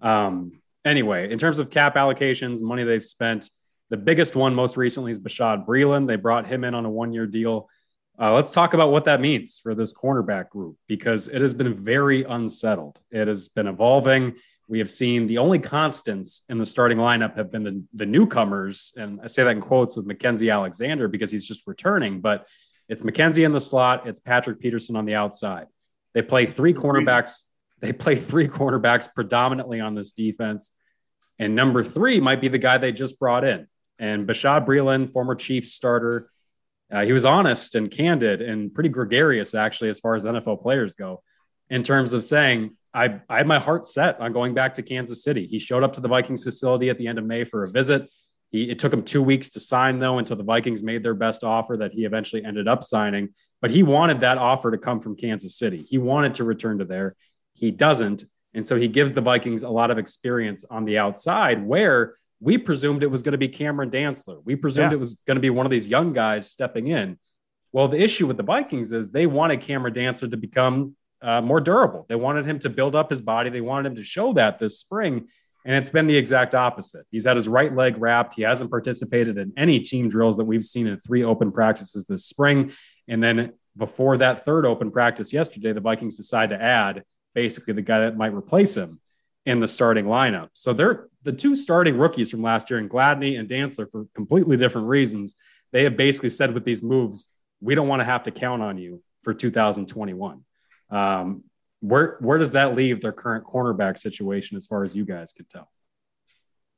um, 0.00 0.60
anyway, 0.84 1.32
in 1.32 1.38
terms 1.38 1.58
of 1.58 1.70
cap 1.70 1.96
allocations, 1.96 2.62
money 2.62 2.84
they've 2.84 3.04
spent. 3.04 3.50
The 3.90 3.96
biggest 3.96 4.36
one 4.36 4.54
most 4.54 4.76
recently 4.76 5.12
is 5.12 5.18
Bashaud 5.18 5.66
Breeland. 5.66 6.06
They 6.06 6.16
brought 6.16 6.46
him 6.46 6.62
in 6.62 6.74
on 6.74 6.84
a 6.84 6.90
one 6.90 7.14
year 7.14 7.26
deal. 7.26 7.70
Uh, 8.20 8.34
let's 8.34 8.50
talk 8.50 8.74
about 8.74 8.90
what 8.90 9.04
that 9.04 9.20
means 9.20 9.60
for 9.62 9.76
this 9.76 9.94
cornerback 9.94 10.48
group 10.48 10.76
because 10.88 11.28
it 11.28 11.40
has 11.40 11.54
been 11.54 11.72
very 11.84 12.24
unsettled. 12.24 12.98
It 13.12 13.28
has 13.28 13.48
been 13.48 13.68
evolving. 13.68 14.34
We 14.68 14.80
have 14.80 14.90
seen 14.90 15.28
the 15.28 15.38
only 15.38 15.60
constants 15.60 16.42
in 16.48 16.58
the 16.58 16.66
starting 16.66 16.98
lineup 16.98 17.36
have 17.36 17.52
been 17.52 17.62
the, 17.62 17.82
the 17.94 18.06
newcomers. 18.06 18.92
And 18.96 19.20
I 19.22 19.28
say 19.28 19.44
that 19.44 19.50
in 19.50 19.60
quotes 19.60 19.96
with 19.96 20.06
Mackensie 20.06 20.52
Alexander 20.52 21.06
because 21.06 21.30
he's 21.30 21.46
just 21.46 21.66
returning, 21.66 22.20
but 22.20 22.46
it's 22.88 23.02
Mackensie 23.02 23.44
in 23.44 23.52
the 23.52 23.60
slot, 23.60 24.08
it's 24.08 24.18
Patrick 24.18 24.58
Peterson 24.58 24.96
on 24.96 25.04
the 25.04 25.14
outside. 25.14 25.66
They 26.12 26.22
play 26.22 26.46
three 26.46 26.74
cornerbacks. 26.74 27.44
They 27.80 27.92
play 27.92 28.16
three 28.16 28.48
cornerbacks 28.48 29.08
predominantly 29.14 29.78
on 29.78 29.94
this 29.94 30.10
defense. 30.10 30.72
And 31.38 31.54
number 31.54 31.84
three 31.84 32.18
might 32.18 32.40
be 32.40 32.48
the 32.48 32.58
guy 32.58 32.78
they 32.78 32.90
just 32.90 33.20
brought 33.20 33.44
in. 33.44 33.68
And 34.00 34.26
Bashaud 34.26 34.66
Breeland, 34.66 35.12
former 35.12 35.36
Chiefs 35.36 35.72
starter, 35.72 36.30
uh, 36.92 37.04
he 37.04 37.12
was 37.12 37.24
honest 37.24 37.74
and 37.74 37.90
candid 37.90 38.40
and 38.40 38.72
pretty 38.72 38.88
gregarious, 38.88 39.54
actually, 39.54 39.90
as 39.90 40.00
far 40.00 40.14
as 40.14 40.24
NFL 40.24 40.62
players 40.62 40.94
go, 40.94 41.22
in 41.68 41.82
terms 41.82 42.12
of 42.12 42.24
saying, 42.24 42.76
I, 42.94 43.20
I 43.28 43.38
had 43.38 43.46
my 43.46 43.58
heart 43.58 43.86
set 43.86 44.20
on 44.20 44.32
going 44.32 44.54
back 44.54 44.74
to 44.76 44.82
Kansas 44.82 45.22
City. 45.22 45.46
He 45.46 45.58
showed 45.58 45.82
up 45.82 45.92
to 45.94 46.00
the 46.00 46.08
Vikings 46.08 46.44
facility 46.44 46.88
at 46.88 46.98
the 46.98 47.06
end 47.06 47.18
of 47.18 47.24
May 47.24 47.44
for 47.44 47.64
a 47.64 47.70
visit. 47.70 48.08
He, 48.50 48.70
it 48.70 48.78
took 48.78 48.92
him 48.92 49.02
two 49.02 49.22
weeks 49.22 49.50
to 49.50 49.60
sign, 49.60 49.98
though, 49.98 50.18
until 50.18 50.36
the 50.36 50.44
Vikings 50.44 50.82
made 50.82 51.02
their 51.02 51.14
best 51.14 51.44
offer 51.44 51.76
that 51.76 51.92
he 51.92 52.04
eventually 52.04 52.44
ended 52.44 52.66
up 52.66 52.82
signing. 52.82 53.30
But 53.60 53.70
he 53.70 53.82
wanted 53.82 54.20
that 54.20 54.38
offer 54.38 54.70
to 54.70 54.78
come 54.78 55.00
from 55.00 55.16
Kansas 55.16 55.56
City. 55.56 55.84
He 55.88 55.98
wanted 55.98 56.34
to 56.34 56.44
return 56.44 56.78
to 56.78 56.84
there. 56.84 57.16
He 57.52 57.70
doesn't. 57.70 58.24
And 58.54 58.66
so 58.66 58.76
he 58.76 58.88
gives 58.88 59.12
the 59.12 59.20
Vikings 59.20 59.62
a 59.62 59.68
lot 59.68 59.90
of 59.90 59.98
experience 59.98 60.64
on 60.70 60.84
the 60.84 60.98
outside 60.98 61.64
where 61.64 62.14
we 62.40 62.58
presumed 62.58 63.02
it 63.02 63.10
was 63.10 63.22
going 63.22 63.32
to 63.32 63.38
be 63.38 63.48
Cameron 63.48 63.90
Dantzler. 63.90 64.40
We 64.44 64.56
presumed 64.56 64.92
yeah. 64.92 64.96
it 64.96 65.00
was 65.00 65.14
going 65.26 65.36
to 65.36 65.40
be 65.40 65.50
one 65.50 65.66
of 65.66 65.70
these 65.70 65.88
young 65.88 66.12
guys 66.12 66.50
stepping 66.50 66.88
in. 66.88 67.18
Well, 67.72 67.88
the 67.88 68.00
issue 68.00 68.26
with 68.26 68.36
the 68.36 68.42
Vikings 68.42 68.92
is 68.92 69.10
they 69.10 69.26
wanted 69.26 69.60
Cameron 69.60 69.94
Dantzler 69.94 70.30
to 70.30 70.36
become 70.36 70.96
uh, 71.20 71.40
more 71.40 71.60
durable. 71.60 72.06
They 72.08 72.14
wanted 72.14 72.46
him 72.46 72.58
to 72.60 72.70
build 72.70 72.94
up 72.94 73.10
his 73.10 73.20
body. 73.20 73.50
They 73.50 73.60
wanted 73.60 73.90
him 73.90 73.96
to 73.96 74.04
show 74.04 74.32
that 74.34 74.58
this 74.58 74.78
spring. 74.78 75.28
And 75.64 75.76
it's 75.76 75.90
been 75.90 76.06
the 76.06 76.16
exact 76.16 76.54
opposite. 76.54 77.06
He's 77.10 77.26
had 77.26 77.36
his 77.36 77.48
right 77.48 77.74
leg 77.74 77.96
wrapped. 77.98 78.34
He 78.34 78.42
hasn't 78.42 78.70
participated 78.70 79.36
in 79.36 79.52
any 79.56 79.80
team 79.80 80.08
drills 80.08 80.36
that 80.36 80.44
we've 80.44 80.64
seen 80.64 80.86
in 80.86 80.96
three 80.98 81.24
open 81.24 81.52
practices 81.52 82.04
this 82.04 82.24
spring. 82.24 82.72
And 83.08 83.22
then 83.22 83.52
before 83.76 84.16
that 84.18 84.44
third 84.44 84.64
open 84.64 84.90
practice 84.90 85.32
yesterday, 85.32 85.72
the 85.72 85.80
Vikings 85.80 86.16
decide 86.16 86.50
to 86.50 86.62
add 86.62 87.02
basically 87.34 87.74
the 87.74 87.82
guy 87.82 88.00
that 88.00 88.16
might 88.16 88.32
replace 88.32 88.74
him 88.74 89.00
in 89.44 89.60
the 89.60 89.68
starting 89.68 90.06
lineup. 90.06 90.48
So 90.54 90.72
they're 90.72 91.08
the 91.28 91.32
two 91.34 91.54
starting 91.54 91.98
rookies 91.98 92.30
from 92.30 92.40
last 92.40 92.70
year, 92.70 92.78
and 92.78 92.88
Gladney 92.88 93.38
and 93.38 93.46
Dantzler, 93.46 93.90
for 93.90 94.06
completely 94.14 94.56
different 94.56 94.86
reasons. 94.86 95.36
They 95.72 95.84
have 95.84 95.94
basically 95.94 96.30
said 96.30 96.54
with 96.54 96.64
these 96.64 96.82
moves, 96.82 97.28
we 97.60 97.74
don't 97.74 97.86
want 97.86 98.00
to 98.00 98.04
have 98.04 98.22
to 98.22 98.30
count 98.30 98.62
on 98.62 98.78
you 98.78 99.02
for 99.24 99.34
2021. 99.34 100.42
Um, 100.88 101.44
where 101.80 102.16
where 102.20 102.38
does 102.38 102.52
that 102.52 102.74
leave 102.74 103.02
their 103.02 103.12
current 103.12 103.44
cornerback 103.44 103.98
situation 103.98 104.56
as 104.56 104.66
far 104.66 104.84
as 104.84 104.96
you 104.96 105.04
guys 105.04 105.34
could 105.34 105.50
tell? 105.50 105.70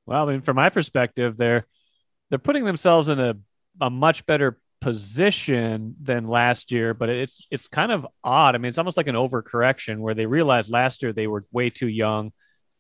Well, 0.05 0.29
I 0.29 0.33
mean, 0.33 0.41
from 0.41 0.57
my 0.57 0.69
perspective, 0.69 1.37
they're 1.37 1.65
they're 2.29 2.41
putting 2.41 2.65
themselves 2.65 3.09
in 3.09 3.21
a, 3.21 3.37
a 3.81 3.89
much 3.89 4.27
better 4.27 4.59
position 4.81 5.95
than 6.03 6.27
last 6.27 6.73
year, 6.73 6.93
but 6.93 7.09
it's 7.09 7.47
it's 7.53 7.69
kind 7.69 7.93
of 7.93 8.05
odd. 8.25 8.57
I 8.57 8.59
mean, 8.59 8.71
it's 8.71 8.79
almost 8.79 8.97
like 8.97 9.07
an 9.07 9.15
overcorrection 9.15 9.99
where 10.01 10.15
they 10.15 10.27
realized 10.27 10.71
last 10.71 11.05
year 11.05 11.13
they 11.13 11.29
were 11.29 11.45
way 11.53 11.71
too 11.71 11.87
young 11.87 12.33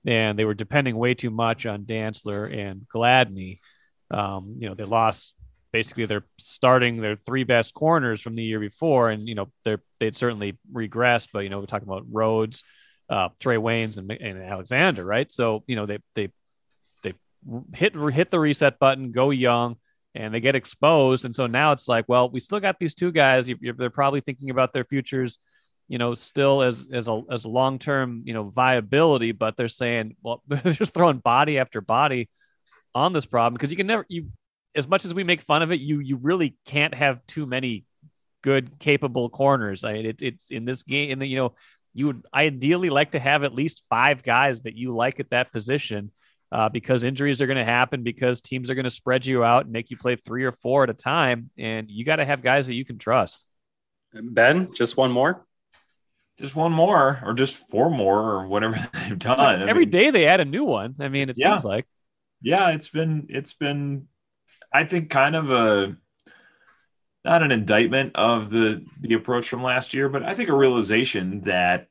and 0.06 0.38
they 0.38 0.44
were 0.44 0.54
depending 0.54 0.96
way 0.96 1.14
too 1.14 1.30
much 1.30 1.66
on 1.66 1.84
Dantzler 1.84 2.52
and 2.56 2.86
Gladney. 2.94 3.58
Um, 4.10 4.56
you 4.58 4.68
know, 4.68 4.74
they 4.74 4.84
lost 4.84 5.34
basically 5.72 6.06
they're 6.06 6.26
starting 6.38 7.00
their 7.00 7.16
three 7.16 7.44
best 7.44 7.74
corners 7.74 8.20
from 8.20 8.34
the 8.34 8.42
year 8.42 8.60
before, 8.60 9.10
and 9.10 9.28
you 9.28 9.34
know 9.34 9.50
they're 9.64 9.82
they'd 9.98 10.16
certainly 10.16 10.58
regressed. 10.72 11.28
But 11.32 11.40
you 11.40 11.48
know, 11.48 11.60
we're 11.60 11.66
talking 11.66 11.88
about 11.88 12.06
Rhodes, 12.10 12.64
uh, 13.08 13.28
Trae 13.40 13.60
Waynes, 13.60 13.98
and, 13.98 14.10
and 14.10 14.42
Alexander, 14.42 15.04
right? 15.04 15.30
So 15.30 15.64
you 15.66 15.76
know 15.76 15.86
they 15.86 15.98
they 16.14 16.30
they 17.02 17.14
hit 17.74 17.94
hit 17.94 18.30
the 18.30 18.40
reset 18.40 18.78
button, 18.78 19.12
go 19.12 19.30
young 19.30 19.76
and 20.14 20.34
they 20.34 20.40
get 20.40 20.56
exposed. 20.56 21.24
And 21.24 21.34
so 21.34 21.46
now 21.46 21.72
it's 21.72 21.88
like, 21.88 22.06
well, 22.08 22.28
we 22.28 22.40
still 22.40 22.60
got 22.60 22.78
these 22.78 22.94
two 22.94 23.12
guys. 23.12 23.48
You, 23.48 23.56
they're 23.76 23.90
probably 23.90 24.20
thinking 24.20 24.50
about 24.50 24.72
their 24.72 24.84
futures, 24.84 25.38
you 25.90 25.98
know, 25.98 26.14
still 26.14 26.62
as 26.62 26.87
as 26.92 27.09
a 27.09 27.20
as 27.33 27.44
long 27.44 27.81
term, 27.81 28.22
you 28.24 28.33
know, 28.33 28.44
viability. 28.44 29.33
But 29.33 29.57
they're 29.57 29.66
saying, 29.66 30.14
well, 30.22 30.40
they're 30.48 30.72
just 30.72 30.94
throwing 30.94 31.18
body 31.18 31.59
after 31.59 31.81
body 31.81 32.31
on 32.94 33.12
this 33.12 33.26
problem 33.26 33.55
because 33.55 33.72
you 33.72 33.76
can 33.76 33.88
never 33.88 34.07
you 34.09 34.29
as 34.76 34.87
much 34.87 35.05
as 35.05 35.12
we 35.12 35.24
make 35.24 35.40
fun 35.40 35.62
of 35.62 35.72
it, 35.72 35.81
you 35.81 35.98
you 35.98 36.16
really 36.16 36.57
can't 36.64 36.94
have 36.94 37.26
too 37.26 37.44
many 37.44 37.85
good 38.42 38.79
capable 38.79 39.29
corners. 39.31 39.83
I 39.83 39.94
mean, 39.94 40.07
it, 40.07 40.22
it's 40.22 40.53
in 40.53 40.64
this 40.64 40.85
game, 40.85 41.11
in 41.11 41.18
the 41.18 41.26
you 41.26 41.37
know, 41.37 41.55
you 41.92 42.07
would 42.07 42.24
ideally 42.33 42.88
like 42.88 43.11
to 43.11 43.18
have 43.18 43.42
at 43.42 43.53
least 43.53 43.85
five 43.90 44.22
guys 44.22 44.62
that 44.62 44.76
you 44.76 44.94
like 44.94 45.18
at 45.18 45.31
that 45.31 45.50
position 45.50 46.12
uh, 46.53 46.68
because 46.68 47.03
injuries 47.03 47.42
are 47.42 47.48
going 47.48 47.59
to 47.59 47.64
happen, 47.64 48.05
because 48.05 48.40
teams 48.40 48.70
are 48.70 48.76
going 48.76 48.85
to 48.85 48.90
spread 48.90 49.26
you 49.26 49.42
out 49.42 49.64
and 49.64 49.72
make 49.72 49.90
you 49.90 49.96
play 49.96 50.14
three 50.14 50.44
or 50.44 50.53
four 50.53 50.85
at 50.85 50.90
a 50.90 50.94
time. 50.94 51.50
And 51.59 51.90
you 51.90 52.05
got 52.05 52.16
to 52.16 52.24
have 52.24 52.42
guys 52.42 52.68
that 52.68 52.74
you 52.74 52.85
can 52.85 52.98
trust. 52.98 53.44
Ben, 54.12 54.72
just 54.72 54.96
one 54.96 55.11
more. 55.11 55.44
Just 56.40 56.57
one 56.57 56.72
more, 56.72 57.20
or 57.24 57.35
just 57.35 57.68
four 57.68 57.90
more, 57.90 58.20
or 58.20 58.46
whatever 58.46 58.74
they've 59.09 59.18
done. 59.18 59.38
Like 59.38 59.68
every 59.68 59.85
mean, 59.85 59.90
day 59.90 60.11
they 60.11 60.26
add 60.26 60.40
a 60.40 60.44
new 60.44 60.64
one. 60.64 60.96
I 60.98 61.09
mean, 61.09 61.29
it 61.29 61.37
yeah. 61.38 61.53
seems 61.53 61.64
like. 61.64 61.87
Yeah, 62.42 62.70
it's 62.70 62.88
been 62.88 63.26
it's 63.29 63.53
been, 63.53 64.09
I 64.72 64.85
think, 64.85 65.11
kind 65.11 65.37
of 65.37 65.50
a 65.50 65.96
not 67.24 67.42
an 67.42 67.53
indictment 67.53 68.16
of 68.16 68.50
the 68.50 68.85
the 69.00 69.14
approach 69.14 69.48
from 69.48 69.62
last 69.62 69.92
year, 69.92 70.09
but 70.09 70.22
I 70.22 70.35
think 70.35 70.48
a 70.48 70.57
realization 70.57 71.42
that 71.42 71.88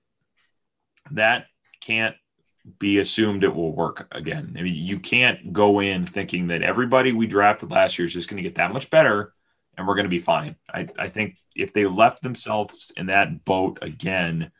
that 1.11 1.45
can't 1.81 2.15
be 2.77 2.99
assumed 2.99 3.43
it 3.43 3.55
will 3.55 3.73
work 3.73 4.07
again. 4.11 4.55
I 4.57 4.63
mean, 4.63 4.75
you 4.75 4.99
can't 4.99 5.53
go 5.53 5.79
in 5.79 6.05
thinking 6.05 6.47
that 6.47 6.61
everybody 6.61 7.13
we 7.13 7.27
drafted 7.27 7.71
last 7.71 7.97
year 7.97 8.05
is 8.05 8.13
just 8.13 8.29
going 8.29 8.37
to 8.37 8.47
get 8.47 8.55
that 8.55 8.73
much 8.73 8.89
better 8.89 9.33
and 9.79 9.87
we're 9.87 9.95
going 9.95 10.05
to 10.05 10.09
be 10.09 10.19
fine. 10.19 10.55
I, 10.71 10.87
I 10.97 11.07
think 11.07 11.37
if 11.55 11.73
they 11.73 11.85
left 11.85 12.21
themselves 12.21 12.91
in 12.95 13.07
that 13.07 13.45
boat 13.45 13.79
again, 13.81 14.51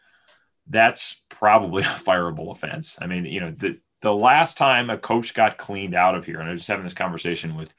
that's 0.67 1.21
probably 1.29 1.83
a 1.83 1.87
fireable 1.87 2.51
offense. 2.51 2.97
I 2.99 3.07
mean, 3.07 3.25
you 3.25 3.41
know, 3.41 3.51
the, 3.51 3.79
the 4.01 4.13
last 4.13 4.57
time 4.57 4.89
a 4.89 4.97
coach 4.97 5.33
got 5.33 5.57
cleaned 5.57 5.93
out 5.93 6.15
of 6.15 6.25
here, 6.25 6.39
and 6.39 6.47
I 6.47 6.51
was 6.51 6.61
just 6.61 6.69
having 6.69 6.85
this 6.85 6.93
conversation 6.93 7.55
with 7.55 7.75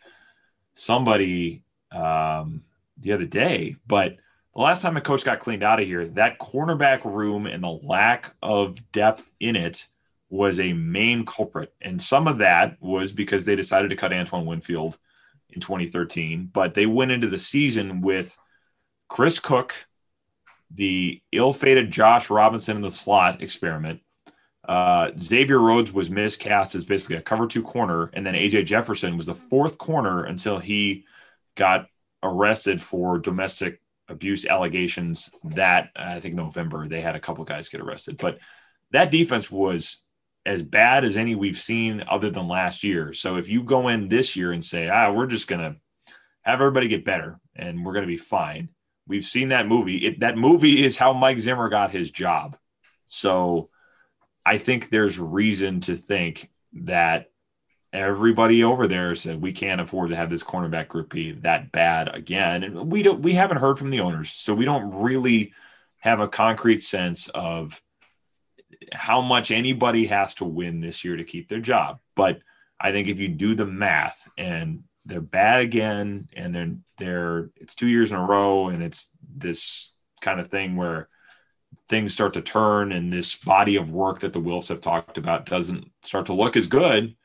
somebody 0.74 1.64
um, 1.90 2.62
the 2.98 3.12
other 3.12 3.26
day, 3.26 3.76
but 3.86 4.16
the 4.54 4.60
last 4.60 4.82
time 4.82 4.96
a 4.96 5.00
coach 5.00 5.24
got 5.24 5.40
cleaned 5.40 5.62
out 5.62 5.80
of 5.80 5.86
here, 5.86 6.06
that 6.08 6.38
cornerback 6.38 7.04
room 7.04 7.46
and 7.46 7.64
the 7.64 7.68
lack 7.82 8.34
of 8.42 8.92
depth 8.92 9.30
in 9.40 9.56
it– 9.56 9.88
was 10.30 10.60
a 10.60 10.72
main 10.72 11.26
culprit. 11.26 11.74
And 11.82 12.00
some 12.00 12.28
of 12.28 12.38
that 12.38 12.76
was 12.80 13.12
because 13.12 13.44
they 13.44 13.56
decided 13.56 13.90
to 13.90 13.96
cut 13.96 14.12
Antoine 14.12 14.46
Winfield 14.46 14.96
in 15.52 15.60
2013, 15.60 16.50
but 16.52 16.74
they 16.74 16.86
went 16.86 17.10
into 17.10 17.28
the 17.28 17.38
season 17.38 18.00
with 18.00 18.36
Chris 19.08 19.38
Cook, 19.38 19.86
the 20.70 21.20
ill 21.32 21.52
fated 21.52 21.90
Josh 21.90 22.30
Robinson 22.30 22.76
in 22.76 22.82
the 22.82 22.90
slot 22.90 23.42
experiment. 23.42 24.00
Uh, 24.66 25.10
Xavier 25.18 25.58
Rhodes 25.58 25.92
was 25.92 26.10
miscast 26.10 26.74
as 26.74 26.84
basically 26.84 27.16
a 27.16 27.22
cover 27.22 27.46
two 27.46 27.62
corner, 27.62 28.10
and 28.12 28.24
then 28.24 28.34
AJ 28.34 28.66
Jefferson 28.66 29.16
was 29.16 29.26
the 29.26 29.34
fourth 29.34 29.78
corner 29.78 30.24
until 30.24 30.58
he 30.58 31.04
got 31.56 31.86
arrested 32.22 32.80
for 32.80 33.18
domestic 33.18 33.80
abuse 34.08 34.46
allegations. 34.46 35.30
That 35.44 35.90
I 35.96 36.20
think 36.20 36.34
November 36.34 36.86
they 36.86 37.00
had 37.00 37.16
a 37.16 37.20
couple 37.20 37.44
guys 37.44 37.68
get 37.68 37.80
arrested, 37.80 38.18
but 38.18 38.38
that 38.92 39.10
defense 39.10 39.50
was 39.50 40.04
as 40.46 40.62
bad 40.62 41.04
as 41.04 41.16
any 41.16 41.34
we've 41.34 41.58
seen 41.58 42.02
other 42.08 42.30
than 42.30 42.48
last 42.48 42.82
year. 42.82 43.12
So 43.12 43.36
if 43.36 43.48
you 43.48 43.62
go 43.62 43.88
in 43.88 44.08
this 44.08 44.36
year 44.36 44.52
and 44.52 44.64
say, 44.64 44.88
ah, 44.88 45.12
we're 45.12 45.26
just 45.26 45.48
going 45.48 45.60
to 45.60 45.76
have 46.42 46.60
everybody 46.60 46.88
get 46.88 47.04
better 47.04 47.38
and 47.54 47.84
we're 47.84 47.92
going 47.92 48.04
to 48.04 48.08
be 48.08 48.16
fine. 48.16 48.70
We've 49.06 49.24
seen 49.24 49.48
that 49.48 49.66
movie. 49.66 49.98
It, 49.98 50.20
that 50.20 50.38
movie 50.38 50.82
is 50.82 50.96
how 50.96 51.12
Mike 51.12 51.40
Zimmer 51.40 51.68
got 51.68 51.90
his 51.90 52.10
job. 52.10 52.56
So 53.06 53.70
I 54.46 54.58
think 54.58 54.88
there's 54.88 55.18
reason 55.18 55.80
to 55.80 55.96
think 55.96 56.48
that 56.72 57.26
everybody 57.92 58.62
over 58.62 58.86
there 58.86 59.14
said 59.14 59.42
we 59.42 59.52
can't 59.52 59.80
afford 59.80 60.10
to 60.10 60.16
have 60.16 60.30
this 60.30 60.44
cornerback 60.44 60.88
group 60.88 61.12
be 61.12 61.32
that 61.32 61.72
bad 61.72 62.08
again. 62.14 62.62
And 62.62 62.90
we 62.90 63.02
don't 63.02 63.20
we 63.20 63.32
haven't 63.32 63.58
heard 63.58 63.78
from 63.78 63.90
the 63.90 64.00
owners. 64.00 64.30
So 64.30 64.54
we 64.54 64.64
don't 64.64 64.94
really 64.94 65.52
have 65.98 66.20
a 66.20 66.28
concrete 66.28 66.82
sense 66.82 67.28
of 67.28 67.82
how 68.92 69.20
much 69.20 69.50
anybody 69.50 70.06
has 70.06 70.34
to 70.36 70.44
win 70.44 70.80
this 70.80 71.04
year 71.04 71.16
to 71.16 71.24
keep 71.24 71.48
their 71.48 71.60
job. 71.60 71.98
But 72.16 72.40
I 72.80 72.92
think 72.92 73.08
if 73.08 73.18
you 73.18 73.28
do 73.28 73.54
the 73.54 73.66
math 73.66 74.28
and 74.38 74.84
they're 75.04 75.20
bad 75.20 75.62
again 75.62 76.28
and 76.34 76.54
they're 76.54 76.76
they're 76.98 77.50
it's 77.56 77.74
two 77.74 77.88
years 77.88 78.12
in 78.12 78.18
a 78.18 78.24
row 78.24 78.68
and 78.68 78.82
it's 78.82 79.10
this 79.36 79.92
kind 80.20 80.40
of 80.40 80.48
thing 80.48 80.76
where 80.76 81.08
things 81.88 82.12
start 82.12 82.34
to 82.34 82.42
turn 82.42 82.92
and 82.92 83.12
this 83.12 83.34
body 83.34 83.76
of 83.76 83.90
work 83.90 84.20
that 84.20 84.32
the 84.32 84.40
Wilfs 84.40 84.68
have 84.68 84.80
talked 84.80 85.18
about 85.18 85.46
doesn't 85.46 85.90
start 86.02 86.26
to 86.26 86.32
look 86.32 86.56
as 86.56 86.66
good, 86.66 87.16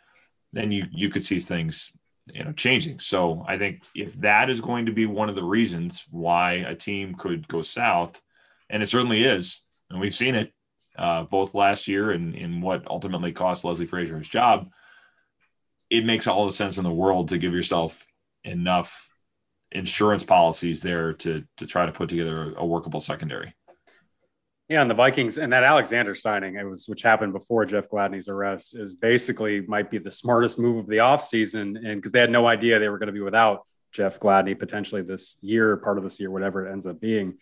then 0.53 0.71
you 0.71 0.85
you 0.91 1.09
could 1.09 1.23
see 1.23 1.39
things 1.39 1.91
you 2.33 2.43
know 2.43 2.51
changing. 2.51 2.99
So 2.99 3.45
I 3.47 3.57
think 3.57 3.83
if 3.95 4.13
that 4.21 4.49
is 4.49 4.61
going 4.61 4.87
to 4.87 4.91
be 4.91 5.05
one 5.05 5.29
of 5.29 5.35
the 5.35 5.43
reasons 5.43 6.05
why 6.09 6.53
a 6.53 6.75
team 6.75 7.15
could 7.15 7.47
go 7.47 7.61
south, 7.61 8.21
and 8.69 8.81
it 8.81 8.87
certainly 8.87 9.23
is, 9.23 9.61
and 9.89 9.99
we've 9.99 10.15
seen 10.15 10.35
it 10.35 10.51
uh, 10.97 11.23
both 11.23 11.53
last 11.53 11.87
year 11.87 12.11
and 12.11 12.35
in 12.35 12.61
what 12.61 12.87
ultimately 12.87 13.31
cost 13.31 13.63
Leslie 13.63 13.85
Frazier 13.85 14.17
his 14.17 14.29
job, 14.29 14.69
it 15.89 16.05
makes 16.05 16.27
all 16.27 16.45
the 16.45 16.51
sense 16.51 16.77
in 16.77 16.83
the 16.83 16.91
world 16.91 17.29
to 17.29 17.37
give 17.37 17.53
yourself 17.53 18.05
enough 18.43 19.09
insurance 19.71 20.23
policies 20.23 20.81
there 20.81 21.13
to 21.13 21.43
to 21.57 21.67
try 21.67 21.85
to 21.85 21.91
put 21.91 22.09
together 22.09 22.53
a 22.57 22.65
workable 22.65 23.01
secondary. 23.01 23.53
Yeah, 24.67 24.81
and 24.81 24.89
the 24.89 24.95
Vikings 24.95 25.37
and 25.37 25.53
that 25.53 25.63
Alexander 25.63 26.15
signing, 26.15 26.55
it 26.55 26.63
was 26.63 26.87
which 26.87 27.03
happened 27.03 27.33
before 27.33 27.65
Jeff 27.65 27.87
Gladney's 27.87 28.27
arrest, 28.27 28.75
is 28.75 28.95
basically 28.95 29.61
might 29.61 29.91
be 29.91 29.99
the 29.99 30.09
smartest 30.09 30.57
move 30.57 30.77
of 30.77 30.87
the 30.87 30.97
offseason. 30.97 31.77
And 31.85 31.97
because 31.97 32.11
they 32.11 32.19
had 32.19 32.31
no 32.31 32.47
idea 32.47 32.79
they 32.79 32.89
were 32.89 32.97
going 32.97 33.07
to 33.07 33.13
be 33.13 33.19
without 33.19 33.65
Jeff 33.91 34.19
Gladney 34.19 34.57
potentially 34.57 35.03
this 35.03 35.37
year, 35.41 35.77
part 35.77 35.99
of 35.99 36.03
this 36.03 36.19
year, 36.19 36.31
whatever 36.31 36.65
it 36.65 36.71
ends 36.71 36.87
up 36.87 36.99
being. 36.99 37.37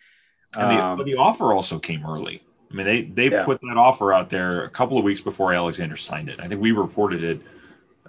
And 0.54 0.70
the, 0.70 0.84
um, 0.84 1.04
the 1.04 1.16
offer 1.16 1.54
also 1.54 1.78
came 1.78 2.04
early. 2.06 2.42
I 2.74 2.76
mean, 2.76 2.86
they 2.86 3.02
they 3.02 3.30
yeah. 3.30 3.44
put 3.44 3.60
that 3.60 3.76
offer 3.76 4.12
out 4.12 4.30
there 4.30 4.64
a 4.64 4.68
couple 4.68 4.98
of 4.98 5.04
weeks 5.04 5.20
before 5.20 5.54
Alexander 5.54 5.96
signed 5.96 6.28
it. 6.28 6.40
I 6.40 6.48
think 6.48 6.60
we 6.60 6.72
reported 6.72 7.22
it. 7.22 7.40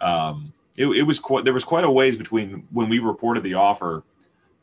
Um, 0.01 0.51
it, 0.75 0.87
it 0.87 1.03
was 1.03 1.19
quite 1.19 1.45
there 1.45 1.53
was 1.53 1.63
quite 1.63 1.83
a 1.83 1.91
ways 1.91 2.15
between 2.15 2.67
when 2.71 2.89
we 2.89 2.97
reported 2.97 3.43
the 3.43 3.53
offer 3.53 4.03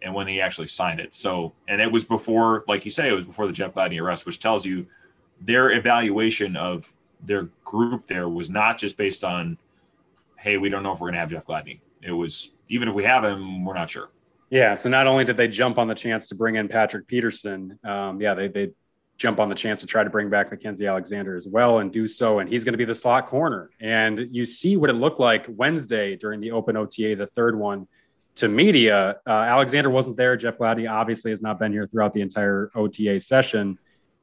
and 0.02 0.12
when 0.12 0.26
he 0.26 0.40
actually 0.40 0.66
signed 0.66 0.98
it. 0.98 1.14
So, 1.14 1.52
and 1.68 1.80
it 1.80 1.90
was 1.90 2.04
before, 2.04 2.64
like 2.66 2.84
you 2.84 2.90
say, 2.90 3.08
it 3.08 3.12
was 3.12 3.24
before 3.24 3.46
the 3.46 3.52
Jeff 3.52 3.74
Gladney 3.74 4.02
arrest, 4.02 4.26
which 4.26 4.40
tells 4.40 4.66
you 4.66 4.88
their 5.40 5.70
evaluation 5.70 6.56
of 6.56 6.92
their 7.24 7.44
group 7.62 8.06
there 8.06 8.28
was 8.28 8.50
not 8.50 8.78
just 8.78 8.96
based 8.96 9.22
on, 9.22 9.56
hey, 10.36 10.58
we 10.58 10.68
don't 10.68 10.82
know 10.82 10.90
if 10.90 10.98
we're 10.98 11.06
going 11.06 11.14
to 11.14 11.20
have 11.20 11.30
Jeff 11.30 11.46
Gladney. 11.46 11.78
It 12.02 12.10
was 12.10 12.50
even 12.66 12.88
if 12.88 12.94
we 12.96 13.04
have 13.04 13.22
him, 13.22 13.64
we're 13.64 13.74
not 13.74 13.88
sure. 13.88 14.10
Yeah. 14.50 14.74
So 14.74 14.90
not 14.90 15.06
only 15.06 15.24
did 15.24 15.36
they 15.36 15.46
jump 15.46 15.78
on 15.78 15.86
the 15.86 15.94
chance 15.94 16.26
to 16.28 16.34
bring 16.34 16.56
in 16.56 16.66
Patrick 16.66 17.06
Peterson, 17.06 17.78
um, 17.84 18.20
yeah, 18.20 18.34
they 18.34 18.48
they 18.48 18.72
jump 19.22 19.38
on 19.38 19.48
the 19.48 19.54
chance 19.54 19.80
to 19.80 19.86
try 19.86 20.02
to 20.02 20.10
bring 20.10 20.28
back 20.28 20.50
Mackensie 20.50 20.88
Alexander 20.88 21.36
as 21.36 21.46
well 21.46 21.78
and 21.78 21.92
do 21.92 22.08
so. 22.08 22.40
And 22.40 22.50
he's 22.50 22.64
going 22.64 22.72
to 22.72 22.78
be 22.78 22.84
the 22.84 22.94
slot 22.94 23.28
corner. 23.28 23.70
And 23.80 24.26
you 24.32 24.44
see 24.44 24.76
what 24.76 24.90
it 24.90 24.94
looked 24.94 25.20
like 25.20 25.46
Wednesday 25.48 26.16
during 26.16 26.40
the 26.40 26.50
open 26.50 26.76
OTA, 26.76 27.14
the 27.14 27.28
third 27.28 27.56
one 27.56 27.86
to 28.34 28.48
media. 28.48 29.20
Uh, 29.24 29.30
Alexander 29.30 29.90
wasn't 29.90 30.16
there. 30.16 30.36
Jeff 30.36 30.58
Gladney 30.58 30.90
obviously 30.90 31.30
has 31.30 31.40
not 31.40 31.60
been 31.60 31.70
here 31.70 31.86
throughout 31.86 32.12
the 32.12 32.20
entire 32.20 32.72
OTA 32.74 33.20
session 33.20 33.78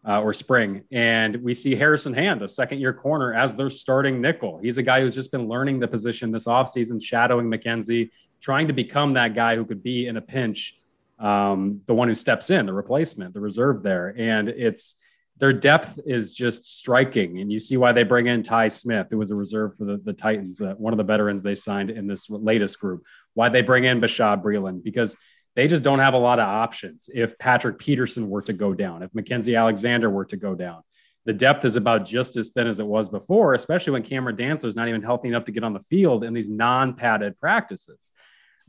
uh, 0.05 0.21
or 0.21 0.33
spring. 0.33 0.83
And 0.91 1.37
we 1.37 1.53
see 1.53 1.75
Harrison 1.75 2.13
Hand, 2.13 2.41
a 2.41 2.49
second 2.49 2.79
year 2.79 2.91
corner, 2.91 3.33
as 3.33 3.55
their 3.55 3.69
starting 3.69 4.19
nickel. 4.19 4.59
He's 4.61 4.77
a 4.77 4.83
guy 4.83 4.99
who's 4.99 5.15
just 5.15 5.31
been 5.31 5.47
learning 5.47 5.79
the 5.79 5.87
position 5.87 6.29
this 6.29 6.45
offseason, 6.45 7.01
shadowing 7.01 7.47
Mackensie, 7.47 8.09
trying 8.41 8.67
to 8.67 8.73
become 8.73 9.13
that 9.13 9.33
guy 9.33 9.55
who 9.55 9.63
could 9.63 9.81
be 9.81 10.07
in 10.07 10.17
a 10.17 10.21
pinch 10.21 10.78
um, 11.19 11.81
the 11.85 11.93
one 11.93 12.07
who 12.07 12.15
steps 12.15 12.49
in, 12.49 12.65
the 12.65 12.73
replacement, 12.73 13.33
the 13.33 13.41
reserve 13.41 13.83
there. 13.83 14.13
And 14.17 14.49
it's 14.49 14.95
their 15.37 15.53
depth 15.53 15.99
is 16.05 16.33
just 16.33 16.65
striking. 16.65 17.39
And 17.39 17.51
you 17.51 17.59
see 17.59 17.77
why 17.77 17.93
they 17.93 18.03
bring 18.03 18.27
in 18.27 18.43
Tye 18.43 18.67
Smith, 18.67 19.07
who 19.09 19.17
was 19.17 19.31
a 19.31 19.35
reserve 19.35 19.77
for 19.77 19.85
the, 19.85 19.97
the 20.03 20.13
Titans, 20.13 20.59
uh, 20.59 20.73
one 20.77 20.93
of 20.93 20.97
the 20.97 21.03
veterans 21.03 21.43
they 21.43 21.55
signed 21.55 21.89
in 21.89 22.07
this 22.07 22.29
latest 22.29 22.79
group. 22.79 23.03
Why 23.33 23.49
they 23.49 23.61
bring 23.61 23.85
in 23.85 24.01
Bashaud 24.01 24.43
Breeland, 24.43 24.83
because 24.83 25.15
they 25.55 25.67
just 25.67 25.83
don't 25.83 25.99
have 25.99 26.13
a 26.13 26.19
lot 26.19 26.39
of 26.39 26.47
options. 26.47 27.09
If 27.13 27.37
Patrick 27.37 27.79
Peterson 27.79 28.29
were 28.29 28.41
to 28.43 28.53
go 28.53 28.73
down, 28.73 29.01
if 29.01 29.11
Mackensie 29.11 29.57
Alexander 29.57 30.09
were 30.09 30.25
to 30.25 30.37
go 30.37 30.55
down, 30.55 30.81
the 31.25 31.33
depth 31.33 31.63
is 31.63 31.75
about 31.75 32.05
just 32.05 32.37
as 32.37 32.49
thin 32.49 32.67
as 32.67 32.79
it 32.79 32.85
was 32.85 33.09
before, 33.09 33.53
especially 33.53 33.93
when 33.93 34.03
Cameron 34.03 34.35
Dantzler 34.35 34.65
is 34.65 34.75
not 34.75 34.87
even 34.87 35.03
healthy 35.03 35.27
enough 35.29 35.45
to 35.45 35.51
get 35.51 35.63
on 35.63 35.73
the 35.73 35.79
field 35.79 36.23
in 36.23 36.33
these 36.33 36.49
non 36.49 36.95
padded 36.95 37.37
practices. 37.37 38.11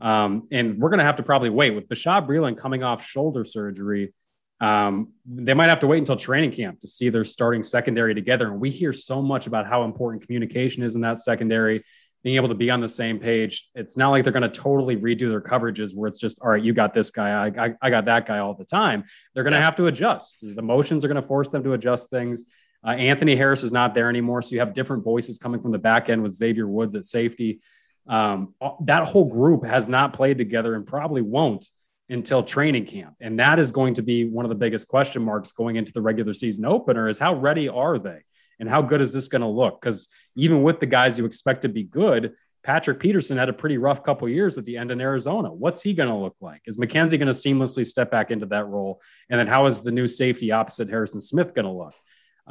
Um, 0.01 0.47
and 0.51 0.79
we're 0.79 0.89
going 0.89 0.99
to 0.99 1.05
have 1.05 1.17
to 1.17 1.23
probably 1.23 1.49
wait 1.49 1.71
with 1.71 1.87
Bashaud 1.87 2.27
Breeland 2.27 2.57
coming 2.57 2.83
off 2.83 3.05
shoulder 3.05 3.45
surgery. 3.45 4.13
Um, 4.59 5.13
they 5.25 5.53
might 5.53 5.69
have 5.69 5.79
to 5.79 5.87
wait 5.87 5.99
until 5.99 6.15
training 6.15 6.51
camp 6.51 6.81
to 6.81 6.87
see 6.87 7.09
their 7.09 7.25
starting 7.25 7.63
secondary 7.63 8.13
together. 8.13 8.47
And 8.47 8.59
we 8.59 8.69
hear 8.69 8.93
so 8.93 9.21
much 9.21 9.47
about 9.47 9.67
how 9.67 9.83
important 9.83 10.23
communication 10.23 10.83
is 10.83 10.95
in 10.95 11.01
that 11.01 11.19
secondary, 11.19 11.83
being 12.23 12.35
able 12.35 12.49
to 12.49 12.55
be 12.55 12.69
on 12.69 12.81
the 12.81 12.89
same 12.89 13.17
page. 13.19 13.69
It's 13.73 13.97
not 13.97 14.09
like 14.09 14.23
they're 14.23 14.33
going 14.33 14.43
to 14.43 14.49
totally 14.49 14.97
redo 14.97 15.29
their 15.29 15.41
coverages 15.41 15.95
where 15.95 16.07
it's 16.07 16.19
just, 16.19 16.39
all 16.41 16.49
right, 16.49 16.61
you 16.61 16.73
got 16.73 16.93
this 16.93 17.09
guy, 17.09 17.47
I, 17.47 17.65
I, 17.65 17.73
I 17.81 17.89
got 17.89 18.05
that 18.05 18.27
guy 18.27 18.39
all 18.39 18.53
the 18.53 18.65
time. 18.65 19.03
They're 19.33 19.43
going 19.43 19.53
to 19.53 19.59
yeah. 19.59 19.65
have 19.65 19.75
to 19.77 19.87
adjust. 19.87 20.43
The 20.43 20.61
motions 20.61 21.03
are 21.03 21.07
going 21.07 21.21
to 21.21 21.27
force 21.27 21.49
them 21.49 21.63
to 21.63 21.73
adjust 21.73 22.09
things. 22.09 22.45
Uh, 22.85 22.91
Anthony 22.91 23.35
Harris 23.35 23.63
is 23.63 23.71
not 23.71 23.93
there 23.95 24.09
anymore. 24.09 24.41
So 24.41 24.51
you 24.51 24.59
have 24.59 24.73
different 24.73 25.03
voices 25.03 25.37
coming 25.37 25.61
from 25.61 25.71
the 25.71 25.79
back 25.79 26.09
end 26.09 26.21
with 26.21 26.33
Xavier 26.33 26.67
Woods 26.67 26.95
at 26.95 27.05
safety. 27.05 27.61
Um, 28.07 28.53
that 28.81 29.07
whole 29.07 29.25
group 29.25 29.65
has 29.65 29.87
not 29.87 30.13
played 30.13 30.37
together 30.37 30.75
and 30.75 30.85
probably 30.85 31.21
won't 31.21 31.69
until 32.09 32.43
training 32.43 32.85
camp. 32.85 33.15
And 33.21 33.39
that 33.39 33.57
is 33.57 33.71
going 33.71 33.93
to 33.95 34.01
be 34.01 34.25
one 34.25 34.43
of 34.43 34.49
the 34.49 34.55
biggest 34.55 34.87
question 34.87 35.23
marks 35.23 35.51
going 35.53 35.77
into 35.77 35.93
the 35.93 36.01
regular 36.01 36.33
season 36.33 36.65
opener 36.65 37.07
is 37.07 37.17
how 37.17 37.35
ready 37.35 37.69
are 37.69 37.97
they? 37.97 38.19
And 38.59 38.69
how 38.69 38.81
good 38.81 39.01
is 39.01 39.13
this 39.13 39.27
going 39.27 39.41
to 39.41 39.47
look? 39.47 39.81
Because 39.81 40.09
even 40.35 40.61
with 40.61 40.79
the 40.79 40.85
guys 40.85 41.17
you 41.17 41.25
expect 41.25 41.61
to 41.61 41.69
be 41.69 41.83
good, 41.83 42.33
Patrick 42.63 42.99
Peterson 42.99 43.37
had 43.37 43.49
a 43.49 43.53
pretty 43.53 43.77
rough 43.77 44.03
couple 44.03 44.29
years 44.29 44.57
at 44.57 44.65
the 44.65 44.77
end 44.77 44.91
in 44.91 45.01
Arizona. 45.01 45.51
What's 45.51 45.81
he 45.81 45.93
going 45.93 46.09
to 46.09 46.15
look 46.15 46.35
like? 46.41 46.61
Is 46.67 46.77
Mackensie 46.77 47.17
going 47.17 47.21
to 47.21 47.29
seamlessly 47.29 47.85
step 47.85 48.11
back 48.11 48.29
into 48.29 48.45
that 48.47 48.67
role? 48.67 49.01
And 49.29 49.39
then 49.39 49.47
how 49.47 49.65
is 49.65 49.81
the 49.81 49.91
new 49.91 50.05
safety 50.05 50.51
opposite 50.51 50.89
Harrison 50.89 51.21
Smith 51.21 51.55
going 51.55 51.65
to 51.65 51.71
look? 51.71 51.95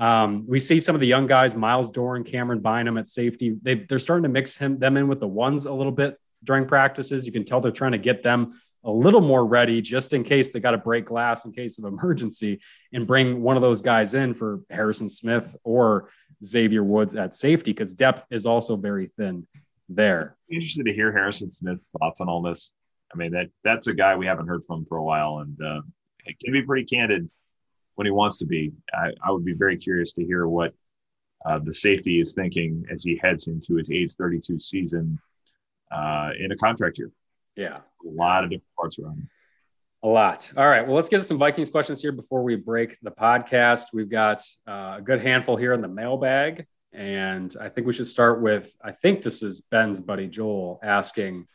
Um, 0.00 0.46
we 0.48 0.58
see 0.58 0.80
some 0.80 0.94
of 0.94 1.00
the 1.02 1.06
young 1.06 1.26
guys, 1.26 1.54
Myles 1.54 1.90
Dorn, 1.90 2.24
Camryn 2.24 2.62
Bynum 2.62 2.96
at 2.96 3.06
safety. 3.06 3.54
They, 3.60 3.86
are 3.92 3.98
starting 3.98 4.22
to 4.22 4.30
mix 4.30 4.56
him, 4.56 4.78
them 4.78 4.96
in 4.96 5.08
with 5.08 5.20
the 5.20 5.28
ones 5.28 5.66
a 5.66 5.72
little 5.72 5.92
bit 5.92 6.18
during 6.42 6.66
practices. 6.66 7.26
You 7.26 7.32
can 7.32 7.44
tell 7.44 7.60
they're 7.60 7.70
trying 7.70 7.92
to 7.92 7.98
get 7.98 8.22
them 8.22 8.58
a 8.82 8.90
little 8.90 9.20
more 9.20 9.44
ready 9.44 9.82
just 9.82 10.14
in 10.14 10.24
case 10.24 10.48
they 10.48 10.58
got 10.58 10.70
to 10.70 10.78
break 10.78 11.04
glass 11.04 11.44
in 11.44 11.52
case 11.52 11.78
of 11.78 11.84
emergency 11.84 12.60
and 12.94 13.06
bring 13.06 13.42
one 13.42 13.56
of 13.56 13.62
those 13.62 13.82
guys 13.82 14.14
in 14.14 14.32
for 14.32 14.60
Harrison 14.70 15.10
Smith 15.10 15.54
or 15.64 16.08
Xavier 16.42 16.82
Woods 16.82 17.14
at 17.14 17.34
safety 17.34 17.72
because 17.72 17.92
depth 17.92 18.24
is 18.30 18.46
also 18.46 18.76
very 18.76 19.10
thin 19.18 19.46
there. 19.90 20.38
Interested 20.50 20.86
to 20.86 20.94
hear 20.94 21.12
Harrison 21.12 21.50
Smith's 21.50 21.90
thoughts 21.90 22.22
on 22.22 22.28
all 22.30 22.40
this. 22.40 22.72
I 23.12 23.18
mean 23.18 23.32
that 23.32 23.48
that's 23.64 23.86
a 23.88 23.92
guy 23.92 24.16
we 24.16 24.24
haven't 24.24 24.46
heard 24.46 24.64
from 24.64 24.86
for 24.86 24.96
a 24.96 25.04
while, 25.04 25.38
and 25.38 25.60
uh, 25.60 25.82
it 26.24 26.38
can 26.42 26.52
be 26.52 26.62
pretty 26.62 26.84
candid 26.84 27.28
when 28.00 28.06
he 28.06 28.10
wants 28.10 28.38
to 28.38 28.46
be. 28.46 28.72
I, 28.94 29.12
I 29.22 29.30
would 29.30 29.44
be 29.44 29.52
very 29.52 29.76
curious 29.76 30.14
to 30.14 30.24
hear 30.24 30.48
what 30.48 30.72
uh, 31.44 31.58
the 31.58 31.74
safety 31.74 32.18
is 32.18 32.32
thinking 32.32 32.82
as 32.90 33.04
he 33.04 33.20
heads 33.22 33.46
into 33.46 33.74
his 33.74 33.90
age 33.90 34.14
32 34.14 34.58
season 34.58 35.18
uh, 35.92 36.30
in 36.42 36.50
a 36.50 36.56
contract 36.56 36.96
year. 36.96 37.10
Yeah. 37.56 37.76
A 37.76 38.08
lot 38.08 38.42
of 38.42 38.48
different 38.48 38.74
parts 38.74 38.98
around. 38.98 39.28
A 40.02 40.08
lot. 40.08 40.50
All 40.56 40.66
right. 40.66 40.86
Well, 40.86 40.96
let's 40.96 41.10
get 41.10 41.18
to 41.18 41.24
some 41.24 41.36
Vikings 41.36 41.68
questions 41.68 42.00
here 42.00 42.10
before 42.10 42.42
we 42.42 42.56
break 42.56 42.96
the 43.02 43.10
podcast. 43.10 43.88
We've 43.92 44.08
got 44.08 44.40
uh, 44.66 44.94
a 44.96 45.02
good 45.04 45.20
handful 45.20 45.56
here 45.56 45.74
in 45.74 45.82
the 45.82 45.88
mailbag. 45.88 46.66
And 46.94 47.54
I 47.60 47.68
think 47.68 47.86
we 47.86 47.92
should 47.92 48.08
start 48.08 48.40
with 48.40 48.74
I 48.82 48.92
think 48.92 49.20
this 49.20 49.42
is 49.42 49.60
Ben's 49.60 50.00
buddy 50.00 50.26
Joel 50.26 50.80
asking 50.82 51.48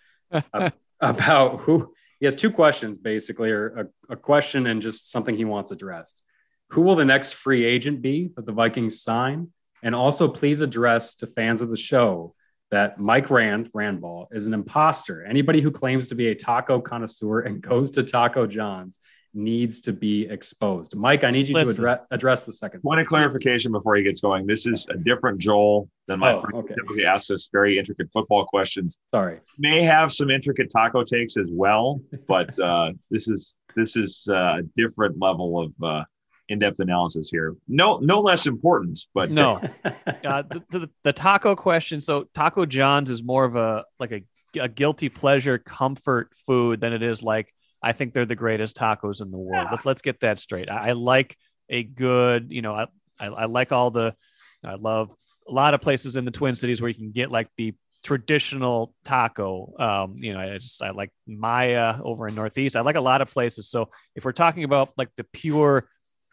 about 1.02 1.62
who 1.62 1.96
he 2.20 2.26
has 2.28 2.36
two 2.36 2.52
questions 2.52 3.00
basically, 3.00 3.50
or 3.50 3.90
a, 4.10 4.14
a 4.14 4.16
question 4.16 4.68
and 4.68 4.80
just 4.80 5.10
something 5.10 5.36
he 5.36 5.44
wants 5.44 5.72
addressed. 5.72 6.22
Who 6.70 6.82
will 6.82 6.96
the 6.96 7.06
next 7.06 7.34
free 7.34 7.64
agent 7.66 8.02
be 8.02 8.32
that 8.36 8.46
the 8.46 8.52
Vikings 8.52 9.02
sign? 9.02 9.52
And 9.84 9.94
also, 9.94 10.28
please 10.28 10.62
address 10.62 11.16
to 11.16 11.28
fans 11.28 11.62
of 11.62 11.70
the 11.70 11.78
show 11.78 12.34
that 12.72 13.00
Mike 13.00 13.30
Rand, 13.30 13.70
Randball, 13.74 14.28
is 14.32 14.48
an 14.48 14.54
imposter. 14.54 15.24
Anybody 15.24 15.62
who 15.62 15.72
claims 15.72 16.08
to 16.08 16.16
be 16.16 16.30
a 16.30 16.36
taco 16.36 16.82
connoisseur 16.82 17.42
and 17.42 17.62
goes 17.62 17.92
to 17.92 18.04
Taco 18.04 18.48
John's 18.48 19.00
needs 19.36 19.82
to 19.82 19.94
be 19.94 20.28
exposed. 20.28 20.96
Mike, 20.96 21.24
I 21.24 21.30
need 21.30 21.48
you 21.48 21.54
Listen, 21.54 21.76
to 21.76 21.82
address, 21.82 22.00
address 22.10 22.44
the 22.44 22.54
second 22.54 22.82
point 22.82 23.02
of 23.02 23.08
clarification 23.08 23.72
before 23.72 23.96
he 23.96 24.04
gets 24.04 24.22
going. 24.22 24.48
This 24.48 24.66
is 24.66 24.88
a 24.90 24.98
different 24.98 25.40
Joel 25.40 25.90
than 26.08 26.20
my 26.20 26.34
oh, 26.34 26.42
friend 26.42 26.56
okay. 26.56 26.74
typically 26.74 27.06
asks 27.06 27.30
us 27.32 27.50
very 27.52 27.78
intricate 27.78 28.08
football 28.14 28.46
questions. 28.46 28.98
Sorry, 29.14 29.40
may 29.60 29.82
have 29.82 30.12
some 30.14 30.32
intricate 30.32 30.70
taco 30.70 31.04
takes 31.04 31.38
as 31.38 31.48
well, 31.52 32.02
but 32.28 32.58
uh, 32.60 32.94
this 33.12 33.28
is 33.28 33.56
this 33.76 33.98
is 33.98 34.28
uh, 34.32 34.60
a 34.60 34.62
different 34.78 35.20
level 35.20 35.60
of 35.60 35.74
uh, 35.84 36.04
in-depth 36.50 36.80
analysis 36.80 37.30
here. 37.30 37.56
No, 37.68 37.98
no 37.98 38.22
less 38.22 38.46
important, 38.46 39.00
but 39.14 39.32
no. 39.32 39.56
uh, 39.86 40.44
the, 40.44 40.64
the, 40.70 40.90
the, 41.04 41.14
taco 41.14 41.56
question. 41.56 42.02
So 42.02 42.28
Taco 42.34 42.66
John's 42.66 43.10
is 43.10 43.24
more 43.24 43.46
of 43.46 43.56
a 43.56 43.86
like 44.00 44.12
a, 44.12 44.24
a 44.60 44.70
guilty 44.70 45.10
pleasure 45.10 45.58
comfort 45.58 46.32
food 46.46 46.82
than 46.82 46.94
it 46.94 47.02
is 47.02 47.24
like 47.24 47.54
I 47.82 47.92
think 47.92 48.14
they're 48.14 48.26
the 48.26 48.36
greatest 48.36 48.78
tacos 48.78 49.22
in 49.22 49.32
the 49.32 49.38
world. 49.38 49.66
Yeah. 49.66 49.72
Let's 49.72 49.86
let's 49.86 50.02
get 50.02 50.22
that 50.22 50.40
straight. 50.40 50.70
I, 50.70 50.90
I, 50.90 50.92
like 50.94 51.38
a 51.70 51.84
good, 51.84 52.52
you 52.52 52.62
know, 52.62 52.74
I, 52.74 52.88
I 53.20 53.28
I 53.28 53.46
like 53.46 53.72
all 53.72 53.92
the. 53.92 54.16
I 54.64 54.76
love 54.76 55.12
a 55.48 55.52
lot 55.52 55.76
of 55.76 55.82
places 55.82 56.16
in 56.16 56.26
the 56.26 56.32
Twin 56.32 56.56
Cities 56.56 56.82
where 56.82 56.90
you 56.90 56.96
can 56.96 57.12
get 57.12 57.30
like 57.30 57.48
the 57.58 57.76
traditional 58.04 58.94
taco. 59.04 59.74
Um, 59.80 60.18
you 60.18 60.34
know, 60.34 60.40
I 60.40 60.58
just 60.58 60.82
I 60.82 60.92
like 60.92 61.12
Maya 61.28 62.00
over 62.02 62.28
in 62.28 62.34
Northeast. 62.34 62.76
I 62.76 62.82
like 62.82 62.96
a 62.96 63.02
lot 63.02 63.22
of 63.22 63.32
places. 63.32 63.70
So 63.70 63.90
if 64.16 64.26
we're 64.26 64.32
talking 64.32 64.64
about 64.64 64.94
like 64.98 65.10
the 65.18 65.24
pure 65.24 65.88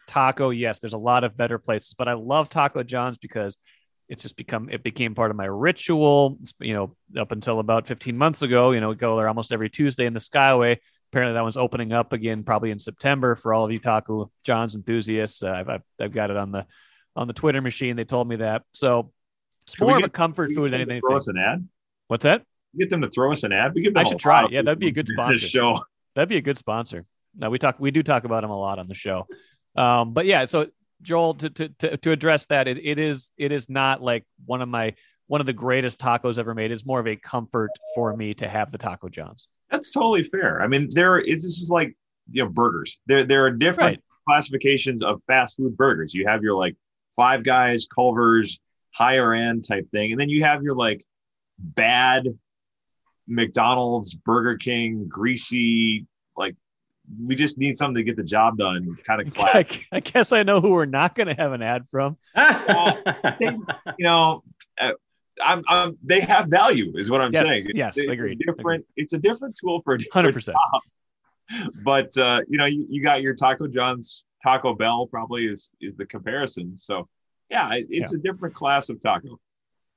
taco, 0.07 0.49
yes, 0.49 0.79
there's 0.79 0.93
a 0.93 0.97
lot 0.97 1.23
of 1.23 1.37
better 1.37 1.57
places, 1.57 1.93
but 1.97 2.07
I 2.07 2.13
love 2.13 2.49
Taco 2.49 2.83
John's 2.83 3.17
because 3.17 3.57
it's 4.09 4.23
just 4.23 4.35
become 4.35 4.69
it 4.69 4.83
became 4.83 5.15
part 5.15 5.31
of 5.31 5.37
my 5.37 5.45
ritual. 5.45 6.37
It's, 6.41 6.53
you 6.59 6.73
know, 6.73 6.95
up 7.19 7.31
until 7.31 7.59
about 7.59 7.87
15 7.87 8.17
months 8.17 8.41
ago, 8.41 8.71
you 8.71 8.81
know, 8.81 8.93
go 8.93 9.17
there 9.17 9.27
almost 9.27 9.53
every 9.53 9.69
Tuesday 9.69 10.05
in 10.05 10.13
the 10.13 10.19
Skyway. 10.19 10.77
Apparently, 11.11 11.33
that 11.35 11.43
one's 11.43 11.57
opening 11.57 11.93
up 11.93 12.11
again, 12.11 12.43
probably 12.43 12.71
in 12.71 12.79
September 12.79 13.35
for 13.35 13.53
all 13.53 13.65
of 13.65 13.71
you 13.71 13.79
Taco 13.79 14.31
John's 14.43 14.75
enthusiasts. 14.75 15.43
Uh, 15.43 15.51
I've, 15.51 15.69
I've, 15.69 15.83
I've 16.01 16.13
got 16.13 16.31
it 16.31 16.37
on 16.37 16.51
the 16.51 16.65
on 17.15 17.27
the 17.27 17.33
Twitter 17.33 17.61
machine. 17.61 17.95
They 17.95 18.03
told 18.03 18.27
me 18.27 18.37
that. 18.37 18.63
So 18.71 19.11
it's 19.63 19.75
Can 19.75 19.87
more 19.87 19.97
we 19.97 20.03
of 20.03 20.07
a 20.07 20.11
comfort 20.11 20.51
food 20.53 20.71
get 20.71 20.71
than 20.71 20.81
anything. 20.81 21.01
Throw 21.01 21.15
us 21.15 21.27
an 21.27 21.37
ad. 21.37 21.67
What's 22.07 22.23
that? 22.23 22.43
Get 22.77 22.89
them 22.89 23.01
to 23.01 23.09
throw 23.09 23.31
us 23.31 23.43
an 23.43 23.51
ad. 23.53 23.73
We 23.75 23.83
give 23.83 23.93
them 23.93 24.05
I 24.05 24.09
should 24.09 24.19
try 24.19 24.45
it. 24.45 24.51
Yeah, 24.51 24.63
that'd 24.63 24.79
be 24.79 24.87
a 24.87 24.91
good 24.91 25.07
to 25.07 25.13
this 25.13 25.15
sponsor. 25.15 25.47
show. 25.47 25.85
That'd 26.15 26.29
be 26.29 26.37
a 26.37 26.41
good 26.41 26.57
sponsor. 26.57 27.03
No, 27.35 27.49
we 27.49 27.57
talk 27.59 27.79
we 27.79 27.91
do 27.91 28.03
talk 28.03 28.25
about 28.25 28.41
them 28.41 28.51
a 28.51 28.59
lot 28.59 28.79
on 28.79 28.87
the 28.87 28.95
show. 28.95 29.27
Um, 29.75 30.13
but 30.13 30.25
yeah, 30.25 30.45
so 30.45 30.67
Joel, 31.01 31.33
to 31.35 31.49
to 31.49 31.69
to, 31.69 31.97
to 31.97 32.11
address 32.11 32.45
that, 32.47 32.67
it, 32.67 32.77
it 32.77 32.99
is 32.99 33.31
it 33.37 33.51
is 33.51 33.69
not 33.69 34.01
like 34.01 34.25
one 34.45 34.61
of 34.61 34.69
my 34.69 34.93
one 35.27 35.41
of 35.41 35.47
the 35.47 35.53
greatest 35.53 35.99
tacos 35.99 36.37
ever 36.37 36.53
made. 36.53 36.71
It's 36.71 36.85
more 36.85 36.99
of 36.99 37.07
a 37.07 37.15
comfort 37.15 37.71
for 37.95 38.15
me 38.15 38.33
to 38.35 38.47
have 38.47 38.71
the 38.71 38.77
Taco 38.77 39.09
John's. 39.09 39.47
That's 39.71 39.91
totally 39.91 40.23
fair. 40.23 40.61
I 40.61 40.67
mean, 40.67 40.89
there 40.93 41.19
is 41.19 41.43
this 41.43 41.59
is 41.59 41.69
like 41.69 41.95
you 42.31 42.43
know 42.43 42.49
burgers. 42.49 42.99
There 43.07 43.23
there 43.23 43.45
are 43.45 43.51
different 43.51 43.97
Right. 43.97 43.99
classifications 44.27 45.01
of 45.01 45.21
fast 45.27 45.57
food 45.57 45.75
burgers. 45.75 46.13
You 46.13 46.27
have 46.27 46.43
your 46.43 46.55
like 46.55 46.75
Five 47.15 47.43
Guys, 47.43 47.87
Culver's, 47.93 48.59
higher 48.91 49.33
end 49.33 49.65
type 49.67 49.89
thing, 49.91 50.11
and 50.11 50.21
then 50.21 50.29
you 50.29 50.43
have 50.43 50.61
your 50.63 50.75
like 50.75 51.03
bad 51.57 52.27
McDonald's, 53.27 54.13
Burger 54.13 54.57
King, 54.57 55.07
greasy. 55.07 56.05
Like 57.09 57.27
we 57.27 57.35
just 57.35 57.57
need 57.57 57.75
something 57.75 57.95
to 57.95 58.03
get 58.03 58.15
the 58.15 58.23
job 58.23 58.57
done. 58.57 58.97
Kind 59.03 59.21
of 59.21 59.33
class. 59.33 59.55
I, 59.55 59.65
I 59.91 59.99
guess 59.99 60.31
I 60.33 60.43
know 60.43 60.61
who 60.61 60.71
we're 60.71 60.85
not 60.85 61.15
going 61.15 61.27
to 61.27 61.33
have 61.35 61.51
an 61.53 61.61
ad 61.61 61.83
from. 61.89 62.17
you 63.39 63.65
know, 63.99 64.43
uh, 64.79 64.91
I'm, 65.43 65.63
I'm, 65.67 65.93
they 66.03 66.19
have 66.21 66.47
value, 66.47 66.93
is 66.95 67.09
what 67.09 67.21
I'm 67.21 67.31
Yes, 67.33 67.43
saying. 67.47 67.65
yes, 67.73 67.97
it's, 67.97 68.07
agreed, 68.07 68.41
A 68.47 68.51
different, 68.53 68.85
it's 68.95 69.13
a 69.13 69.17
different 69.19 69.57
tool 69.59 69.81
for 69.83 69.95
a 69.95 69.97
different 69.97 70.13
Hundred 70.13 70.33
percent. 70.33 70.57
job. 70.73 70.81
But 71.83 72.15
uh, 72.17 72.41
you 72.47 72.57
know, 72.57 72.65
you, 72.65 72.85
you 72.89 73.03
got 73.03 73.21
your 73.21 73.35
Taco 73.35 73.67
John's, 73.67 74.23
Taco 74.41 74.73
Bell 74.73 75.07
probably 75.07 75.45
is 75.45 75.73
is 75.81 75.95
the 75.97 76.05
comparison. 76.05 76.77
So 76.77 77.09
yeah, 77.49 77.69
it, 77.73 77.87
it's 77.89 78.13
a 78.13 78.17
different 78.17 78.55
class 78.55 78.89
of 78.89 79.03
taco. 79.03 79.39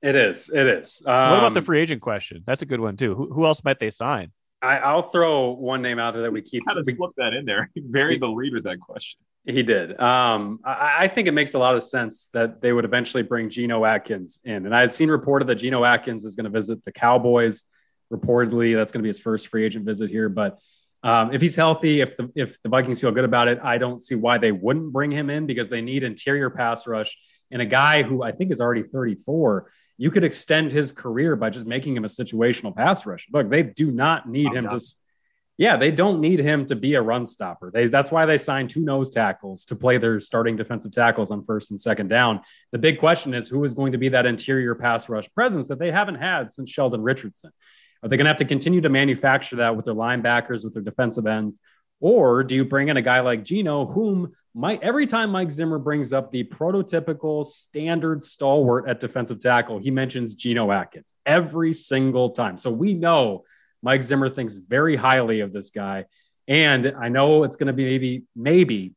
it 0.01 0.15
is. 0.15 0.49
It 0.53 0.67
is. 0.67 1.01
What 1.05 1.13
about 1.13 1.53
the 1.53 1.59
Um, 1.61 1.65
free 1.65 1.79
agent 1.79 2.01
question? 2.01 2.43
That's 2.45 2.61
a 2.61 2.65
good 2.65 2.81
one 2.81 2.97
too. 2.97 3.15
Who, 3.15 3.33
who 3.33 3.45
else 3.45 3.63
might 3.63 3.79
they 3.79 3.89
sign? 3.89 4.33
I, 4.61 4.77
I'll 4.77 5.03
throw 5.03 5.51
one 5.51 5.81
name 5.81 5.99
out 5.99 6.13
there 6.13 6.23
that 6.23 6.31
we 6.31 6.41
keep. 6.41 6.65
Kind 6.65 6.79
of 6.79 6.85
we- 6.85 6.93
slip 6.93 7.11
that 7.17 7.33
in 7.33 7.45
there. 7.45 7.69
Bury 7.77 8.17
the 8.17 8.27
lead 8.27 8.53
with 8.53 8.63
that 8.63 8.79
question. 8.79 9.19
He 9.45 9.63
did. 9.63 9.97
Um, 9.99 10.59
I, 10.65 10.95
I 11.01 11.07
think 11.07 11.27
it 11.27 11.31
makes 11.31 11.53
a 11.53 11.59
lot 11.59 11.75
of 11.75 11.83
sense 11.83 12.29
that 12.33 12.61
they 12.61 12.73
would 12.73 12.83
eventually 12.83 13.23
bring 13.23 13.49
Geno 13.49 13.85
Atkins 13.85 14.39
in. 14.43 14.65
And 14.65 14.75
I 14.75 14.81
had 14.81 14.91
seen 14.91 15.09
reported 15.09 15.47
that 15.47 15.55
Geno 15.55 15.85
Atkins 15.85 16.25
is 16.25 16.35
going 16.35 16.43
to 16.45 16.49
visit 16.49 16.83
the 16.83 16.91
Cowboys. 16.91 17.63
Reportedly, 18.11 18.75
that's 18.75 18.91
going 18.91 18.99
to 18.99 19.03
be 19.03 19.09
his 19.09 19.19
first 19.19 19.47
free 19.47 19.63
agent 19.65 19.85
visit 19.85 20.09
here. 20.09 20.27
But 20.27 20.59
um, 21.03 21.33
if 21.33 21.39
he's 21.39 21.55
healthy, 21.55 22.01
if 22.01 22.17
the 22.17 22.29
if 22.35 22.61
the 22.61 22.69
Vikings 22.69 22.99
feel 22.99 23.11
good 23.11 23.23
about 23.23 23.47
it, 23.47 23.59
I 23.63 23.77
don't 23.77 24.01
see 24.01 24.15
why 24.15 24.37
they 24.37 24.51
wouldn't 24.51 24.91
bring 24.91 25.11
him 25.11 25.29
in 25.29 25.45
because 25.45 25.69
they 25.69 25.81
need 25.81 26.03
interior 26.03 26.49
pass 26.49 26.85
rush 26.85 27.15
and 27.51 27.61
a 27.61 27.65
guy 27.65 28.03
who 28.03 28.23
I 28.23 28.31
think 28.31 28.51
is 28.51 28.59
already 28.59 28.83
34. 28.83 29.71
You 29.97 30.11
could 30.11 30.23
extend 30.23 30.71
his 30.71 30.91
career 30.91 31.35
by 31.35 31.49
just 31.49 31.65
making 31.65 31.95
him 31.95 32.05
a 32.05 32.07
situational 32.07 32.75
pass 32.75 33.05
rush. 33.05 33.27
Look, 33.31 33.49
they 33.49 33.63
do 33.63 33.91
not 33.91 34.29
need 34.29 34.49
Oh, 34.51 34.55
him 34.55 34.63
no. 34.65 34.77
to 34.77 34.85
yeah, 35.59 35.75
they 35.75 35.89
don't 35.89 36.21
need 36.21 36.37
him 36.39 36.67
to 36.67 36.75
be 36.75 36.93
a 36.93 37.01
run 37.01 37.25
stopper. 37.25 37.71
They, 37.71 37.87
that's 37.87 38.11
why 38.11 38.27
they 38.27 38.37
signed 38.37 38.69
two 38.69 38.81
nose 38.81 39.09
tackles 39.09 39.65
to 39.65 39.75
play 39.75 39.97
their 39.97 40.19
starting 40.19 40.55
defensive 40.55 40.91
tackles 40.91 41.31
on 41.31 41.43
first 41.43 41.71
and 41.71 41.79
second 41.81 42.09
down. 42.09 42.41
The 42.71 42.77
big 42.77 42.99
question 42.99 43.33
is 43.33 43.47
who 43.47 43.63
is 43.63 43.73
going 43.73 43.93
to 43.93 43.97
be 43.97 44.09
that 44.09 44.27
interior 44.27 44.75
pass 44.75 45.09
rush 45.09 45.27
presence 45.33 45.67
that 45.69 45.79
they 45.79 45.89
haven't 45.89 46.15
had 46.15 46.51
since 46.51 46.69
Sheldon 46.69 47.01
Richardson? 47.01 47.51
Are 48.03 48.09
they 48.09 48.17
going 48.17 48.25
to 48.25 48.29
have 48.29 48.37
to 48.37 48.45
continue 48.45 48.81
to 48.81 48.89
manufacture 48.89 49.55
that 49.55 49.75
with 49.75 49.85
their 49.85 49.95
linebackers, 49.95 50.63
with 50.63 50.75
their 50.75 50.83
defensive 50.83 51.25
ends? 51.25 51.59
Or 51.99 52.43
do 52.43 52.55
you 52.55 52.65
bring 52.65 52.89
in 52.89 52.97
a 52.97 53.01
guy 53.01 53.21
like 53.21 53.43
Geno, 53.43 53.85
whom 53.85 54.33
might 54.53 54.83
every 54.83 55.05
time 55.05 55.31
Mike 55.31 55.51
Zimmer 55.51 55.79
brings 55.79 56.13
up 56.13 56.31
the 56.31 56.43
prototypical 56.43 57.45
standard 57.45 58.23
stalwart 58.23 58.87
at 58.87 58.99
defensive 58.99 59.39
tackle, 59.39 59.79
he 59.79 59.91
mentions 59.91 60.33
Geno 60.33 60.71
Atkins 60.71 61.13
every 61.25 61.73
single 61.73 62.31
time. 62.31 62.57
So 62.57 62.71
we 62.71 62.93
know 62.93 63.43
Mike 63.81 64.03
Zimmer 64.03 64.29
thinks 64.29 64.55
very 64.55 64.95
highly 64.95 65.41
of 65.41 65.53
this 65.53 65.69
guy. 65.69 66.05
And 66.47 66.93
I 66.99 67.09
know 67.09 67.43
it's 67.43 67.55
going 67.55 67.67
to 67.67 67.73
be 67.73 67.85
maybe, 67.85 68.23
maybe 68.35 68.93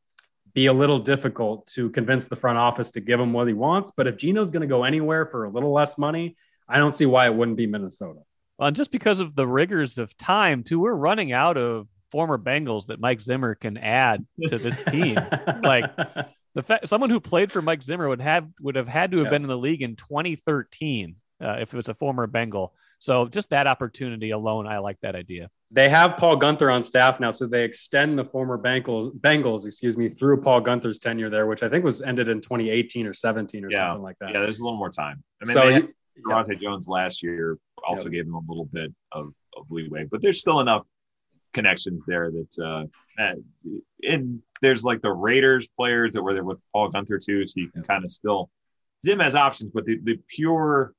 be 0.53 0.65
a 0.65 0.73
little 0.73 0.99
difficult 0.99 1.65
to 1.67 1.89
convince 1.91 2.27
the 2.27 2.35
front 2.35 2.57
office 2.57 2.91
to 2.91 3.01
give 3.01 3.19
him 3.19 3.33
what 3.33 3.47
he 3.47 3.53
wants. 3.53 3.91
But 3.95 4.07
if 4.07 4.17
Geno's 4.17 4.51
going 4.51 4.61
to 4.61 4.67
go 4.67 4.83
anywhere 4.83 5.25
for 5.25 5.45
a 5.45 5.49
little 5.49 5.71
less 5.71 5.97
money, 5.97 6.35
I 6.67 6.77
don't 6.77 6.95
see 6.95 7.05
why 7.05 7.25
it 7.25 7.33
wouldn't 7.35 7.57
be 7.57 7.67
Minnesota. 7.67 8.21
Well, 8.57 8.71
just 8.71 8.91
because 8.91 9.19
of 9.19 9.35
the 9.35 9.47
rigors 9.47 9.97
of 9.97 10.15
time, 10.17 10.63
too, 10.63 10.79
we're 10.79 10.93
running 10.93 11.31
out 11.31 11.57
of 11.57 11.87
former 12.11 12.37
Bengals 12.37 12.87
that 12.87 12.99
Mike 12.99 13.21
Zimmer 13.21 13.55
can 13.55 13.77
add 13.77 14.25
to 14.47 14.57
this 14.57 14.81
team. 14.83 15.17
like 15.63 15.85
the 16.55 16.61
fact 16.61 16.87
someone 16.87 17.09
who 17.09 17.19
played 17.19 17.51
for 17.51 17.61
Mike 17.61 17.81
Zimmer 17.83 18.07
would 18.09 18.21
have 18.21 18.47
would 18.59 18.75
have 18.75 18.87
had 18.87 19.11
to 19.11 19.17
have 19.17 19.25
Yeah. 19.27 19.31
been 19.31 19.43
in 19.43 19.47
the 19.49 19.57
league 19.57 19.81
in 19.81 19.95
2013 19.95 21.15
uh, 21.43 21.57
if 21.59 21.73
it 21.73 21.77
was 21.77 21.89
a 21.89 21.93
former 21.93 22.27
Bengal. 22.27 22.73
So 22.99 23.25
just 23.27 23.49
that 23.49 23.65
opportunity 23.65 24.29
alone, 24.29 24.67
I 24.67 24.77
like 24.77 24.97
that 25.01 25.15
idea. 25.15 25.49
they 25.71 25.89
have 25.89 26.17
Paul 26.17 26.37
Guenther 26.37 26.71
on 26.71 26.83
staff 26.83 27.19
now, 27.19 27.31
so 27.31 27.47
they 27.47 27.63
extend 27.63 28.19
the 28.19 28.25
former 28.25 28.59
Bengals, 28.59 29.17
Bengals, 29.19 29.65
excuse 29.65 29.97
me, 29.97 30.07
through 30.09 30.41
Paul 30.41 30.61
Guenther's 30.61 30.99
tenure 30.99 31.29
there, 31.31 31.47
which 31.47 31.63
I 31.63 31.69
think 31.69 31.83
was 31.83 32.01
ended 32.03 32.27
in 32.29 32.41
2018 32.41 33.07
or 33.07 33.13
17 33.13 33.65
or 33.65 33.69
Yeah. 33.71 33.77
something 33.77 34.03
like 34.03 34.17
that. 34.19 34.33
Yeah, 34.33 34.41
there's 34.41 34.59
a 34.59 34.63
little 34.63 34.77
more 34.77 34.91
time. 34.91 35.23
I 35.41 35.45
mean, 35.47 35.53
so 35.53 35.65
they 35.67 35.73
had 35.73 35.89
yeah. 36.29 36.55
Jones 36.61 36.87
last 36.87 37.23
year 37.23 37.57
also 37.87 38.09
gave 38.09 38.25
them 38.25 38.35
a 38.35 38.41
little 38.47 38.65
bit 38.65 38.93
of, 39.13 39.33
of 39.57 39.65
leeway, 39.71 40.03
but 40.03 40.21
there's 40.21 40.39
still 40.39 40.59
enough 40.59 40.85
connections 41.53 42.03
there 42.07 42.31
that 42.31 42.87
uh, 43.19 43.33
and 44.03 44.41
there's 44.61 44.83
like 44.83 45.01
the 45.01 45.11
Raiders 45.11 45.67
players 45.67 46.13
that 46.13 46.23
were 46.23 46.33
there 46.33 46.43
with 46.43 46.59
Paul 46.73 46.91
Guenther 46.91 47.23
too, 47.23 47.45
so 47.45 47.59
you 47.59 47.69
can 47.69 47.83
kind 47.83 48.03
of 48.03 48.11
still 48.11 48.49
Zim 49.03 49.19
has 49.19 49.35
options, 49.35 49.71
but 49.73 49.85
the, 49.85 49.99
the 50.03 50.19
pure 50.27 50.93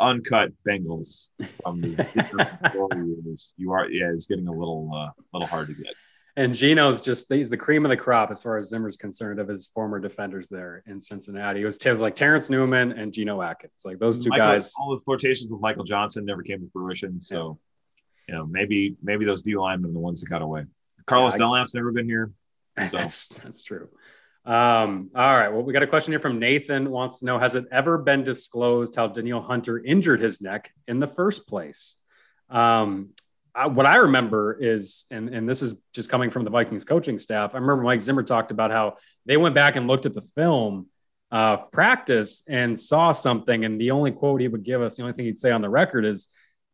uncut 0.00 0.52
Bengals 0.66 1.30
from 1.62 1.80
the 1.80 3.38
you 3.56 3.72
are 3.72 3.88
yeah, 3.90 4.10
it's 4.12 4.26
getting 4.26 4.48
a 4.48 4.52
little 4.52 4.90
uh, 4.94 5.10
little 5.32 5.48
hard 5.48 5.68
to 5.68 5.74
get. 5.74 5.94
And 6.36 6.54
Geno's 6.54 7.02
just 7.02 7.32
he's 7.32 7.50
the 7.50 7.56
cream 7.56 7.84
of 7.84 7.88
the 7.88 7.96
crop 7.96 8.30
as 8.30 8.44
far 8.44 8.58
as 8.58 8.68
Zimmer's 8.68 8.96
concerned 8.96 9.40
of 9.40 9.48
his 9.48 9.66
former 9.66 9.98
defenders 9.98 10.48
there 10.48 10.84
in 10.86 11.00
Cincinnati. 11.00 11.62
It 11.62 11.64
was, 11.64 11.78
it 11.78 11.90
was 11.90 12.00
like 12.00 12.14
Terrence 12.14 12.48
Newman 12.48 12.92
and 12.92 13.12
Geno 13.12 13.42
Atkins, 13.42 13.82
like 13.84 13.98
those 13.98 14.20
two 14.20 14.30
Michael- 14.30 14.46
guys. 14.46 14.72
all 14.78 14.96
the 14.96 15.02
flirtations 15.02 15.50
with 15.50 15.60
Michael 15.60 15.82
Johnson 15.82 16.24
never 16.24 16.42
came 16.42 16.60
to 16.60 16.70
fruition. 16.72 17.20
So, 17.20 17.58
you 18.28 18.34
know, 18.34 18.46
maybe 18.46 18.96
maybe 19.02 19.24
those 19.24 19.42
D 19.42 19.56
linemen 19.56 19.90
are 19.90 19.94
the 19.94 19.98
ones 19.98 20.20
that 20.20 20.28
got 20.28 20.42
away. 20.42 20.64
Carlos 21.06 21.34
I- 21.34 21.38
Dunlap's 21.38 21.74
never 21.74 21.90
been 21.90 22.06
here. 22.06 22.30
So 22.78 22.84
That's 22.96 23.28
that's 23.28 23.62
true. 23.62 23.88
Um, 24.44 25.10
all 25.14 25.36
right. 25.36 25.48
Well, 25.48 25.62
we 25.62 25.72
got 25.72 25.82
a 25.82 25.86
question 25.86 26.12
here 26.12 26.20
from 26.20 26.38
Nathan. 26.38 26.90
Wants 26.90 27.18
to 27.18 27.24
know: 27.24 27.38
Has 27.38 27.54
it 27.54 27.64
ever 27.72 27.98
been 27.98 28.22
disclosed 28.22 28.94
how 28.94 29.08
Danielle 29.08 29.42
Hunter 29.42 29.78
injured 29.78 30.20
his 30.20 30.40
neck 30.40 30.70
in 30.86 31.00
the 31.00 31.06
first 31.06 31.48
place? 31.48 31.96
Um, 32.48 33.10
I, 33.54 33.66
what 33.66 33.86
I 33.86 33.96
remember 33.96 34.56
is, 34.60 35.04
and 35.10 35.28
and 35.30 35.48
this 35.48 35.60
is 35.60 35.80
just 35.92 36.08
coming 36.08 36.30
from 36.30 36.44
the 36.44 36.50
Vikings 36.50 36.84
coaching 36.84 37.18
staff. 37.18 37.50
I 37.54 37.58
remember 37.58 37.82
Mike 37.82 38.00
Zimmer 38.00 38.22
talked 38.22 38.50
about 38.50 38.70
how 38.70 38.96
they 39.26 39.36
went 39.36 39.54
back 39.54 39.76
and 39.76 39.86
looked 39.86 40.06
at 40.06 40.14
the 40.14 40.22
film 40.22 40.86
of 41.30 41.70
practice 41.70 42.42
and 42.48 42.78
saw 42.78 43.12
something, 43.12 43.64
and 43.64 43.80
the 43.80 43.90
only 43.90 44.12
quote 44.12 44.40
he 44.40 44.48
would 44.48 44.64
give 44.64 44.80
us, 44.80 44.96
the 44.96 45.02
only 45.02 45.14
thing 45.14 45.26
he'd 45.26 45.36
say 45.36 45.50
on 45.50 45.60
the 45.60 45.68
record 45.68 46.06
is 46.06 46.28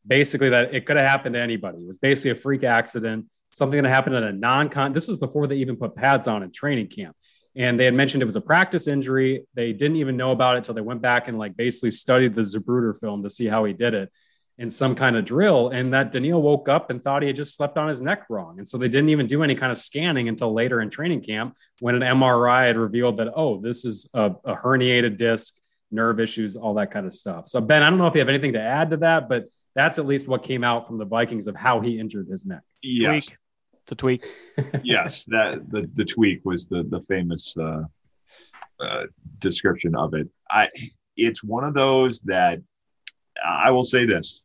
basically 0.06 0.50
that 0.50 0.74
it 0.74 0.86
could 0.86 0.96
have 0.96 1.08
happened 1.08 1.34
to 1.34 1.40
anybody. 1.40 1.78
It 1.78 1.86
was 1.86 1.96
basically 1.96 2.32
a 2.32 2.34
freak 2.34 2.64
accident, 2.64 3.26
something 3.52 3.82
that 3.82 3.88
happened 3.88 4.16
in 4.16 4.24
a 4.24 4.32
non-con. 4.32 4.92
This 4.92 5.08
was 5.08 5.16
before 5.16 5.46
they 5.46 5.56
even 5.56 5.76
put 5.76 5.94
pads 5.94 6.28
on 6.28 6.42
in 6.42 6.50
training 6.50 6.88
camp. 6.88 7.16
And 7.56 7.78
they 7.78 7.84
had 7.84 7.94
mentioned 7.94 8.22
it 8.22 8.26
was 8.26 8.36
a 8.36 8.40
practice 8.40 8.88
injury. 8.88 9.46
They 9.54 9.72
didn't 9.72 9.96
even 9.96 10.16
know 10.16 10.32
about 10.32 10.54
it 10.54 10.58
until 10.58 10.74
they 10.74 10.80
went 10.80 11.00
back 11.00 11.28
and 11.28 11.38
like 11.38 11.56
basically 11.56 11.92
studied 11.92 12.34
the 12.34 12.42
Zapruder 12.42 12.98
film 12.98 13.22
to 13.22 13.30
see 13.30 13.46
how 13.46 13.64
he 13.64 13.72
did 13.72 13.94
it 13.94 14.10
in 14.58 14.70
some 14.70 14.94
kind 14.94 15.16
of 15.16 15.24
drill. 15.24 15.70
And 15.70 15.92
that 15.92 16.12
Danielle 16.12 16.42
woke 16.42 16.68
up 16.68 16.90
and 16.90 17.02
thought 17.02 17.22
he 17.22 17.28
had 17.28 17.36
just 17.36 17.56
slept 17.56 17.76
on 17.76 17.88
his 17.88 18.00
neck 18.00 18.24
wrong. 18.28 18.58
And 18.58 18.66
so 18.66 18.78
they 18.78 18.88
didn't 18.88 19.10
even 19.10 19.26
do 19.26 19.42
any 19.42 19.54
kind 19.54 19.72
of 19.72 19.78
scanning 19.78 20.28
until 20.28 20.52
later 20.52 20.80
in 20.80 20.90
training 20.90 21.22
camp 21.22 21.56
when 21.80 21.94
an 21.94 22.02
MRI 22.02 22.66
had 22.66 22.76
revealed 22.76 23.18
that, 23.18 23.32
oh, 23.34 23.60
this 23.60 23.84
is 23.84 24.08
a, 24.14 24.32
a 24.44 24.56
herniated 24.56 25.16
disc, 25.16 25.54
nerve 25.90 26.20
issues, 26.20 26.56
all 26.56 26.74
that 26.74 26.92
kind 26.92 27.06
of 27.06 27.14
stuff. 27.14 27.48
So, 27.48 27.60
Ben, 27.60 27.82
I 27.82 27.90
don't 27.90 27.98
know 27.98 28.06
if 28.06 28.14
you 28.14 28.20
have 28.20 28.28
anything 28.28 28.52
to 28.54 28.60
add 28.60 28.90
to 28.90 28.96
that, 28.98 29.28
but 29.28 29.44
that's 29.74 29.98
at 29.98 30.06
least 30.06 30.28
what 30.28 30.42
came 30.42 30.64
out 30.64 30.86
from 30.86 30.98
the 30.98 31.04
Vikings 31.04 31.46
of 31.46 31.56
how 31.56 31.80
he 31.80 31.98
injured 31.98 32.28
his 32.28 32.44
neck. 32.46 32.62
yes, 32.82 33.26
Tweak. 33.26 33.38
It's 33.82 33.92
a 33.92 33.96
tweak. 33.96 34.26
yes, 34.82 35.24
that 35.26 35.66
the 35.68 35.90
the 35.94 36.04
tweak 36.04 36.44
was 36.44 36.66
the 36.68 36.84
the 36.84 37.00
famous 37.08 37.54
uh, 37.58 37.82
uh, 38.80 39.02
description 39.40 39.94
of 39.94 40.14
it. 40.14 40.28
I 40.50 40.68
it's 41.16 41.44
one 41.44 41.64
of 41.64 41.74
those 41.74 42.20
that 42.22 42.60
I 43.44 43.72
will 43.72 43.82
say 43.82 44.06
this: 44.06 44.42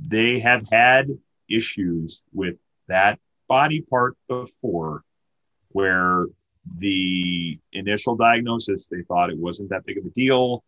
they 0.00 0.40
have 0.40 0.66
had 0.70 1.08
issues 1.48 2.24
with 2.32 2.56
that 2.88 3.20
body 3.46 3.82
part 3.82 4.16
before, 4.28 5.04
where 5.68 6.26
the 6.78 7.58
initial 7.72 8.16
diagnosis 8.16 8.88
they 8.88 9.02
thought 9.02 9.30
it 9.30 9.38
wasn't 9.38 9.70
that 9.70 9.84
big 9.84 9.98
of 9.98 10.06
a 10.06 10.10
deal. 10.10 10.64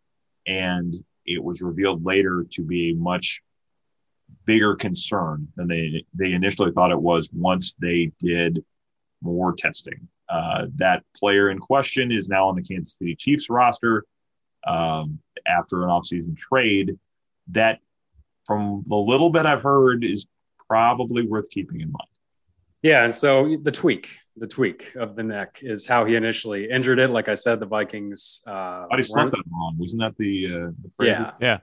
and 0.46 1.04
it 1.26 1.42
was 1.42 1.62
revealed 1.62 2.04
later 2.04 2.44
to 2.50 2.62
be 2.62 2.90
a 2.90 2.94
much 2.94 3.42
bigger 4.44 4.74
concern 4.74 5.48
than 5.56 5.68
they 5.68 6.04
they 6.14 6.32
initially 6.32 6.72
thought 6.72 6.90
it 6.90 7.00
was 7.00 7.30
once 7.32 7.74
they 7.74 8.12
did 8.20 8.64
more 9.22 9.54
testing. 9.54 10.08
Uh, 10.28 10.66
that 10.76 11.02
player 11.16 11.50
in 11.50 11.58
question 11.58 12.10
is 12.10 12.28
now 12.28 12.48
on 12.48 12.56
the 12.56 12.62
Kansas 12.62 12.96
City 12.98 13.14
Chiefs 13.14 13.50
roster 13.50 14.04
um, 14.66 15.18
after 15.46 15.82
an 15.82 15.88
offseason 15.88 16.36
trade. 16.36 16.98
That, 17.48 17.80
from 18.46 18.84
the 18.86 18.96
little 18.96 19.30
bit 19.30 19.44
I've 19.44 19.62
heard, 19.62 20.04
is 20.04 20.26
probably 20.66 21.26
worth 21.26 21.50
keeping 21.50 21.80
in 21.80 21.92
mind. 21.92 22.08
Yeah, 22.82 23.04
and 23.04 23.14
so 23.14 23.56
the 23.62 23.72
tweak, 23.72 24.10
the 24.36 24.46
tweak 24.46 24.94
of 24.94 25.16
the 25.16 25.22
neck 25.22 25.60
is 25.62 25.86
how 25.86 26.04
he 26.04 26.16
initially 26.16 26.70
injured 26.70 26.98
it. 26.98 27.10
Like 27.10 27.28
I 27.28 27.34
said, 27.34 27.60
the 27.60 27.66
Vikings. 27.66 28.42
Uh, 28.46 28.86
I 28.90 29.00
slept 29.02 29.30
that 29.32 29.42
wrong. 29.50 29.76
Wasn't 29.78 30.00
that 30.00 30.16
the, 30.18 30.46
uh, 30.46 30.70
the 30.82 30.90
phrase? 30.96 31.16
Yeah. 31.18 31.32
yeah. 31.40 31.58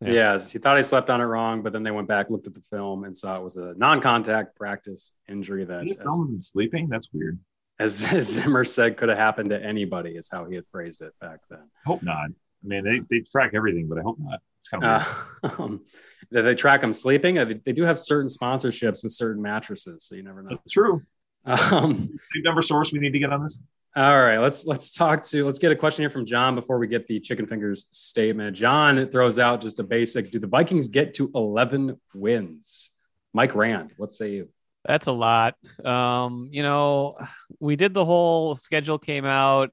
Yeah. 0.00 0.12
yeah. 0.12 0.38
he 0.38 0.58
thought 0.58 0.76
he 0.76 0.82
slept 0.82 1.10
on 1.10 1.20
it 1.20 1.24
wrong, 1.24 1.62
but 1.62 1.72
then 1.72 1.82
they 1.82 1.90
went 1.90 2.08
back, 2.08 2.30
looked 2.30 2.46
at 2.46 2.54
the 2.54 2.62
film, 2.70 3.04
and 3.04 3.16
saw 3.16 3.36
it 3.36 3.42
was 3.42 3.56
a 3.56 3.74
non-contact 3.76 4.56
practice 4.56 5.12
injury 5.28 5.64
that. 5.64 5.86
As, 5.88 6.48
sleeping? 6.48 6.88
That's 6.88 7.08
weird. 7.12 7.38
As, 7.80 8.04
as 8.12 8.32
Zimmer 8.32 8.64
said, 8.64 8.96
could 8.96 9.08
have 9.08 9.18
happened 9.18 9.50
to 9.50 9.62
anybody, 9.62 10.10
is 10.10 10.28
how 10.30 10.44
he 10.44 10.54
had 10.54 10.66
phrased 10.68 11.02
it 11.02 11.12
back 11.20 11.40
then. 11.50 11.68
Hope 11.84 12.02
not. 12.02 12.30
I 12.64 12.66
mean, 12.66 12.84
they, 12.84 13.00
they 13.08 13.24
track 13.30 13.52
everything, 13.54 13.88
but 13.88 13.98
I 13.98 14.02
hope 14.02 14.18
not. 14.18 14.40
It's 14.58 14.68
kind 14.68 14.84
of 14.84 15.28
uh, 15.44 15.62
um, 15.62 15.84
they 16.30 16.54
track 16.54 16.80
them 16.80 16.92
sleeping. 16.92 17.36
They 17.64 17.72
do 17.72 17.84
have 17.84 17.98
certain 17.98 18.28
sponsorships 18.28 19.04
with 19.04 19.12
certain 19.12 19.40
mattresses, 19.40 20.04
so 20.04 20.16
you 20.16 20.22
never 20.22 20.42
know. 20.42 20.50
That's 20.50 20.72
true. 20.72 21.02
Um, 21.48 22.18
number 22.44 22.62
source 22.62 22.92
we 22.92 22.98
need 22.98 23.12
to 23.12 23.18
get 23.18 23.32
on 23.32 23.42
this. 23.42 23.58
All 23.96 24.20
right, 24.20 24.38
let's 24.38 24.66
let's 24.66 24.94
talk 24.94 25.24
to 25.24 25.44
let's 25.44 25.58
get 25.58 25.72
a 25.72 25.76
question 25.76 26.02
here 26.02 26.10
from 26.10 26.26
John 26.26 26.54
before 26.54 26.78
we 26.78 26.86
get 26.86 27.06
the 27.06 27.18
chicken 27.20 27.46
fingers 27.46 27.86
statement. 27.90 28.54
John 28.56 29.08
throws 29.08 29.38
out 29.38 29.60
just 29.60 29.80
a 29.80 29.82
basic: 29.82 30.30
Do 30.30 30.38
the 30.38 30.46
Vikings 30.46 30.88
get 30.88 31.14
to 31.14 31.30
eleven 31.34 31.98
wins? 32.14 32.92
Mike 33.32 33.54
Rand, 33.54 33.92
what 33.96 34.12
say 34.12 34.32
you? 34.32 34.48
That's 34.84 35.06
a 35.06 35.12
lot. 35.12 35.54
Um, 35.84 36.48
you 36.52 36.62
know, 36.62 37.18
we 37.60 37.76
did 37.76 37.94
the 37.94 38.04
whole 38.04 38.54
schedule 38.54 38.98
came 38.98 39.24
out 39.24 39.70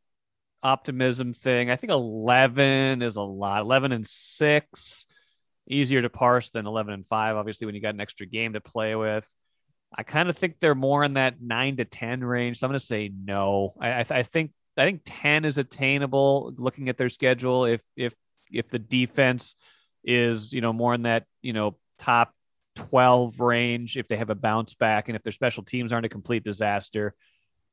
optimism 0.64 1.34
thing. 1.34 1.70
I 1.70 1.76
think 1.76 1.92
eleven 1.92 3.02
is 3.02 3.18
a 3.18 3.22
lot. 3.22 3.62
Eleven 3.62 3.92
and 3.92 4.08
six, 4.08 5.06
easier 5.70 6.02
to 6.02 6.10
parse 6.10 6.50
than 6.50 6.66
eleven 6.66 6.94
and 6.94 7.06
five. 7.06 7.36
Obviously, 7.36 7.66
when 7.66 7.76
you 7.76 7.82
got 7.82 7.94
an 7.94 8.02
extra 8.02 8.26
game 8.26 8.54
to 8.54 8.62
play 8.62 8.96
with. 8.96 9.30
I 9.98 10.04
kind 10.04 10.30
of 10.30 10.38
think 10.38 10.56
they're 10.60 10.76
more 10.76 11.04
in 11.04 11.14
that 11.14 11.42
nine 11.42 11.78
to 11.78 11.86
ten 11.86 12.24
range. 12.24 12.60
So 12.60 12.68
I'm 12.68 12.72
going 12.72 12.80
to 12.80 12.86
say 12.86 13.12
no. 13.14 13.74
I, 13.80 13.92
I, 13.92 14.06
I 14.10 14.24
think 14.24 14.52
I 14.78 14.84
think 14.84 15.02
ten 15.06 15.46
is 15.46 15.58
attainable. 15.58 16.54
Looking 16.58 16.90
at 16.90 16.98
their 16.98 17.10
schedule, 17.10 17.66
if 17.66 17.82
if 17.96 18.14
if 18.52 18.68
the 18.70 18.80
defense 18.80 19.56
is 20.04 20.54
you 20.54 20.62
know 20.62 20.74
more 20.74 20.94
in 20.94 21.04
that 21.04 21.26
you 21.42 21.54
know 21.54 21.78
top 21.98 22.34
12 22.76 23.40
range 23.40 23.98
if 23.98 24.08
they 24.08 24.18
have 24.18 24.30
a 24.30 24.36
bounce 24.36 24.76
back 24.76 25.08
and 25.08 25.16
if 25.16 25.24
their 25.24 25.32
special 25.32 25.64
teams 25.64 25.94
aren't 25.94 26.06
a 26.06 26.10
complete 26.10 26.44
disaster 26.44 27.16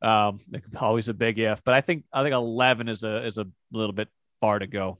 um 0.00 0.38
always 0.80 1.08
a 1.08 1.14
big 1.14 1.38
if 1.38 1.62
but 1.64 1.74
i 1.74 1.80
think 1.80 2.04
i 2.12 2.22
think 2.22 2.34
11 2.34 2.88
is 2.88 3.04
a 3.04 3.26
is 3.26 3.36
a 3.36 3.46
little 3.72 3.92
bit 3.92 4.08
far 4.40 4.58
to 4.58 4.66
go 4.66 4.98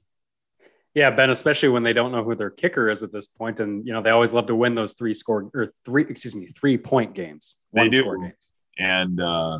yeah, 0.95 1.09
Ben, 1.09 1.31
especially 1.31 1.69
when 1.69 1.83
they 1.83 1.93
don't 1.93 2.11
know 2.11 2.23
who 2.23 2.35
their 2.35 2.51
kicker 2.51 2.89
is 2.89 3.01
at 3.01 3.11
this 3.11 3.27
point, 3.27 3.59
and 3.59 3.85
you 3.85 3.93
know 3.93 4.01
they 4.01 4.11
always 4.11 4.31
love 4.31 4.47
to 4.47 4.55
win 4.55 4.75
those 4.75 4.93
three 4.93 5.13
score 5.13 5.49
or 5.53 5.73
three, 5.85 6.03
excuse 6.07 6.35
me, 6.35 6.47
three 6.47 6.77
point 6.77 7.15
games. 7.15 7.57
They 7.73 7.89
do, 7.89 8.03
games. 8.21 8.51
and 8.77 9.19
uh, 9.19 9.59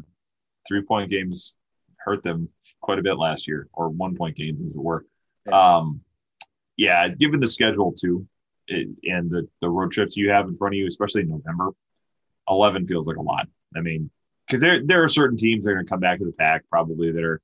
three 0.68 0.84
point 0.84 1.10
games 1.10 1.56
hurt 1.98 2.22
them 2.22 2.50
quite 2.82 3.00
a 3.00 3.02
bit 3.02 3.18
last 3.18 3.48
year, 3.48 3.68
or 3.74 3.90
one 3.90 4.16
point 4.16 4.36
games 4.36 4.64
as 4.64 4.76
it 4.76 4.82
were. 4.82 5.06
Yeah. 5.48 5.78
Um, 5.78 6.02
yeah, 6.78 7.08
given 7.08 7.40
the 7.40 7.48
schedule 7.48 7.94
too, 7.94 8.28
it, 8.68 8.90
and 9.04 9.30
the 9.32 9.48
the 9.60 9.70
road 9.70 9.92
trips 9.92 10.16
you 10.16 10.30
have 10.30 10.48
in 10.48 10.56
front 10.56 10.76
of 10.76 10.78
you, 10.78 10.86
especially 10.86 11.24
in 11.24 11.30
November, 11.30 11.72
eleven 12.48 12.86
feels 12.86 13.08
like 13.08 13.18
a 13.18 13.22
lot. 13.22 13.48
I 13.76 13.82
mean, 13.82 14.12
because 14.46 14.62
there 14.62 14.86
there 14.86 15.02
are 15.02 15.08
certain 15.08 15.38
teams 15.38 15.66
that 15.66 15.72
are 15.72 15.76
going 15.76 15.86
to 15.86 15.90
come 15.90 16.00
back 16.00 16.20
to 16.20 16.26
the 16.26 16.32
pack 16.32 16.64
probably 16.70 17.12
that 17.12 17.24
are 17.24 17.42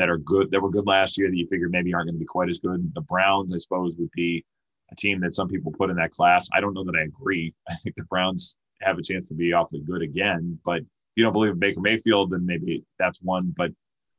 that 0.00 0.08
are 0.08 0.16
good 0.16 0.50
that 0.50 0.62
were 0.62 0.70
good 0.70 0.86
last 0.86 1.18
year 1.18 1.28
that 1.28 1.36
you 1.36 1.46
figure 1.46 1.68
maybe 1.68 1.92
aren't 1.92 2.06
going 2.06 2.14
to 2.14 2.18
be 2.18 2.24
quite 2.24 2.48
as 2.48 2.58
good. 2.58 2.90
The 2.94 3.02
Browns, 3.02 3.52
I 3.54 3.58
suppose, 3.58 3.96
would 3.96 4.10
be 4.12 4.42
a 4.90 4.96
team 4.96 5.20
that 5.20 5.34
some 5.34 5.46
people 5.46 5.72
put 5.72 5.90
in 5.90 5.96
that 5.96 6.10
class. 6.10 6.48
I 6.54 6.60
don't 6.60 6.72
know 6.72 6.84
that 6.84 6.96
I 6.96 7.02
agree. 7.02 7.52
I 7.68 7.74
think 7.74 7.96
the 7.96 8.04
Browns 8.04 8.56
have 8.80 8.98
a 8.98 9.02
chance 9.02 9.28
to 9.28 9.34
be 9.34 9.52
awfully 9.52 9.80
good 9.80 10.00
again, 10.00 10.58
but 10.64 10.78
if 10.78 11.16
you 11.16 11.22
don't 11.22 11.34
believe 11.34 11.52
in 11.52 11.58
Baker 11.58 11.80
Mayfield, 11.80 12.30
then 12.30 12.46
maybe 12.46 12.82
that's 12.98 13.20
one. 13.20 13.52
But 13.54 13.72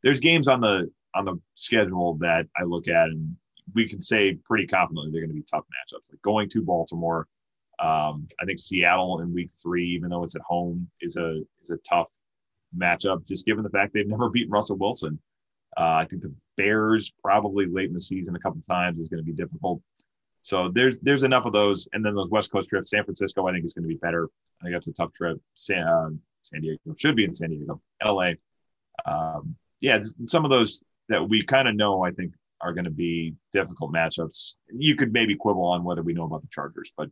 there's 0.04 0.20
games 0.20 0.48
on 0.48 0.62
the 0.62 0.92
on 1.16 1.26
the 1.26 1.40
schedule 1.56 2.16
that 2.22 2.46
I 2.56 2.64
look 2.64 2.88
at 2.88 3.08
and 3.08 3.36
we 3.74 3.88
can 3.88 4.02
say 4.02 4.38
pretty 4.46 4.68
confidently 4.68 5.12
they're 5.12 5.22
going 5.22 5.30
to 5.30 5.36
be 5.36 5.44
tough 5.50 5.66
matchups. 5.66 6.12
Like 6.12 6.22
going 6.22 6.48
to 6.50 6.62
Baltimore, 6.62 7.28
um, 7.80 8.28
I 8.40 8.46
think 8.46 8.60
Seattle 8.60 9.22
in 9.22 9.34
Week 9.34 9.50
Three, 9.62 9.88
even 9.90 10.10
though 10.10 10.24
it's 10.24 10.36
at 10.36 10.42
home, 10.42 10.90
is 11.02 11.16
a 11.16 11.42
is 11.62 11.72
a 11.72 11.78
tough 11.78 12.10
matchup. 12.78 13.28
Just 13.28 13.46
given 13.46 13.64
the 13.64 13.70
fact 13.70 13.94
they've 13.94 14.08
never 14.08 14.30
beaten 14.30 14.52
Russell 14.52 14.78
Wilson, 14.78 15.20
I 15.78 16.06
think 16.06 16.22
the 16.22 16.34
Bears 16.58 17.12
probably 17.24 17.66
late 17.66 17.88
in 17.88 17.94
the 17.94 18.02
season 18.02 18.36
a 18.36 18.40
couple 18.40 18.62
times 18.62 19.00
is 19.00 19.08
going 19.08 19.24
to 19.24 19.26
be 19.26 19.34
difficult. 19.34 19.82
So 20.42 20.70
there's 20.74 20.98
there's 21.02 21.24
enough 21.24 21.46
of 21.46 21.54
those, 21.54 21.88
and 21.94 22.04
then 22.04 22.16
those 22.16 22.30
West 22.30 22.52
Coast 22.52 22.70
trips. 22.70 22.90
San 22.90 23.04
Francisco, 23.04 23.48
I 23.48 23.52
think, 23.52 23.64
is 23.64 23.74
going 23.74 23.84
to 23.84 23.90
be 23.90 23.96
better. 23.96 24.28
I 24.60 24.66
think 24.66 24.76
that's 24.76 24.88
a 24.88 24.94
tough 24.94 25.14
trip. 25.14 25.40
San, 25.54 25.84
uh, 25.84 26.10
San 26.42 26.62
Diego 26.62 26.80
should 26.98 27.16
be 27.16 27.26
in 27.26 27.34
San 27.34 27.50
Diego. 27.50 27.82
LA, 28.04 28.32
um, 29.06 29.56
yeah, 29.80 30.00
some 30.26 30.44
of 30.44 30.50
those 30.50 30.84
that 31.10 31.28
we 31.28 31.44
kind 31.44 31.68
of 31.68 31.76
know, 31.76 32.04
I 32.04 32.12
think, 32.12 32.34
are 32.60 32.74
going 32.74 32.86
to 32.86 32.92
be 32.92 33.36
difficult 33.54 33.94
matchups. 33.94 34.56
You 34.72 34.96
could 34.96 35.14
maybe 35.14 35.36
quibble 35.36 35.66
on 35.66 35.84
whether 35.84 36.02
we 36.02 36.14
know 36.14 36.26
about 36.26 36.42
the 36.42 36.48
Chargers, 36.48 36.92
but 36.96 37.10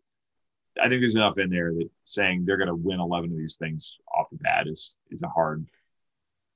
I 0.82 0.90
think 0.90 1.02
there's 1.02 1.16
enough 1.16 1.38
in 1.38 1.50
there 1.50 1.72
that 1.74 1.90
saying 2.06 2.46
they're 2.46 2.58
going 2.58 2.68
to 2.68 2.76
win 2.76 3.00
11 3.00 3.32
of 3.32 3.38
these 3.38 3.58
things 3.58 3.98
off 4.16 4.30
the 4.32 4.38
bat 4.38 4.68
is 4.68 4.96
is 5.12 5.24
a 5.24 5.28
hard 5.28 5.68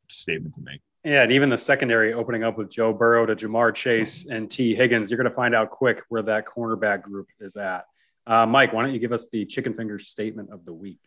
statement 0.09 0.55
to 0.55 0.61
make. 0.61 0.81
Yeah, 1.03 1.23
and 1.23 1.31
even 1.33 1.49
the 1.49 1.57
secondary 1.57 2.13
opening 2.13 2.43
up 2.43 2.57
with 2.57 2.69
Joe 2.69 2.93
Burrow 2.93 3.25
to 3.25 3.35
Ja'Marr 3.35 3.75
Chase 3.75 4.25
and 4.25 4.49
Tee 4.49 4.73
Higgins, 4.73 5.11
you're 5.11 5.17
going 5.17 5.29
to 5.29 5.35
find 5.35 5.53
out 5.53 5.69
quick 5.69 6.01
where 6.07 6.21
that 6.21 6.45
cornerback 6.45 7.01
group 7.01 7.27
is 7.41 7.57
at. 7.57 7.85
Uh, 8.25 8.45
Mike, 8.45 8.71
why 8.71 8.83
don't 8.83 8.93
you 8.93 8.99
give 8.99 9.11
us 9.11 9.27
the 9.29 9.45
chicken 9.45 9.73
fingers 9.73 10.07
statement 10.07 10.49
of 10.51 10.63
the 10.63 10.71
week? 10.71 10.99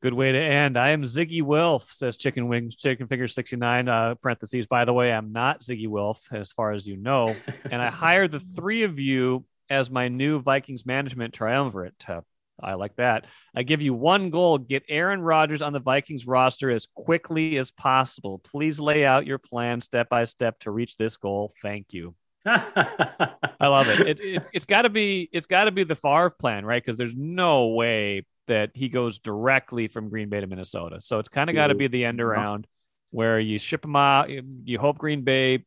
Good 0.00 0.14
way 0.14 0.30
to 0.30 0.38
end. 0.38 0.76
I 0.76 0.90
am 0.90 1.02
Zygi 1.02 1.42
Wilf, 1.42 1.92
says 1.92 2.16
Chicken 2.16 2.46
Wings, 2.48 2.76
Chicken 2.76 3.08
Fingers 3.08 3.34
69, 3.34 3.88
uh, 3.88 4.14
parentheses. 4.16 4.66
By 4.66 4.84
the 4.84 4.92
way, 4.92 5.12
I'm 5.12 5.32
not 5.32 5.62
Zygi 5.62 5.88
Wilf, 5.88 6.28
as 6.32 6.52
far 6.52 6.72
as 6.72 6.86
you 6.86 6.96
know. 6.96 7.34
and 7.70 7.82
I 7.82 7.90
hired 7.90 8.30
the 8.30 8.40
three 8.40 8.84
of 8.84 9.00
you 9.00 9.44
as 9.68 9.90
my 9.90 10.08
new 10.08 10.40
Vikings 10.40 10.86
management 10.86 11.34
triumvirate. 11.34 11.98
to 12.00 12.24
I 12.62 12.74
like 12.74 12.96
that. 12.96 13.26
I 13.54 13.62
give 13.62 13.82
you 13.82 13.94
one 13.94 14.30
goal 14.30 14.58
get 14.58 14.84
Aaron 14.88 15.20
Rodgers 15.20 15.62
on 15.62 15.72
the 15.72 15.80
Vikings 15.80 16.26
roster 16.26 16.70
as 16.70 16.86
quickly 16.94 17.58
as 17.58 17.70
possible. 17.70 18.38
Please 18.38 18.80
lay 18.80 19.04
out 19.04 19.26
your 19.26 19.38
plan 19.38 19.80
step 19.80 20.08
by 20.08 20.24
step 20.24 20.58
to 20.60 20.70
reach 20.70 20.96
this 20.96 21.16
goal. 21.16 21.52
Thank 21.62 21.92
you. 21.92 22.14
I 22.44 23.36
love 23.60 23.88
it. 23.88 24.00
it, 24.08 24.20
it 24.20 24.46
it's 24.52 24.64
got 24.64 24.82
to 24.82 24.90
be 24.90 25.28
it's 25.32 25.46
got 25.46 25.64
to 25.64 25.70
be 25.70 25.84
the 25.84 25.94
Favre 25.94 26.30
plan, 26.30 26.64
right? 26.64 26.82
Because 26.82 26.96
there's 26.96 27.14
no 27.14 27.68
way 27.68 28.26
that 28.48 28.70
he 28.74 28.88
goes 28.88 29.18
directly 29.18 29.86
from 29.88 30.08
Green 30.08 30.28
Bay 30.28 30.40
to 30.40 30.46
Minnesota. 30.46 31.00
So 31.00 31.18
it's 31.18 31.28
kind 31.28 31.48
of 31.48 31.54
got 31.54 31.68
to 31.68 31.74
be 31.74 31.86
the 31.86 32.04
end 32.04 32.20
around 32.20 32.66
where 33.10 33.38
you 33.38 33.58
ship 33.58 33.84
him 33.84 33.94
out. 33.94 34.28
You 34.30 34.78
hope 34.78 34.98
Green 34.98 35.22
Bay, 35.22 35.64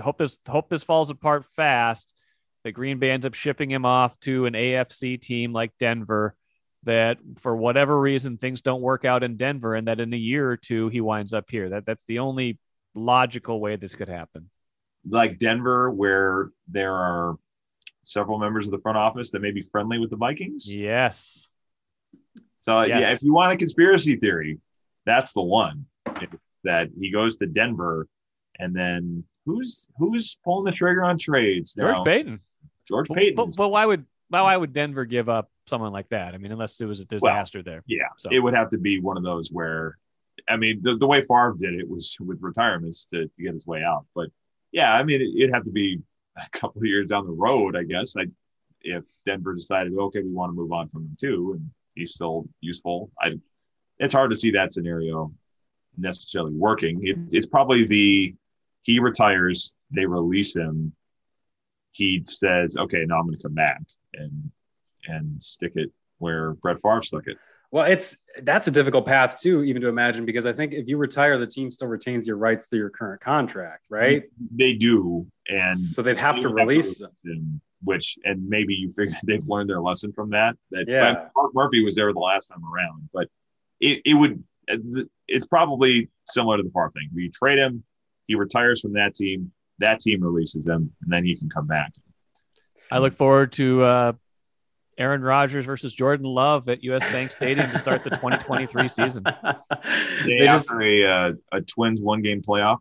hope 0.00 0.18
this 0.18 0.38
hope 0.48 0.68
this 0.68 0.84
falls 0.84 1.10
apart 1.10 1.44
fast, 1.56 2.13
that 2.64 2.72
Green 2.72 2.98
Bay 2.98 3.10
ends 3.10 3.26
up 3.26 3.34
shipping 3.34 3.70
him 3.70 3.84
off 3.84 4.18
to 4.20 4.46
an 4.46 4.54
AFC 4.54 5.20
team 5.20 5.52
like 5.52 5.72
Denver. 5.78 6.34
That 6.82 7.16
for 7.38 7.56
whatever 7.56 7.98
reason 7.98 8.36
things 8.36 8.60
don't 8.60 8.82
work 8.82 9.06
out 9.06 9.22
in 9.22 9.38
Denver, 9.38 9.74
and 9.74 9.88
that 9.88 10.00
in 10.00 10.12
a 10.12 10.18
year 10.18 10.50
or 10.50 10.58
two 10.58 10.88
he 10.88 11.00
winds 11.00 11.32
up 11.32 11.46
here. 11.48 11.70
That 11.70 11.86
that's 11.86 12.04
the 12.04 12.18
only 12.18 12.58
logical 12.94 13.58
way 13.58 13.76
this 13.76 13.94
could 13.94 14.08
happen. 14.08 14.50
Like 15.08 15.38
Denver, 15.38 15.90
where 15.90 16.50
there 16.68 16.94
are 16.94 17.36
several 18.02 18.38
members 18.38 18.66
of 18.66 18.72
the 18.72 18.80
front 18.80 18.98
office 18.98 19.30
that 19.30 19.40
may 19.40 19.50
be 19.50 19.62
friendly 19.62 19.98
with 19.98 20.10
the 20.10 20.16
Vikings. 20.16 20.70
Yes. 20.70 21.48
So 22.58 22.82
yes. 22.82 23.00
yeah, 23.00 23.12
if 23.12 23.22
you 23.22 23.32
want 23.32 23.52
a 23.52 23.56
conspiracy 23.56 24.16
theory, 24.16 24.58
that's 25.06 25.32
the 25.32 25.42
one. 25.42 25.86
That 26.64 26.88
he 26.98 27.10
goes 27.10 27.36
to 27.36 27.46
Denver, 27.46 28.08
and 28.58 28.74
then 28.74 29.24
who's 29.46 29.88
who's 29.96 30.38
pulling 30.44 30.64
the 30.64 30.72
trigger 30.72 31.04
on 31.04 31.18
trades? 31.18 31.76
Now? 31.76 31.94
George 31.94 32.04
Paton. 32.06 32.38
George 32.86 33.08
Paton. 33.08 33.34
But, 33.34 33.56
but, 33.56 33.68
why 33.68 33.86
would 33.86 34.04
why 34.28 34.56
would 34.56 34.72
Denver 34.72 35.04
give 35.04 35.28
up 35.28 35.50
someone 35.66 35.92
like 35.92 36.08
that? 36.08 36.34
I 36.34 36.38
mean, 36.38 36.52
unless 36.52 36.80
it 36.80 36.86
was 36.86 37.00
a 37.00 37.04
disaster 37.04 37.58
well, 37.58 37.64
there. 37.64 37.82
Yeah, 37.86 38.08
so. 38.18 38.28
it 38.32 38.40
would 38.40 38.54
have 38.54 38.68
to 38.70 38.78
be 38.78 39.00
one 39.00 39.16
of 39.16 39.22
those 39.22 39.50
where, 39.50 39.96
I 40.48 40.56
mean, 40.56 40.82
the, 40.82 40.96
the 40.96 41.06
way 41.06 41.20
Favre 41.20 41.54
did 41.58 41.74
it 41.74 41.88
was 41.88 42.16
with 42.20 42.38
retirements 42.40 43.04
to, 43.06 43.28
to 43.28 43.42
get 43.42 43.54
his 43.54 43.66
way 43.66 43.82
out. 43.82 44.06
But 44.14 44.30
yeah, 44.72 44.94
I 44.94 45.04
mean, 45.04 45.20
it, 45.20 45.46
would 45.46 45.54
have 45.54 45.64
to 45.64 45.70
be 45.70 46.00
a 46.36 46.48
couple 46.50 46.80
of 46.80 46.86
years 46.86 47.08
down 47.08 47.26
the 47.26 47.32
road, 47.32 47.76
I 47.76 47.84
guess. 47.84 48.16
I, 48.16 48.26
if 48.82 49.04
Denver 49.24 49.54
decided, 49.54 49.94
okay, 49.96 50.20
we 50.20 50.30
want 50.30 50.50
to 50.50 50.56
move 50.56 50.72
on 50.72 50.88
from 50.88 51.02
him 51.02 51.16
too, 51.18 51.52
and 51.56 51.70
he's 51.94 52.14
still 52.14 52.46
useful. 52.60 53.10
I, 53.20 53.38
it's 53.98 54.12
hard 54.12 54.30
to 54.30 54.36
see 54.36 54.50
that 54.52 54.72
scenario 54.72 55.32
necessarily 55.96 56.52
working. 56.52 57.00
It, 57.06 57.16
it's 57.32 57.46
probably 57.46 57.86
the 57.86 58.34
he 58.84 59.00
retires, 59.00 59.76
they 59.90 60.06
release 60.06 60.54
him 60.54 60.92
he 61.94 62.22
says, 62.26 62.76
"Okay, 62.76 63.04
now 63.06 63.18
I'm 63.18 63.26
going 63.26 63.36
to 63.38 63.42
come 63.42 63.54
back 63.54 63.80
and 64.14 64.50
and 65.06 65.42
stick 65.42 65.72
it 65.76 65.90
where 66.18 66.54
Brett 66.54 66.80
Favre 66.80 67.02
stuck 67.02 67.26
it." 67.26 67.38
Well, 67.70 67.86
it's 67.86 68.18
that's 68.42 68.66
a 68.66 68.70
difficult 68.70 69.06
path 69.06 69.40
too, 69.40 69.62
even 69.62 69.80
to 69.82 69.88
imagine, 69.88 70.24
because 70.24 70.44
I 70.44 70.52
think 70.52 70.72
if 70.72 70.86
you 70.86 70.96
retire, 70.96 71.38
the 71.38 71.46
team 71.46 71.70
still 71.70 71.88
retains 71.88 72.26
your 72.26 72.36
rights 72.36 72.68
to 72.70 72.76
your 72.76 72.90
current 72.90 73.20
contract, 73.20 73.86
right? 73.88 74.24
They 74.54 74.74
do, 74.74 75.26
and 75.48 75.78
so 75.78 76.02
they'd 76.02 76.18
have 76.18 76.36
they 76.36 76.42
to 76.42 76.48
have 76.48 76.54
release 76.56 76.98
to 76.98 77.04
them. 77.04 77.12
them, 77.24 77.60
Which 77.84 78.18
and 78.24 78.48
maybe 78.48 78.74
you 78.74 78.92
figure 78.92 79.16
they've 79.24 79.46
learned 79.46 79.70
their 79.70 79.80
lesson 79.80 80.12
from 80.12 80.30
that. 80.30 80.56
That 80.72 80.88
Yeah. 80.88 81.28
Mark 81.36 81.52
Murphy 81.54 81.84
was 81.84 81.94
there 81.94 82.12
the 82.12 82.18
last 82.18 82.46
time 82.46 82.62
around, 82.64 83.08
but 83.12 83.28
it, 83.80 84.02
it 84.04 84.14
would 84.14 84.42
uh, 84.68 85.02
it's 85.28 85.46
probably 85.46 86.08
similar 86.26 86.56
to 86.56 86.62
the 86.64 86.70
Favre 86.70 86.90
thing. 86.92 87.08
You 87.14 87.30
trade 87.30 87.58
him, 87.58 87.84
he 88.26 88.34
retires 88.34 88.80
from 88.80 88.94
that 88.94 89.14
team, 89.14 89.52
that 89.78 90.00
team 90.00 90.22
releases 90.22 90.66
him, 90.66 90.92
and 91.02 91.12
then 91.12 91.24
he 91.24 91.36
can 91.36 91.48
come 91.48 91.66
back. 91.66 91.92
I 92.90 92.98
look 92.98 93.14
forward 93.14 93.52
to 93.54 93.82
uh, 93.82 94.12
Aaron 94.98 95.22
Rodgers 95.22 95.64
versus 95.64 95.92
Jordan 95.94 96.26
Love 96.26 96.68
at 96.68 96.84
US 96.84 97.02
Bank 97.10 97.30
Stadium 97.32 97.70
to 97.70 97.78
start 97.78 98.04
the 98.04 98.10
2023 98.10 98.88
season. 98.88 99.22
Day 100.24 100.38
They 100.38 100.46
just- 100.46 100.70
a 100.70 101.04
uh, 101.06 101.32
a 101.52 101.60
Twins 101.60 102.00
one 102.02 102.22
game 102.22 102.42
playoff, 102.42 102.78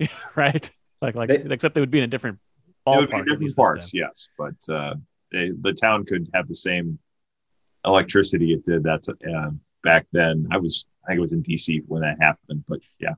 right? 0.36 0.70
Like, 1.00 1.14
like, 1.14 1.28
They- 1.28 1.44
except 1.54 1.74
they 1.74 1.80
would 1.80 1.90
be 1.90 1.98
in 1.98 2.04
a 2.04 2.08
different 2.08 2.38
it 2.86 2.90
would 2.90 3.08
ballpark. 3.10 3.10
be 3.10 3.18
different 3.30 3.40
least 3.42 3.56
parts, 3.56 3.90
yes, 3.92 4.28
but 4.38 4.54
uh, 4.74 4.94
they, 5.30 5.50
the 5.60 5.72
town 5.74 6.04
could 6.04 6.28
have 6.34 6.48
the 6.48 6.54
same 6.56 6.98
electricity 7.84 8.52
it 8.52 8.64
did 8.64 8.82
that 8.84 9.06
uh, 9.08 9.50
back 9.84 10.06
then. 10.12 10.48
I 10.50 10.56
was 10.58 10.88
I 11.04 11.08
think 11.08 11.18
it 11.18 11.20
was 11.20 11.32
in 11.32 11.42
DC 11.42 11.82
when 11.86 12.02
that 12.02 12.16
happened, 12.20 12.64
but 12.66 12.80
yeah. 12.98 13.12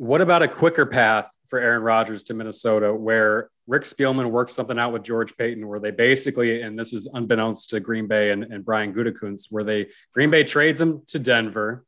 What 0.00 0.22
about 0.22 0.42
a 0.42 0.48
quicker 0.48 0.86
path 0.86 1.30
for 1.50 1.58
Aaron 1.58 1.82
Rodgers 1.82 2.24
to 2.24 2.32
Minnesota 2.32 2.94
where 2.94 3.50
Rick 3.66 3.82
Spielman 3.82 4.30
works 4.30 4.54
something 4.54 4.78
out 4.78 4.94
with 4.94 5.02
George 5.02 5.36
Paton 5.36 5.68
where 5.68 5.78
they 5.78 5.90
basically, 5.90 6.62
and 6.62 6.78
this 6.78 6.94
is 6.94 7.06
unbeknownst 7.12 7.68
to 7.68 7.80
Green 7.80 8.06
Bay 8.06 8.30
and, 8.30 8.44
and 8.44 8.64
Brian 8.64 8.94
Gutekunst, 8.94 9.48
where 9.50 9.62
they 9.62 9.88
Green 10.14 10.30
Bay 10.30 10.42
trades 10.42 10.80
him 10.80 11.02
to 11.08 11.18
Denver. 11.18 11.84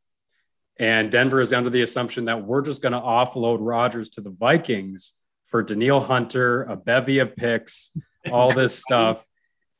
And 0.79 1.11
Denver 1.11 1.41
is 1.41 1.55
under 1.55 1.71
the 1.71 1.81
assumption 1.81 2.27
that 2.27 2.45
we're 2.45 2.61
just 2.61 2.83
going 2.83 2.93
to 2.93 3.01
offload 3.01 3.61
Rodgers 3.63 4.11
to 4.11 4.21
the 4.21 4.29
Vikings 4.29 5.15
for 5.47 5.63
Danielle 5.63 6.01
Hunter, 6.01 6.65
a 6.65 6.77
bevy 6.77 7.21
of 7.21 7.35
picks, 7.35 7.93
all 8.31 8.53
this 8.53 8.79
stuff. 8.79 9.25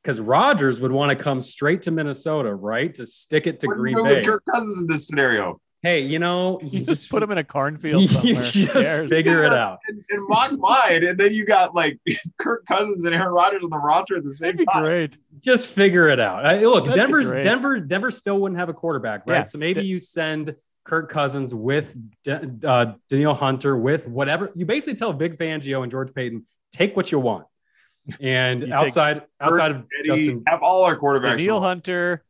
Because 0.01 0.19
Rodgers 0.19 0.81
would 0.81 0.91
want 0.91 1.15
to 1.15 1.23
come 1.23 1.39
straight 1.39 1.83
to 1.83 1.91
Minnesota, 1.91 2.51
right? 2.55 2.95
To 2.95 3.05
stick 3.05 3.45
it 3.45 3.59
to 3.59 3.67
What 3.67 3.77
are 3.77 3.87
you 3.87 3.95
Green 3.95 4.09
Bay. 4.09 4.23
Kirk 4.23 4.41
Cousins 4.51 4.81
in 4.81 4.87
this 4.87 5.05
scenario. 5.05 5.61
Hey, 5.83 5.99
you 5.99 6.17
know, 6.17 6.59
You 6.63 6.85
just 6.85 7.09
put 7.11 7.21
him 7.21 7.31
in 7.31 7.37
a 7.37 7.43
cornfield 7.43 8.01
you 8.03 8.07
somewhere. 8.07 8.33
just 8.35 8.53
Who 8.55 8.67
cares? 8.67 9.09
figure 9.09 9.43
it 9.43 9.51
out. 9.53 9.79
and, 9.89 10.01
and 10.09 10.27
mock 10.29 10.53
mine, 10.57 11.03
and 11.05 11.19
then 11.19 11.33
you 11.33 11.45
got 11.45 11.75
like 11.75 11.99
Kirk 12.39 12.65
Cousins 12.65 13.03
and 13.05 13.13
Aaron 13.13 13.33
Rodgers 13.33 13.63
on 13.63 13.69
the 13.69 13.77
roster 13.77 14.15
at 14.15 14.23
the 14.23 14.33
same 14.33 14.55
That'd 14.55 14.59
be 14.59 14.65
time. 14.65 14.83
great. 14.83 15.17
Just 15.41 15.67
figure 15.69 16.07
it 16.07 16.21
out. 16.21 16.45
I, 16.45 16.61
look, 16.65 16.85
That'd 16.85 16.95
Denver's. 16.99 17.31
Denver. 17.31 17.79
Denver 17.81 18.11
still 18.11 18.39
wouldn't 18.39 18.57
have 18.59 18.69
a 18.69 18.73
quarterback, 18.73 19.23
right? 19.27 19.39
Yeah. 19.39 19.43
So 19.43 19.57
maybe 19.57 19.81
D- 19.81 19.87
you 19.87 19.99
send 19.99 20.55
Kirk 20.85 21.11
Cousins 21.11 21.53
with 21.53 21.93
De- 22.23 22.49
uh, 22.65 22.93
Danielle 23.09 23.33
Hunter 23.35 23.75
with 23.75 24.07
whatever. 24.07 24.51
You 24.55 24.65
basically 24.65 24.95
tell 24.95 25.11
Vic 25.11 25.37
Fangio 25.37 25.83
and 25.83 25.91
George 25.91 26.13
Paton, 26.13 26.45
take 26.71 26.95
what 26.95 27.11
you 27.11 27.19
want. 27.19 27.45
And 28.21 28.67
You 28.67 28.73
outside 28.73 29.23
outside 29.39 29.71
of 29.71 29.77
Eddie, 29.99 30.07
Justin, 30.07 30.43
have 30.47 30.61
all 30.63 30.83
our 30.83 30.97
quarterbacks. 30.97 31.37
Danielle 31.37 31.57
on. 31.57 31.63
Hunter, 31.63 32.23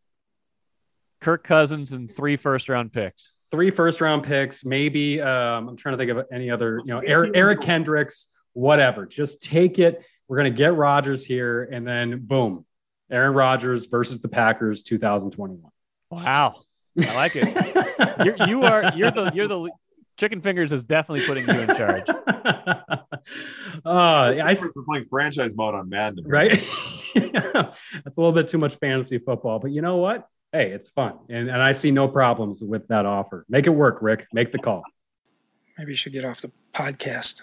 Kirk 1.21 1.43
Cousins, 1.43 1.93
and 1.93 2.11
three 2.11 2.35
first 2.37 2.67
round 2.69 2.91
picks. 2.91 3.31
Three 3.53 3.69
first 3.69 4.01
round 4.01 4.23
picks, 4.23 4.65
maybe 4.65 5.21
um, 5.21 5.69
I'm 5.69 5.77
trying 5.77 5.93
to 5.93 5.97
think 5.97 6.09
of 6.09 6.25
any 6.31 6.49
other, 6.49 6.81
you 6.83 6.91
know, 6.91 6.99
Eric, 7.05 7.33
make 7.33 7.37
Eric. 7.39 7.61
Kendricks, 7.61 8.27
whatever. 8.53 9.05
Just 9.05 9.43
take 9.43 9.77
it. 9.77 10.03
We're 10.27 10.37
gonna 10.37 10.49
get 10.49 10.73
Rodgers 10.73 11.23
here, 11.23 11.63
and 11.71 11.87
then 11.87 12.19
boom, 12.25 12.65
Aaron 13.11 13.35
Rodgers 13.35 13.85
versus 13.85 14.19
the 14.21 14.27
Packers, 14.27 14.81
2021. 14.81 15.71
Wow, 16.09 16.55
I 16.99 17.13
like 17.15 17.35
it. 17.35 18.25
You're, 18.25 18.47
you 18.47 18.63
are 18.63 18.91
you're 18.95 19.11
the 19.11 19.31
you're 19.35 19.47
the 19.47 19.69
chicken 20.17 20.41
fingers 20.41 20.71
is 20.73 20.83
definitely 20.83 21.25
putting 21.27 21.47
you 21.47 21.61
in 21.61 21.75
charge. 21.75 22.09
uh, 22.09 22.99
I 23.85 24.51
s- 24.51 24.67
We're 24.75 24.83
playing 24.83 25.05
franchise 25.09 25.53
mode 25.55 25.75
on 25.75 25.89
Madden, 25.89 26.23
right. 26.25 26.51
That's 27.15 28.17
a 28.17 28.21
little 28.21 28.31
bit 28.31 28.47
too 28.47 28.57
much 28.57 28.75
fantasy 28.75 29.19
football, 29.19 29.59
but 29.59 29.71
you 29.71 29.81
know 29.81 29.97
what? 29.97 30.27
Hey, 30.53 30.71
it's 30.71 30.87
fun, 30.87 31.17
and 31.29 31.49
and 31.49 31.61
I 31.61 31.71
see 31.71 31.89
no 31.89 32.07
problems 32.07 32.61
with 32.61 32.87
that 32.89 33.07
offer. 33.07 33.43
Make 33.49 33.65
it 33.65 33.71
work, 33.71 33.97
Rick. 34.01 34.27
Make 34.33 34.51
the 34.51 34.59
call. 34.59 34.83
Maybe 35.79 35.93
you 35.93 35.97
should 35.97 36.13
get 36.13 36.23
off 36.23 36.41
the 36.41 36.51
podcast. 36.73 37.41